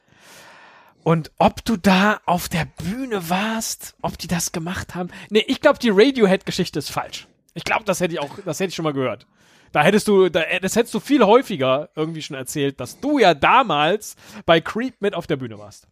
Und 1.03 1.31
ob 1.37 1.63
du 1.65 1.75
da 1.75 2.21
auf 2.25 2.49
der 2.49 2.65
Bühne 2.65 3.29
warst, 3.29 3.95
ob 4.01 4.17
die 4.17 4.27
das 4.27 4.51
gemacht 4.51 4.95
haben. 4.95 5.09
Nee, 5.29 5.43
ich 5.47 5.61
glaube, 5.61 5.79
die 5.79 5.89
Radiohead-Geschichte 5.89 6.79
ist 6.79 6.89
falsch. 6.89 7.27
Ich 7.53 7.63
glaube, 7.63 7.83
das 7.83 7.99
hätte 7.99 8.13
ich 8.13 8.19
auch, 8.19 8.37
das 8.45 8.59
hätte 8.59 8.69
ich 8.69 8.75
schon 8.75 8.83
mal 8.83 8.93
gehört. 8.93 9.25
Da 9.71 9.83
hättest 9.83 10.07
du, 10.07 10.29
da, 10.29 10.43
das 10.61 10.75
hättest 10.75 10.93
du 10.93 10.99
viel 10.99 11.23
häufiger 11.23 11.89
irgendwie 11.95 12.21
schon 12.21 12.35
erzählt, 12.35 12.79
dass 12.79 12.99
du 12.99 13.19
ja 13.19 13.33
damals 13.33 14.15
bei 14.45 14.61
Creep 14.61 15.01
mit 15.01 15.13
auf 15.13 15.27
der 15.27 15.35
Bühne 15.35 15.59
warst. 15.59 15.87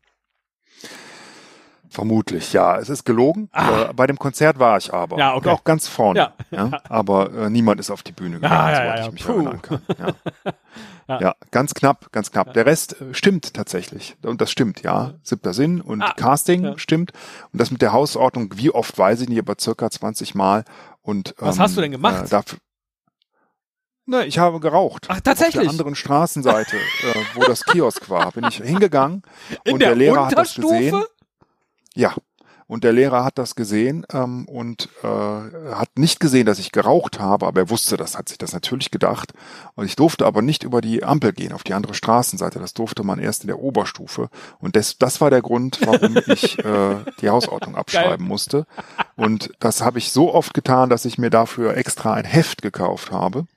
Vermutlich, 1.90 2.54
ja. 2.54 2.78
Es 2.78 2.90
ist 2.90 3.06
gelogen. 3.06 3.50
Äh, 3.54 3.94
bei 3.94 4.08
dem 4.08 4.20
Konzert 4.20 4.60
war 4.60 4.78
ich 4.78 4.94
aber. 4.94 5.16
Ah. 5.16 5.20
Ja, 5.20 5.36
okay. 5.36 5.50
Und 5.50 5.56
auch 5.56 5.64
ganz 5.64 5.88
vorne. 5.88 6.20
Ja. 6.20 6.34
Ja. 6.52 6.82
Aber 6.90 7.32
äh, 7.34 7.50
niemand 7.50 7.80
ist 7.80 7.90
auf 7.92 8.04
die 8.04 8.12
Bühne 8.12 8.36
gegangen, 8.36 8.54
Ah, 8.54 8.72
ja, 8.72 8.76
soweit 8.78 9.00
ja, 9.00 9.06
ich 9.06 9.12
mich 9.14 9.26
puh. 9.26 9.32
erinnern 9.34 9.62
kann. 9.62 9.82
Ja. 9.98 10.08
Ja. 11.10 11.22
ja. 11.22 11.36
ganz 11.52 11.74
knapp, 11.74 12.12
ganz 12.12 12.34
knapp. 12.34 12.52
Der 12.54 12.66
Rest 12.66 13.00
äh, 13.00 13.14
stimmt 13.14 13.54
tatsächlich. 13.54 14.18
Und 14.26 14.42
das 14.42 14.52
stimmt, 14.52 14.84
ja. 14.84 15.14
Siebter 15.24 15.54
Sinn 15.54 15.80
und 15.80 16.02
Ah, 16.02 16.12
Casting 16.14 16.64
ja. 16.66 16.78
stimmt. 16.78 17.14
Und 17.54 17.62
das 17.62 17.72
mit 17.72 17.82
der 17.82 17.94
Hausordnung, 17.94 18.52
wie 18.58 18.72
oft 18.72 18.98
weiß 18.98 19.22
ich 19.22 19.30
nicht, 19.30 19.40
aber 19.40 19.56
circa 19.58 19.90
20 19.90 20.36
Mal. 20.36 20.66
Und, 21.02 21.34
Was 21.38 21.56
ähm, 21.56 21.62
hast 21.62 21.78
du 21.78 21.82
denn 21.82 21.92
gemacht? 21.94 22.26
Äh, 22.26 22.30
dafür, 22.30 22.60
Ne, 24.10 24.26
ich 24.26 24.38
habe 24.40 24.60
geraucht. 24.62 25.06
Ach, 25.10 25.16
Auf 25.16 25.22
tatsächlich? 25.22 25.62
der 25.64 25.70
anderen 25.70 25.96
Straßenseite, 25.96 26.78
äh, 26.78 27.14
wo 27.36 27.42
das 27.44 27.64
Kiosk 27.66 28.10
war, 28.10 28.32
bin 28.32 28.46
ich 28.46 28.56
hingegangen 28.64 29.22
In 29.66 29.74
und 29.74 29.80
der, 29.80 29.90
der 29.90 29.98
Lehrer 29.98 30.26
hat 30.28 30.38
das 30.38 30.56
gesehen. 30.56 31.04
Ja. 31.98 32.14
Und 32.70 32.84
der 32.84 32.92
Lehrer 32.92 33.24
hat 33.24 33.38
das 33.38 33.56
gesehen 33.56 34.06
ähm, 34.12 34.46
und 34.46 34.90
äh, 35.02 35.08
hat 35.08 35.98
nicht 35.98 36.20
gesehen, 36.20 36.46
dass 36.46 36.60
ich 36.60 36.74
geraucht 36.74 37.18
habe, 37.18 37.48
aber 37.48 37.62
er 37.62 37.70
wusste 37.70 37.96
das, 37.96 38.18
hat 38.18 38.28
sich 38.28 38.38
das 38.38 38.52
natürlich 38.52 38.92
gedacht. 38.92 39.32
Und 39.76 39.86
ich 39.86 39.96
durfte 39.96 40.26
aber 40.26 40.42
nicht 40.42 40.64
über 40.64 40.82
die 40.82 41.02
Ampel 41.02 41.32
gehen, 41.32 41.54
auf 41.54 41.64
die 41.64 41.74
andere 41.74 41.94
Straßenseite. 41.94 42.60
Das 42.60 42.74
durfte 42.74 43.04
man 43.04 43.20
erst 43.20 43.44
in 43.44 43.48
der 43.48 43.60
Oberstufe. 43.60 44.30
Und 44.60 44.76
das, 44.76 44.98
das 44.98 45.22
war 45.22 45.30
der 45.30 45.42
Grund, 45.42 45.80
warum 45.86 46.18
ich 46.28 46.60
äh, 46.60 46.98
die 47.22 47.30
Hausordnung 47.30 47.78
abschreiben 47.78 48.18
Geil. 48.18 48.28
musste. 48.28 48.66
Und 49.16 49.50
das 49.62 49.82
habe 49.82 50.00
ich 50.00 50.12
so 50.12 50.34
oft 50.34 50.54
getan, 50.54 50.90
dass 50.90 51.06
ich 51.06 51.18
mir 51.18 51.30
dafür 51.30 51.78
extra 51.78 52.16
ein 52.16 52.26
Heft 52.26 52.62
gekauft 52.62 53.12
habe 53.14 53.48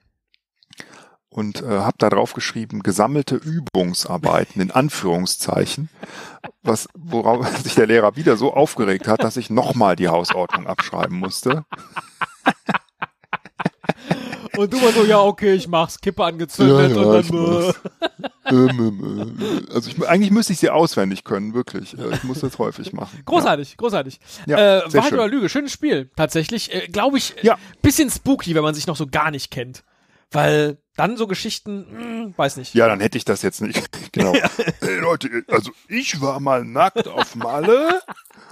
und 1.30 1.62
äh, 1.62 1.66
habe 1.66 1.96
da 1.98 2.10
drauf 2.10 2.32
geschrieben 2.34 2.82
gesammelte 2.82 3.36
Übungsarbeiten 3.36 4.60
in 4.60 4.70
Anführungszeichen, 4.70 5.88
was 6.62 6.88
worauf 6.94 7.46
sich 7.62 7.74
der 7.76 7.86
Lehrer 7.86 8.16
wieder 8.16 8.36
so 8.36 8.52
aufgeregt 8.52 9.08
hat, 9.08 9.22
dass 9.24 9.36
ich 9.36 9.48
nochmal 9.50 9.96
die 9.96 10.08
Hausordnung 10.08 10.66
abschreiben 10.66 11.16
musste. 11.18 11.64
Und 14.56 14.72
du 14.72 14.82
war 14.82 14.92
so, 14.92 15.04
ja, 15.04 15.20
okay, 15.20 15.54
ich 15.54 15.68
mach's, 15.68 16.00
Kippe 16.00 16.24
angezündet 16.24 16.90
Ja, 16.90 17.02
ja, 17.02 17.08
und 17.08 17.30
dann. 17.30 17.62
Äh. 17.62 17.72
Ähm, 18.50 19.36
äh, 19.68 19.72
also 19.72 19.88
ich, 19.90 20.08
eigentlich 20.08 20.32
müsste 20.32 20.52
ich 20.52 20.58
sie 20.58 20.70
auswendig 20.70 21.22
können, 21.24 21.54
wirklich. 21.54 21.96
Äh, 21.96 22.14
Ich 22.14 22.24
muss 22.24 22.40
das 22.40 22.58
häufig 22.58 22.92
machen. 22.92 23.22
Großartig, 23.24 23.76
großartig. 23.76 24.18
Ja, 24.46 24.80
äh, 24.80 24.92
Wahrheit 24.92 25.12
oder 25.12 25.28
Lüge, 25.28 25.48
schönes 25.48 25.72
Spiel. 25.72 26.10
Tatsächlich, 26.16 26.74
äh, 26.74 26.88
glaube 26.88 27.18
ich, 27.18 27.36
Ja. 27.42 27.56
bisschen 27.80 28.10
spooky, 28.10 28.54
wenn 28.54 28.62
man 28.64 28.74
sich 28.74 28.86
noch 28.88 28.96
so 28.96 29.06
gar 29.06 29.30
nicht 29.30 29.50
kennt. 29.50 29.84
Weil 30.32 30.78
dann 31.00 31.16
so 31.16 31.26
Geschichten, 31.26 31.86
hm, 31.90 32.34
weiß 32.36 32.58
nicht. 32.58 32.74
Ja, 32.74 32.86
dann 32.86 33.00
hätte 33.00 33.16
ich 33.16 33.24
das 33.24 33.40
jetzt 33.42 33.62
nicht. 33.62 33.88
Genau. 34.12 34.34
Hey 34.80 34.98
Leute, 34.98 35.44
also 35.46 35.70
ich 35.86 36.20
war 36.20 36.40
mal 36.40 36.64
nackt 36.64 37.06
auf 37.06 37.36
Malle 37.36 38.02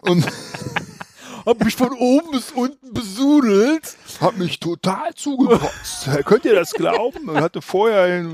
und 0.03 0.25
Hab 1.45 1.65
mich 1.65 1.75
von 1.75 1.93
oben 1.93 2.31
bis 2.31 2.53
unten 2.53 2.93
besudelt. 2.93 3.97
hab 4.21 4.37
mich 4.37 4.61
total 4.61 5.15
zugekotzt. 5.15 6.09
Könnt 6.27 6.45
ihr 6.45 6.55
das 6.55 6.73
glauben? 6.73 7.29
Und 7.29 7.41
hatte 7.41 7.61
vorher 7.61 8.25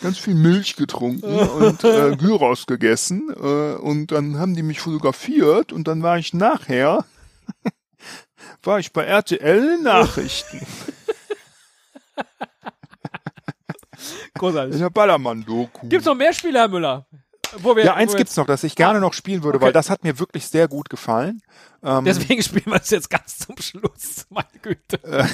ganz 0.00 0.18
viel 0.18 0.34
Milch 0.34 0.76
getrunken 0.76 1.24
und 1.24 1.84
äh, 1.84 2.16
Gyros 2.16 2.66
gegessen. 2.66 3.28
Äh, 3.36 3.74
und 3.74 4.12
dann 4.12 4.38
haben 4.38 4.54
die 4.54 4.62
mich 4.62 4.80
fotografiert 4.80 5.72
und 5.72 5.86
dann 5.88 6.02
war 6.02 6.16
ich 6.16 6.32
nachher, 6.32 7.04
war 8.62 8.78
ich 8.78 8.92
bei 8.92 9.04
RTL 9.04 9.78
Nachrichten. 9.82 10.64
In 14.34 14.38
Großartig. 14.38 14.78
der 14.78 14.90
Ballermann-Doku. 14.90 15.88
Gibt's 15.88 16.06
noch 16.06 16.14
mehr 16.14 16.32
Spiele, 16.32 16.58
Herr 16.58 16.68
Müller? 16.68 17.06
Wo 17.58 17.74
wir, 17.74 17.84
Ja, 17.84 17.94
eins 17.94 18.14
gibt's 18.14 18.36
noch, 18.36 18.46
das 18.46 18.62
ich 18.62 18.76
gerne 18.76 19.00
noch 19.00 19.12
spielen 19.12 19.42
würde, 19.42 19.56
Okay. 19.56 19.66
weil 19.66 19.72
das 19.72 19.90
hat 19.90 20.04
mir 20.04 20.18
wirklich 20.20 20.46
sehr 20.46 20.68
gut 20.68 20.88
gefallen. 20.88 21.42
Ähm, 21.82 22.04
Deswegen 22.04 22.42
spielen 22.44 22.66
wir 22.66 22.76
es 22.80 22.90
jetzt 22.90 23.10
ganz 23.10 23.38
zum 23.38 23.56
Schluss. 23.58 24.26
Meine 24.30 24.46
Güte. 24.62 25.00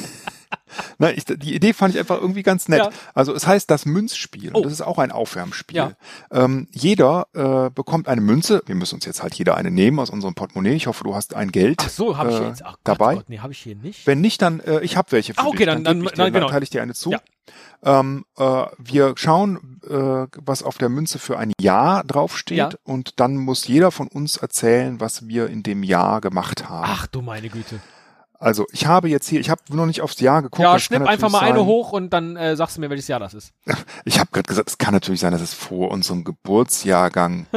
Na, 0.98 1.10
ich, 1.10 1.24
die 1.24 1.54
Idee 1.54 1.72
fand 1.72 1.94
ich 1.94 2.00
einfach 2.00 2.18
irgendwie 2.20 2.42
ganz 2.42 2.68
nett. 2.68 2.80
Ja. 2.80 2.90
Also 3.14 3.34
es 3.34 3.46
heißt 3.46 3.70
das 3.70 3.84
Münzspiel. 3.86 4.50
Oh. 4.52 4.58
Und 4.58 4.64
das 4.66 4.72
ist 4.72 4.80
auch 4.82 4.98
ein 4.98 5.10
Aufwärmspiel. 5.12 5.76
Ja. 5.76 5.92
Ähm, 6.30 6.68
jeder 6.72 7.26
äh, 7.34 7.70
bekommt 7.70 8.08
eine 8.08 8.20
Münze. 8.20 8.62
Wir 8.66 8.74
müssen 8.74 8.94
uns 8.96 9.04
jetzt 9.04 9.22
halt 9.22 9.34
jeder 9.34 9.56
eine 9.56 9.70
nehmen 9.70 9.98
aus 9.98 10.10
unserem 10.10 10.34
Portemonnaie. 10.34 10.74
Ich 10.74 10.86
hoffe, 10.86 11.04
du 11.04 11.14
hast 11.14 11.34
ein 11.34 11.52
Geld 11.52 11.82
Ach 11.84 11.88
so, 11.90 12.16
habe 12.16 12.30
ich 12.30 12.40
äh, 12.40 12.46
jetzt. 12.48 12.62
Ach 12.64 12.72
Gott, 12.72 12.80
dabei. 12.84 13.14
Gott, 13.16 13.28
nee, 13.28 13.38
habe 13.40 13.52
ich 13.52 13.58
hier 13.58 13.76
nicht. 13.76 14.06
Wenn 14.06 14.20
nicht, 14.20 14.40
dann 14.42 14.60
äh, 14.60 14.80
ich 14.80 14.96
habe 14.96 15.12
welche 15.12 15.34
für 15.34 15.40
Ah, 15.40 15.46
okay, 15.46 15.58
dich. 15.58 15.66
dann- 15.66 15.84
dann- 15.84 16.02
ich 16.02 16.10
dir, 16.10 16.16
dann 16.16 16.32
genau. 16.32 16.48
teile 16.48 16.62
ich 16.62 16.70
dir 16.70 16.82
eine 16.82 16.94
zu. 16.94 17.10
Ja. 17.10 17.20
Ähm, 17.82 18.24
äh, 18.36 18.64
wir 18.78 19.14
schauen, 19.16 19.80
äh, 19.88 20.26
was 20.44 20.62
auf 20.62 20.78
der 20.78 20.88
Münze 20.88 21.18
für 21.18 21.38
ein 21.38 21.52
Jahr 21.60 22.02
draufsteht 22.04 22.56
Ja. 22.58 22.70
und 22.84 23.20
dann 23.20 23.36
muss 23.36 23.66
jeder 23.66 23.90
von 23.90 24.08
uns 24.08 24.36
erzählen, 24.36 25.00
was 25.00 25.28
wir 25.28 25.48
in 25.48 25.62
dem 25.62 25.82
Jahr 25.82 26.20
gemacht 26.20 26.68
haben. 26.68 26.88
Ach 26.88 27.06
du 27.06 27.22
meine 27.22 27.48
Güte. 27.48 27.80
Also 28.38 28.66
ich 28.72 28.86
habe 28.86 29.08
jetzt 29.08 29.28
hier, 29.28 29.40
ich 29.40 29.50
habe 29.50 29.62
noch 29.70 29.86
nicht 29.86 30.02
aufs 30.02 30.20
Jahr 30.20 30.42
geguckt. 30.42 30.62
ja, 30.62 30.72
das 30.74 30.82
schnipp 30.82 31.02
einfach 31.02 31.30
mal 31.30 31.38
natürlich 31.40 31.54
eine 31.54 31.58
sein- 31.60 31.66
hoch 31.66 31.92
und 31.92 32.10
dann 32.10 32.36
äh, 32.36 32.54
sagst 32.56 32.76
du 32.76 32.80
mir, 32.80 32.90
welches 32.90 33.08
Jahr 33.08 33.20
das 33.20 33.34
ist. 33.34 33.52
Ich 34.04 34.20
habe 34.20 34.30
gerade 34.30 34.46
gesagt, 34.46 34.68
es 34.68 34.78
kann 34.78 34.94
natürlich 34.94 35.20
sein, 35.20 35.32
dass 35.32 35.40
es 35.40 35.52
vor 35.52 35.90
unserem 35.90 36.22
Geburtsjahrgang. 36.24 37.46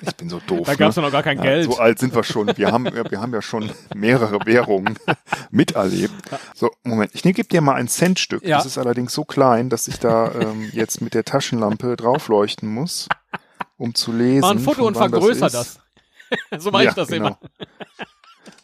Ich 0.00 0.16
bin 0.16 0.28
so 0.28 0.40
doof. 0.46 0.66
Da 0.66 0.74
gab's 0.74 0.96
ne? 0.96 1.02
ja 1.02 1.08
noch 1.08 1.12
gar 1.12 1.22
kein 1.22 1.36
Ja, 1.38 1.42
Geld. 1.44 1.64
So 1.70 1.78
alt 1.78 1.98
sind 1.98 2.14
wir 2.14 2.24
schon. 2.24 2.56
Wir 2.56 2.72
haben, 2.72 2.84
ja, 2.86 3.10
wir 3.10 3.20
haben 3.20 3.32
ja 3.32 3.42
schon 3.42 3.70
mehrere 3.94 4.38
Währungen 4.46 4.98
miterlebt. 5.50 6.14
So, 6.54 6.70
Moment, 6.82 7.12
ich 7.14 7.22
gebe 7.22 7.44
dir 7.44 7.60
mal 7.60 7.74
ein 7.74 7.88
Centstück. 7.88 8.42
Ja. 8.44 8.56
Das 8.58 8.66
ist 8.66 8.78
allerdings 8.78 9.12
so 9.12 9.24
klein, 9.24 9.70
dass 9.70 9.88
ich 9.88 9.98
da 9.98 10.32
ähm, 10.32 10.68
jetzt 10.72 11.00
mit 11.00 11.14
der 11.14 11.24
Taschenlampe 11.24 11.96
draufleuchten 11.96 12.68
muss, 12.72 13.08
um 13.76 13.94
zu 13.94 14.12
lesen. 14.12 14.40
Mach 14.40 14.50
ein 14.50 14.58
Foto 14.58 14.86
und 14.86 14.96
vergrößer 14.96 15.46
ist. 15.46 15.54
das. 15.54 15.78
so 16.58 16.70
mache 16.70 16.84
Ja, 16.84 16.90
ich 16.90 16.96
das 16.96 17.08
genau. 17.08 17.26
immer. 17.28 17.38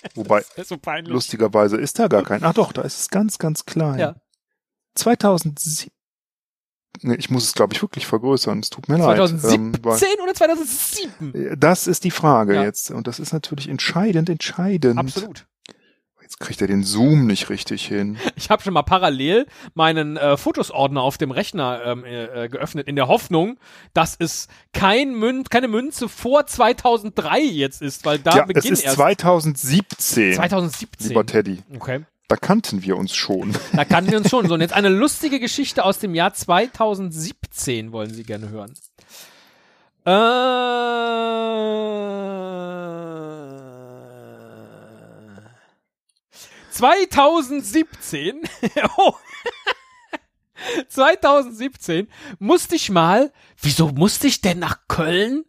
Wobei, 0.15 0.41
Das 0.41 0.59
ist 0.65 0.69
so 0.69 0.77
peinlich. 0.79 1.13
lustigerweise 1.13 1.77
ist 1.77 1.99
da 1.99 2.09
gar 2.09 2.23
kein. 2.23 2.43
Ach 2.45 2.55
doch, 2.55 2.73
da 2.73 2.83
ist 2.83 3.01
es 3.01 3.09
ganz, 3.09 3.39
ganz 3.39 3.65
klein. 3.67 3.99
Ja. 3.99 4.17
2007. 4.95 5.91
Nee, 7.03 7.15
ich 7.15 7.31
muss 7.31 7.45
es, 7.45 7.55
glaube 7.55 7.73
ich, 7.73 7.83
wirklich 7.83 8.07
vergrößern. 8.07 8.59
Es 8.61 8.69
tut 8.71 8.89
mir 8.89 8.97
leid. 8.99 9.17
2017 9.17 10.09
Ähm, 10.19 10.23
oder 10.25 10.35
2007? 10.35 11.57
Das 11.59 11.87
ist 11.87 12.05
die 12.05 12.11
Frage 12.11 12.55
Ja. 12.57 12.63
jetzt. 12.65 12.91
Und 12.91 13.07
das 13.07 13.21
ist 13.21 13.33
natürlich 13.33 13.69
entscheidend, 13.69 14.29
entscheidend. 14.29 14.99
Absolut. 14.99 15.47
Jetzt 16.31 16.39
kriegt 16.39 16.61
er 16.61 16.69
den 16.69 16.85
Zoom 16.85 17.27
nicht 17.27 17.51
richtig 17.51 17.85
hin. 17.85 18.17
Ich 18.37 18.51
habe 18.51 18.63
schon 18.63 18.73
mal 18.73 18.83
parallel 18.83 19.47
meinen 19.75 20.17
äh, 20.17 20.37
Fotosordner 20.37 21.03
auf 21.03 21.19
dem 21.19 21.33
Rechner 21.33 21.83
ähm, 21.85 22.05
äh, 22.05 22.45
äh, 22.45 22.49
geöffnet, 22.49 22.87
in 22.87 22.95
der 22.97 23.09
Hoffnung, 23.09 23.59
dass 23.95 24.17
es 24.19 24.47
kein 24.73 25.15
Mün 25.15 25.45
keine 25.45 25.67
Münze 25.69 26.09
vor 26.09 26.47
2003 26.47 27.41
jetzt 27.41 27.83
ist, 27.83 28.07
weil 28.07 28.19
da 28.21 28.31
ja, 28.31 28.43
es 28.43 28.47
beginnt 28.47 28.73
ist 28.73 28.85
erst 28.85 28.97
2017, 28.97 30.35
2017. 30.35 31.09
lieber 31.09 31.27
Teddy. 31.27 31.63
Okay. 31.75 32.05
Da 32.29 32.37
kannten 32.37 32.85
wir 32.85 32.97
uns 32.97 33.15
schon. 33.15 33.53
Da 33.73 33.85
kannten 33.85 34.13
wir 34.13 34.19
uns 34.19 34.31
schon. 34.31 34.47
So, 34.47 34.55
und 34.55 34.61
jetzt 34.61 34.75
eine 34.75 34.89
lustige 35.01 35.41
Geschichte 35.41 35.85
aus 35.85 35.99
dem 35.99 36.15
Jahr 36.15 36.33
2017 36.33 37.91
wollen 37.91 38.15
Sie 38.15 38.23
gerne 38.23 38.51
hören. 38.51 38.73
Äh, 40.07 40.11
2017. 46.81 48.41
oh. 48.97 49.13
2017 50.89 52.09
musste 52.39 52.75
ich 52.75 52.89
mal. 52.89 53.33
Wieso 53.61 53.89
musste 53.89 54.27
ich 54.27 54.41
denn 54.41 54.61
nach 54.61 54.89
Köln 54.89 55.45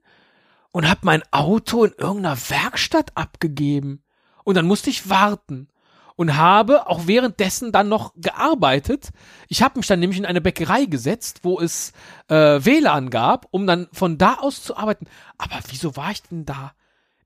und 0.71 0.89
hab 0.89 1.05
mein 1.05 1.23
Auto 1.31 1.85
in 1.85 1.93
irgendeiner 1.97 2.37
Werkstatt 2.49 3.15
abgegeben? 3.15 4.03
Und 4.43 4.55
dann 4.55 4.67
musste 4.67 4.89
ich 4.89 5.09
warten 5.09 5.69
und 6.17 6.35
habe 6.35 6.87
auch 6.87 7.07
währenddessen 7.07 7.71
dann 7.71 7.87
noch 7.87 8.11
gearbeitet. 8.17 9.11
Ich 9.47 9.61
habe 9.61 9.79
mich 9.79 9.87
dann 9.87 10.01
nämlich 10.01 10.19
in 10.19 10.25
eine 10.25 10.41
Bäckerei 10.41 10.83
gesetzt, 10.83 11.39
wo 11.43 11.61
es 11.61 11.93
äh, 12.27 12.35
WLAN 12.35 13.09
gab, 13.09 13.47
um 13.51 13.65
dann 13.67 13.87
von 13.93 14.17
da 14.17 14.33
aus 14.35 14.63
zu 14.63 14.75
arbeiten. 14.75 15.07
Aber 15.37 15.59
wieso 15.69 15.95
war 15.95 16.11
ich 16.11 16.23
denn 16.23 16.43
da? 16.45 16.73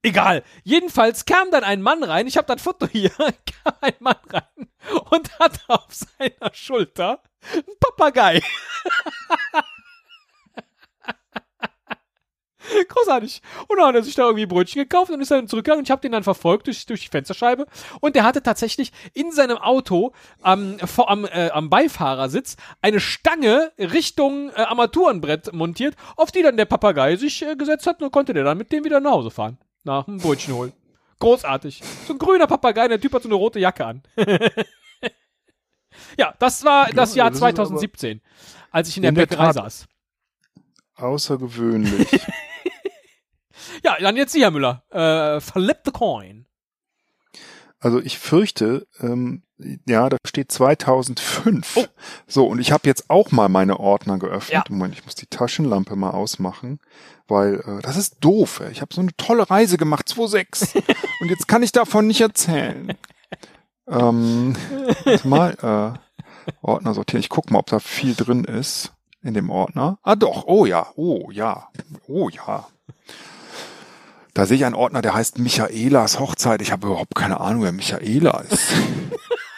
Egal. 0.06 0.44
Jedenfalls 0.64 1.26
kam 1.26 1.50
dann 1.50 1.64
ein 1.64 1.82
Mann 1.82 2.04
rein. 2.04 2.28
Ich 2.28 2.38
habe 2.38 2.46
das 2.46 2.62
Foto 2.62 2.88
hier. 2.88 3.10
kam 3.18 3.74
ein 3.82 3.96
Mann 3.98 4.20
rein 4.30 4.70
und 5.10 5.40
hatte 5.40 5.62
auf 5.68 5.88
seiner 5.90 6.54
Schulter 6.54 7.24
einen 7.52 7.76
Papagei. 7.80 8.44
Großartig. 12.88 13.42
Und 13.68 13.78
dann 13.78 13.88
hat 13.88 13.96
er 13.96 14.04
sich 14.04 14.14
da 14.14 14.26
irgendwie 14.26 14.46
Brötchen 14.46 14.84
gekauft 14.84 15.10
und 15.10 15.22
ist 15.22 15.32
dann 15.32 15.48
zurückgegangen. 15.48 15.80
Und 15.80 15.88
ich 15.88 15.92
habe 15.92 16.04
den 16.04 16.12
dann 16.12 16.24
verfolgt 16.24 16.68
durch, 16.68 16.86
durch 16.86 17.02
die 17.02 17.10
Fensterscheibe. 17.10 17.66
Und 18.00 18.16
der 18.16 18.26
hatte 18.26 18.44
tatsächlich 18.44 18.92
in 19.14 19.32
seinem 19.32 19.58
Auto 19.58 20.14
am, 20.44 20.78
vor, 20.78 21.10
am, 21.10 21.26
äh, 21.26 21.50
am 21.50 21.72
Beifahrersitz 21.72 22.58
eine 22.84 23.00
Stange 23.00 23.72
Richtung 23.80 24.52
äh, 24.52 24.62
Armaturenbrett 24.62 25.52
montiert, 25.52 25.96
auf 26.16 26.32
die 26.32 26.44
dann 26.44 26.58
der 26.58 26.66
Papagei 26.66 27.16
sich 27.16 27.42
äh, 27.42 27.56
gesetzt 27.56 27.88
hat 27.88 28.04
und 28.04 28.12
konnte 28.12 28.36
der 28.36 28.44
dann 28.44 28.60
mit 28.60 28.72
dem 28.72 28.84
wieder 28.84 29.00
nach 29.00 29.14
Hause 29.14 29.32
fahren. 29.32 29.58
Nach 29.86 30.04
dem 30.06 30.18
Brötchen 30.18 30.54
holen. 30.54 30.74
Großartig. 31.20 31.82
So 32.06 32.14
ein 32.14 32.20
grüner 32.20 32.48
Papagei, 32.48 32.88
der 32.90 33.00
Typ 33.00 33.14
hat 33.14 33.24
so 33.24 33.30
eine 33.30 33.36
rote 33.36 33.60
Jacke 33.60 33.86
an. 33.86 34.04
ja, 36.18 36.34
das 36.40 36.66
war 36.66 36.90
das 36.92 37.16
Jahr 37.16 37.30
das 37.30 37.38
ist 37.38 37.44
aber 37.44 37.56
2017, 37.56 38.22
als 38.72 38.90
ich 38.90 38.98
in 38.98 39.04
der 39.04 39.10
in 39.10 39.16
der 39.16 39.22
Bäckerei 39.28 39.54
saß. 39.54 39.88
Außergewöhnlich. 40.96 42.10
Ja, 43.84 43.98
dann 44.00 44.16
jetzt 44.16 44.32
Sie, 44.32 44.42
Herr 44.42 44.52
Müller. 44.52 44.84
Äh, 44.90 45.40
flip 45.40 45.80
the 45.86 45.92
coin. 45.92 46.45
Also 47.86 48.02
ich 48.02 48.18
fürchte, 48.18 48.88
ähm, 49.00 49.44
ja, 49.88 50.10
da 50.10 50.18
steht 50.26 50.52
2005. 50.52 51.78
Oh. 51.78 51.86
So, 52.26 52.48
und 52.48 52.58
ich 52.58 52.72
habe 52.72 52.88
jetzt 52.88 53.12
auch 53.12 53.30
mal 53.30 53.48
meine 53.48 53.80
Ordner 53.80 54.18
geöffnet. 54.18 54.52
Ja. 54.52 54.64
Moment, 54.70 54.96
ich 54.96 55.06
muss 55.06 55.14
die 55.14 55.28
Taschenlampe 55.28 55.96
mal 55.96 56.10
ausmachen, 56.10 56.80
weil 57.28 57.60
äh, 57.60 57.84
das 57.84 57.96
ist 57.96 58.16
doof. 58.22 58.62
Ey. 58.62 58.72
Ich 58.72 58.82
habe 58.82 58.92
so 58.92 59.02
eine 59.02 59.16
tolle 59.18 59.52
Reise 59.52 59.78
gemacht, 59.78 60.08
2.6. 60.08 60.76
und 61.22 61.30
jetzt 61.30 61.48
kann 61.48 61.62
ich 61.62 61.74
davon 61.74 62.08
nicht 62.08 62.22
erzählen. 62.22 62.98
ähm, 63.88 64.56
mal, 65.24 65.52
äh, 65.62 66.52
Ordner 66.64 66.96
sortieren. 66.96 67.20
Ich 67.20 67.30
guck 67.30 67.52
mal, 67.52 67.60
ob 67.60 67.68
da 67.68 67.78
viel 67.78 68.16
drin 68.16 68.46
ist 68.46 68.94
in 69.22 69.36
dem 69.36 69.52
Ordner. 69.52 70.00
Ah 70.02 70.16
doch, 70.16 70.46
oh 70.48 70.66
ja, 70.66 70.88
oh 70.96 71.30
ja, 71.30 71.68
oh 72.08 72.30
ja. 72.30 72.66
Da 74.36 74.46
sehe 74.46 74.58
ich 74.58 74.66
einen 74.66 74.76
Ordner, 74.76 75.02
der 75.02 75.14
heißt 75.14 75.40
Michaelas 75.40 76.20
Hochzeit. 76.20 76.62
Ich 76.62 76.74
habe 76.74 76.88
überhaupt 76.88 77.16
keine 77.16 77.40
Ahnung, 77.40 77.64
wer 77.64 77.72
Michaela 77.72 78.42
ist. 78.42 78.68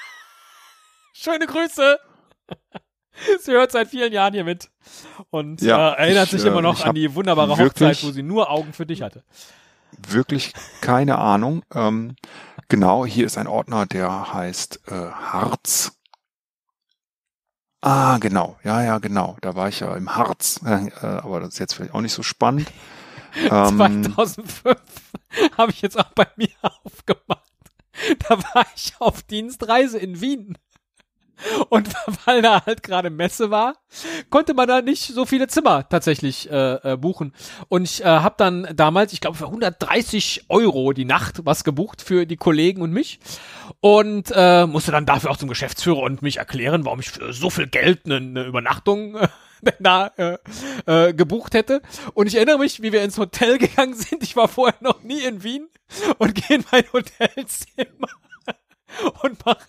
Schöne 1.13 1.47
Grüße. 1.47 1.99
Sie 3.41 3.51
hört 3.53 3.71
seit 3.71 3.87
vielen 3.87 4.13
Jahren 4.13 4.35
hier 4.35 4.43
mit 4.43 4.69
und 5.31 5.63
Ja, 5.63 5.93
äh, 5.93 6.03
erinnert 6.03 6.25
ich, 6.25 6.31
sich 6.33 6.45
äh, 6.45 6.49
immer 6.49 6.61
noch 6.61 6.77
ich 6.77 6.85
an 6.85 6.93
die 6.93 7.15
wunderbare 7.15 7.57
Hochzeit, 7.57 8.03
wo 8.03 8.11
sie 8.11 8.21
nur 8.21 8.51
Augen 8.51 8.71
für 8.71 8.85
dich 8.85 9.01
hatte. 9.01 9.23
Wirklich 10.07 10.53
keine 10.79 11.17
Ahnung. 11.17 11.63
Ähm, 11.73 12.15
genau, 12.69 13.03
hier 13.03 13.25
ist 13.25 13.39
ein 13.39 13.47
Ordner, 13.47 13.87
der 13.87 14.31
heißt 14.31 14.81
äh, 14.89 14.91
Harz. 14.93 15.93
Ah, 17.81 18.19
genau. 18.19 18.59
Ja, 18.63 18.83
ja, 18.83 18.99
genau. 18.99 19.37
Da 19.41 19.55
war 19.55 19.69
ich 19.69 19.79
ja 19.79 19.95
im 19.95 20.15
Harz. 20.15 20.59
Äh, 20.63 20.89
äh, 21.01 21.05
aber 21.05 21.39
das 21.39 21.53
ist 21.53 21.59
jetzt 21.59 21.73
vielleicht 21.73 21.95
auch 21.95 22.01
nicht 22.01 22.13
so 22.13 22.21
spannend. 22.21 22.71
Ähm, 23.49 24.03
2005 24.15 24.77
habe 25.57 25.71
ich 25.71 25.81
jetzt 25.81 25.99
auch 25.99 26.11
bei 26.11 26.27
mir 26.35 26.49
aufgemacht. 26.83 27.43
Da 28.27 28.37
war 28.53 28.65
ich 28.75 28.93
auf 28.99 29.23
Dienstreise 29.23 29.97
in 29.97 30.21
Wien. 30.21 30.57
Und 31.69 31.89
weil 32.25 32.41
da 32.41 32.65
halt 32.65 32.83
gerade 32.83 33.09
Messe 33.09 33.51
war, 33.51 33.75
konnte 34.29 34.53
man 34.53 34.67
da 34.67 34.81
nicht 34.81 35.03
so 35.03 35.25
viele 35.25 35.47
Zimmer 35.47 35.87
tatsächlich 35.87 36.49
äh, 36.49 36.93
äh, 36.93 36.97
buchen. 36.97 37.33
Und 37.69 37.83
ich 37.83 38.01
äh, 38.01 38.05
habe 38.05 38.35
dann 38.37 38.67
damals, 38.75 39.13
ich 39.13 39.21
glaube 39.21 39.37
für 39.37 39.45
130 39.45 40.45
Euro 40.49 40.93
die 40.93 41.05
Nacht 41.05 41.45
was 41.45 41.63
gebucht 41.63 42.01
für 42.01 42.25
die 42.25 42.37
Kollegen 42.37 42.81
und 42.81 42.91
mich. 42.91 43.19
Und 43.79 44.31
äh, 44.33 44.65
musste 44.65 44.91
dann 44.91 45.05
dafür 45.05 45.31
auch 45.31 45.37
zum 45.37 45.49
Geschäftsführer 45.49 46.01
und 46.01 46.21
mich 46.21 46.37
erklären, 46.37 46.85
warum 46.85 46.99
ich 46.99 47.09
für 47.09 47.33
so 47.33 47.49
viel 47.49 47.67
Geld 47.67 48.05
eine, 48.05 48.17
eine 48.17 48.43
Übernachtung 48.43 49.15
äh, 49.15 49.27
da 49.79 50.11
äh, 50.17 50.37
äh, 50.85 51.13
gebucht 51.13 51.53
hätte. 51.53 51.81
Und 52.13 52.27
ich 52.27 52.35
erinnere 52.35 52.59
mich, 52.59 52.81
wie 52.81 52.91
wir 52.91 53.03
ins 53.03 53.17
Hotel 53.17 53.57
gegangen 53.59 53.93
sind. 53.93 54.23
Ich 54.23 54.35
war 54.35 54.47
vorher 54.47 54.77
noch 54.81 55.03
nie 55.03 55.21
in 55.21 55.43
Wien 55.43 55.67
und 56.17 56.35
gehe 56.35 56.57
in 56.57 56.65
mein 56.71 56.83
Hotelzimmer 56.91 58.09
und 59.23 59.45
mache 59.45 59.65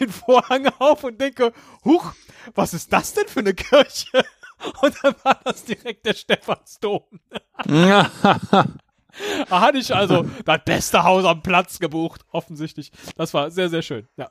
den 0.00 0.10
Vorhang 0.10 0.66
auf 0.78 1.04
und 1.04 1.20
denke, 1.20 1.52
huch, 1.84 2.12
was 2.54 2.74
ist 2.74 2.92
das 2.92 3.14
denn 3.14 3.28
für 3.28 3.40
eine 3.40 3.54
Kirche? 3.54 4.24
Und 4.80 4.94
dann 5.02 5.14
war 5.24 5.40
das 5.44 5.64
direkt 5.64 6.06
der 6.06 6.14
Stephansdom. 6.14 7.02
Da 9.48 9.60
hatte 9.60 9.78
ich 9.78 9.94
also 9.94 10.28
das 10.44 10.60
beste 10.64 11.04
Haus 11.04 11.24
am 11.24 11.40
Platz 11.40 11.78
gebucht, 11.78 12.22
offensichtlich. 12.32 12.90
Das 13.16 13.32
war 13.32 13.50
sehr, 13.52 13.68
sehr 13.68 13.82
schön. 13.82 14.08
Ja. 14.16 14.30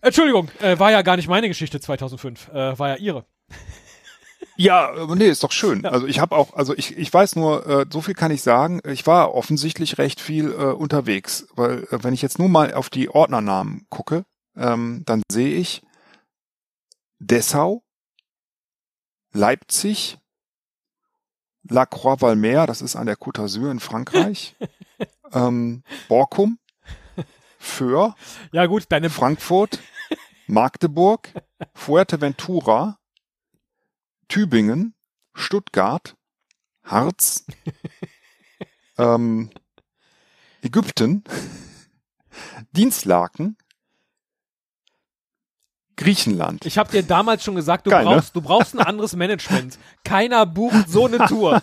Entschuldigung, 0.00 0.50
äh, 0.60 0.76
war 0.78 0.90
ja 0.90 1.02
gar 1.02 1.16
nicht 1.16 1.28
meine 1.28 1.46
Geschichte 1.46 1.80
2005, 1.80 2.48
äh, 2.48 2.78
war 2.78 2.88
ja 2.88 2.96
ihre. 2.96 3.26
Ja, 4.60 4.92
nee, 5.14 5.30
ist 5.30 5.42
doch 5.42 5.52
schön. 5.52 5.86
Also 5.86 6.06
ich 6.06 6.20
habe 6.20 6.36
auch, 6.36 6.52
also 6.52 6.76
ich, 6.76 6.94
ich 6.98 7.10
weiß 7.10 7.34
nur, 7.36 7.66
äh, 7.66 7.86
so 7.90 8.02
viel 8.02 8.12
kann 8.12 8.30
ich 8.30 8.42
sagen, 8.42 8.82
ich 8.84 9.06
war 9.06 9.32
offensichtlich 9.34 9.96
recht 9.96 10.20
viel 10.20 10.52
äh, 10.52 10.74
unterwegs, 10.74 11.46
weil 11.54 11.84
äh, 11.84 12.04
wenn 12.04 12.12
ich 12.12 12.20
jetzt 12.20 12.38
nur 12.38 12.50
mal 12.50 12.74
auf 12.74 12.90
die 12.90 13.08
Ordnernamen 13.08 13.86
gucke, 13.88 14.26
ähm, 14.54 15.02
dann 15.06 15.22
sehe 15.32 15.56
ich 15.56 15.80
Dessau, 17.20 17.82
Leipzig, 19.32 20.18
La 21.62 21.86
Croix-Valmer, 21.86 22.66
das 22.66 22.82
ist 22.82 22.96
an 22.96 23.06
der 23.06 23.16
Côte 23.16 23.40
d'Azur 23.40 23.70
in 23.70 23.80
Frankreich, 23.80 24.56
ähm, 25.32 25.84
Borkum, 26.06 26.58
Föhr, 27.58 28.14
Ja 28.52 28.66
gut, 28.66 28.84
deine 28.90 29.08
Frankfurt, 29.08 29.78
Magdeburg, 30.46 31.32
Fuerteventura, 31.74 32.99
Tübingen, 34.30 34.94
Stuttgart, 35.34 36.16
Harz, 36.84 37.44
ähm, 38.96 39.50
Ägypten, 40.62 41.24
Dienstlaken, 42.70 43.58
Griechenland. 46.00 46.64
Ich 46.64 46.78
habe 46.78 46.90
dir 46.90 47.02
damals 47.02 47.44
schon 47.44 47.54
gesagt, 47.54 47.86
du 47.86 47.90
Geil, 47.90 48.04
ne? 48.04 48.14
brauchst, 48.14 48.34
du 48.34 48.40
brauchst 48.40 48.74
ein 48.74 48.80
anderes 48.80 49.14
Management. 49.14 49.78
Keiner 50.02 50.46
bucht 50.46 50.88
so 50.88 51.04
eine 51.06 51.18
Tour. 51.26 51.60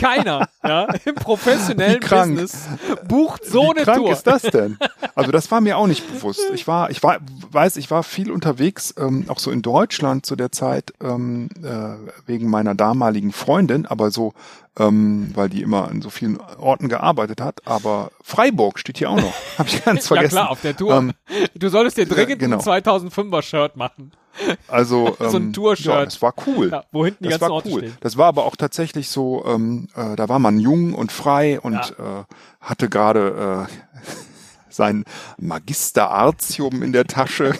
Keiner, 0.00 0.48
ja, 0.64 0.88
im 1.04 1.14
professionellen. 1.14 2.00
Business 2.00 2.66
bucht 3.06 3.44
so 3.44 3.62
Wie 3.62 3.70
eine 3.70 3.84
krank 3.84 3.98
Tour. 3.98 4.12
ist 4.12 4.26
das 4.26 4.42
denn? 4.42 4.76
Also 5.14 5.30
das 5.30 5.48
war 5.52 5.60
mir 5.60 5.78
auch 5.78 5.86
nicht 5.86 6.04
bewusst. 6.12 6.40
Ich 6.52 6.66
war, 6.66 6.90
ich 6.90 7.00
war, 7.04 7.18
weiß, 7.52 7.76
ich 7.76 7.88
war 7.90 8.02
viel 8.02 8.32
unterwegs, 8.32 8.92
ähm, 8.98 9.26
auch 9.28 9.38
so 9.38 9.52
in 9.52 9.62
Deutschland 9.62 10.26
zu 10.26 10.34
der 10.34 10.50
Zeit 10.50 10.92
ähm, 11.00 11.48
äh, 11.62 12.10
wegen 12.26 12.50
meiner 12.50 12.74
damaligen 12.74 13.30
Freundin, 13.32 13.86
aber 13.86 14.10
so, 14.10 14.34
ähm, 14.78 15.30
weil 15.34 15.48
die 15.48 15.62
immer 15.62 15.90
in 15.90 16.02
so 16.02 16.10
vielen 16.10 16.38
Orten 16.58 16.88
gearbeitet 16.88 17.40
hat. 17.40 17.66
Aber 17.66 18.10
Freiburg 18.22 18.78
steht 18.78 18.98
hier 18.98 19.10
auch 19.10 19.16
noch. 19.16 19.34
Habe 19.58 19.68
ich 19.68 19.84
ganz 19.84 20.04
ja 20.04 20.08
vergessen. 20.08 20.34
klar, 20.34 20.50
auf 20.50 20.60
der 20.60 20.76
Tour. 20.76 20.96
Ähm, 20.96 21.12
du 21.54 21.68
solltest 21.68 21.96
dir 21.96 22.06
dringend 22.06 22.38
genau. 22.38 22.58
ein 22.58 22.82
2005er 22.82 23.42
Shirt 23.42 23.76
machen. 23.76 24.12
Also 24.68 25.16
ähm, 25.20 25.30
So 25.30 25.38
ein 25.38 25.52
Tourshirt. 25.52 25.94
Ja, 25.94 26.04
das 26.04 26.20
war 26.20 26.34
cool. 26.46 26.70
Ja, 26.70 26.84
wo 26.92 27.04
hinten 27.04 27.24
die 27.24 27.30
das 27.30 27.40
ganzen 27.40 27.50
war 27.50 27.56
Orte 27.56 27.70
cool. 27.70 27.78
stehen. 27.80 27.96
Das 28.00 28.16
war 28.16 28.26
aber 28.26 28.44
auch 28.44 28.56
tatsächlich 28.56 29.08
so, 29.08 29.44
ähm, 29.46 29.88
äh, 29.94 30.16
da 30.16 30.28
war 30.28 30.38
man 30.38 30.60
jung 30.60 30.94
und 30.94 31.10
frei 31.12 31.58
und 31.60 31.76
äh, 31.98 32.24
hatte 32.60 32.88
gerade 32.88 33.66
äh, 33.68 33.72
sein 34.68 35.04
Magisterartium 35.38 36.82
in 36.82 36.92
der 36.92 37.06
Tasche. 37.06 37.54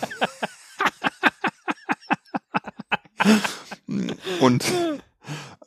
und 4.41 4.64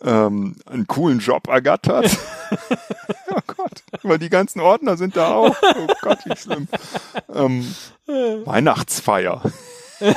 ähm, 0.01 0.55
einen 0.65 0.87
coolen 0.87 1.19
Job 1.19 1.47
ergattert. 1.47 2.17
oh 3.29 3.41
Gott, 3.47 3.83
weil 4.03 4.19
die 4.19 4.29
ganzen 4.29 4.59
Ordner 4.61 4.97
sind 4.97 5.15
da 5.17 5.33
auch. 5.33 5.55
Oh 5.61 5.87
Gott, 6.01 6.19
wie 6.25 6.35
schlimm. 6.37 6.67
Ähm, 7.33 7.75
Weihnachtsfeier. 8.07 9.41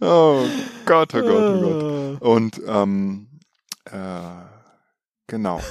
oh 0.00 0.44
Gott, 0.86 1.14
oh 1.14 1.20
Gott, 1.20 1.24
oh 1.24 1.60
Gott. 1.60 2.22
Und 2.22 2.60
ähm, 2.66 3.28
äh, 3.86 4.20
genau. 5.26 5.60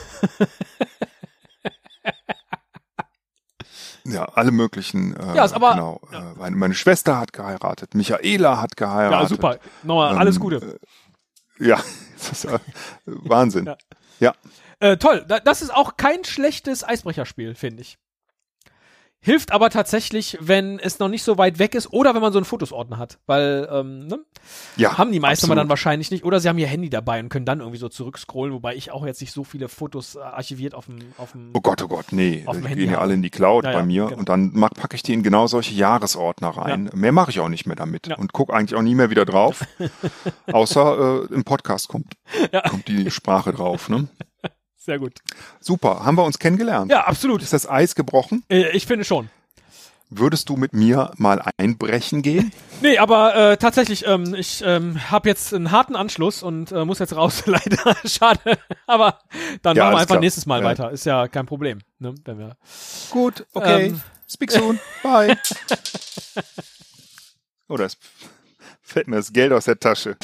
Ja, 4.06 4.26
alle 4.26 4.52
möglichen. 4.52 5.16
Äh, 5.16 5.36
Ja, 5.36 5.46
ist 5.46 5.54
aber- 5.54 5.72
genau. 5.74 6.02
Äh, 6.12 6.38
meine, 6.38 6.56
meine 6.56 6.74
Schwester 6.74 7.18
hat 7.20 7.32
geheiratet, 7.34 7.96
Michaela 7.96 8.62
hat 8.62 8.76
geheiratet. 8.76 9.22
Ja, 9.22 9.28
super. 9.28 9.60
Nochmal, 9.84 10.18
alles 10.18 10.40
Gute. 10.40 10.80
Äh, 11.60 11.66
ja, 11.68 11.78
das 12.18 12.32
ist 12.32 12.46
äh, 12.46 12.60
Wahnsinn. 13.06 13.66
Ja. 13.66 13.78
Ja. 14.20 14.34
Äh, 14.80 14.98
toll, 14.98 15.24
da, 15.28 15.40
das 15.40 15.62
ist 15.62 15.74
auch 15.74 15.96
kein 15.98 16.24
schlechtes 16.26 16.84
Eisbrecherspiel, 16.84 17.56
finde 17.56 17.82
ich. 17.82 17.98
Hilft 19.26 19.54
aber 19.54 19.70
tatsächlich, 19.70 20.38
wenn 20.42 20.80
es 20.80 21.00
noch 21.00 21.08
nicht 21.08 21.24
so 21.24 21.38
weit 21.38 21.58
weg 21.58 21.76
ist 21.76 21.94
oder 21.94 22.14
wenn 22.14 22.22
man 22.22 22.34
so 22.34 22.40
einen 22.40 22.46
Fotosordner 22.46 22.98
hat. 22.98 23.20
Weil, 23.26 23.70
ähm, 23.72 24.08
ne? 24.08 24.20
ja 24.76 24.98
haben 24.98 25.14
die 25.14 25.22
meisten 25.22 25.46
absolut. 25.46 25.60
dann 25.62 25.70
wahrscheinlich 25.70 26.12
nicht. 26.12 26.26
Oder 26.26 26.42
sie 26.42 26.50
haben 26.50 26.58
ihr 26.58 26.68
Handy 26.68 26.90
dabei 26.90 27.22
und 27.22 27.30
können 27.30 27.46
dann 27.46 27.60
irgendwie 27.62 27.78
so 27.78 27.88
zurückscrollen, 27.88 28.54
wobei 28.54 28.76
ich 28.76 28.92
auch 28.92 29.06
jetzt 29.06 29.22
nicht 29.22 29.32
so 29.32 29.46
viele 29.46 29.70
Fotos 29.70 30.16
äh, 30.16 30.20
archiviert 30.20 30.76
auf 30.76 30.88
dem, 30.88 31.00
auf 31.18 31.32
dem. 31.32 31.52
Oh 31.54 31.62
Gott, 31.62 31.82
oh 31.82 31.88
Gott, 31.88 32.08
nee. 32.12 32.44
Auf 32.46 32.58
dem 32.58 32.64
Die 32.64 32.68
Handy 32.68 32.84
gehen 32.84 32.92
ja 32.92 33.00
alle 33.00 33.14
in 33.14 33.22
die 33.22 33.30
Cloud 33.30 33.64
Ja, 33.64 33.72
bei 33.72 33.78
ja, 33.80 33.86
mir 33.86 34.06
genau. 34.08 34.20
und 34.20 34.28
dann 34.28 34.52
mach, 34.54 34.72
packe 34.72 34.98
ich 34.98 35.04
die 35.04 35.14
in 35.14 35.24
genau 35.24 35.48
solche 35.48 35.74
Jahresordner 35.74 36.50
rein. 36.50 36.90
Mehr 36.94 37.14
mache 37.14 37.32
ich 37.32 37.40
auch 37.40 37.48
nicht 37.48 37.66
mehr 37.66 37.78
damit 37.78 38.08
Ja. 38.08 38.18
und 38.18 38.34
guck 38.34 38.54
eigentlich 38.54 38.78
auch 38.78 38.84
nie 38.84 38.94
mehr 38.96 39.10
wieder 39.10 39.24
drauf. 39.24 39.64
Außer 40.52 41.28
äh, 41.30 41.34
im 41.34 41.46
Podcast 41.46 41.88
kommt, 41.88 42.14
Ja. 42.52 42.62
kommt 42.62 42.90
die 42.90 43.10
Sprache 43.10 43.54
drauf. 43.54 43.88
Ne? 43.88 44.10
Sehr 44.86 45.00
gut. 45.00 45.20
Super, 45.62 46.04
haben 46.04 46.16
wir 46.18 46.26
uns 46.26 46.40
kennengelernt. 46.40 46.92
Ja, 46.92 47.06
absolut. 47.06 47.42
Ist 47.42 47.54
das 47.54 47.70
Eis 47.70 47.96
gebrochen? 47.96 48.44
Äh, 48.50 48.70
ich 48.76 48.86
finde 48.86 49.06
schon. 49.06 49.30
Würdest 50.10 50.50
du 50.50 50.58
mit 50.58 50.74
mir 50.74 51.12
mal 51.18 51.42
einbrechen 51.58 52.22
gehen? 52.22 52.52
Nee, 52.82 52.98
aber 52.98 53.34
äh, 53.34 53.56
tatsächlich, 53.56 54.06
ähm, 54.06 54.36
ich 54.36 54.62
ähm, 54.66 55.10
habe 55.10 55.30
jetzt 55.30 55.54
einen 55.54 55.72
harten 55.72 55.96
Anschluss 55.96 56.44
und 56.44 56.74
äh, 56.74 56.84
muss 56.84 57.00
jetzt 57.00 57.16
raus, 57.16 57.44
leider. 57.46 57.96
Schade. 58.06 58.58
Aber 58.88 59.20
dann 59.62 59.78
Ja, 59.78 59.84
machen 59.86 59.94
wir 59.94 60.00
einfach 60.00 60.06
klar. 60.08 60.20
nächstes 60.20 60.46
Mal 60.46 60.60
Ja. 60.60 60.66
weiter. 60.66 60.92
Ist 60.92 61.06
ja 61.06 61.30
kein 61.30 61.46
Problem. 61.46 61.80
Ne? 62.00 62.14
Wenn 62.26 62.40
wir 62.40 62.58
Gut, 63.10 63.46
okay. 63.54 63.86
Ähm. 63.88 64.02
Speak 64.30 64.52
soon. 64.52 64.82
Bye. 65.02 65.38
oh, 67.70 67.78
das 67.78 67.98
fällt 68.82 69.08
mir 69.08 69.16
das 69.16 69.32
Geld 69.32 69.54
aus 69.54 69.64
der 69.64 69.80
Tasche. 69.80 70.18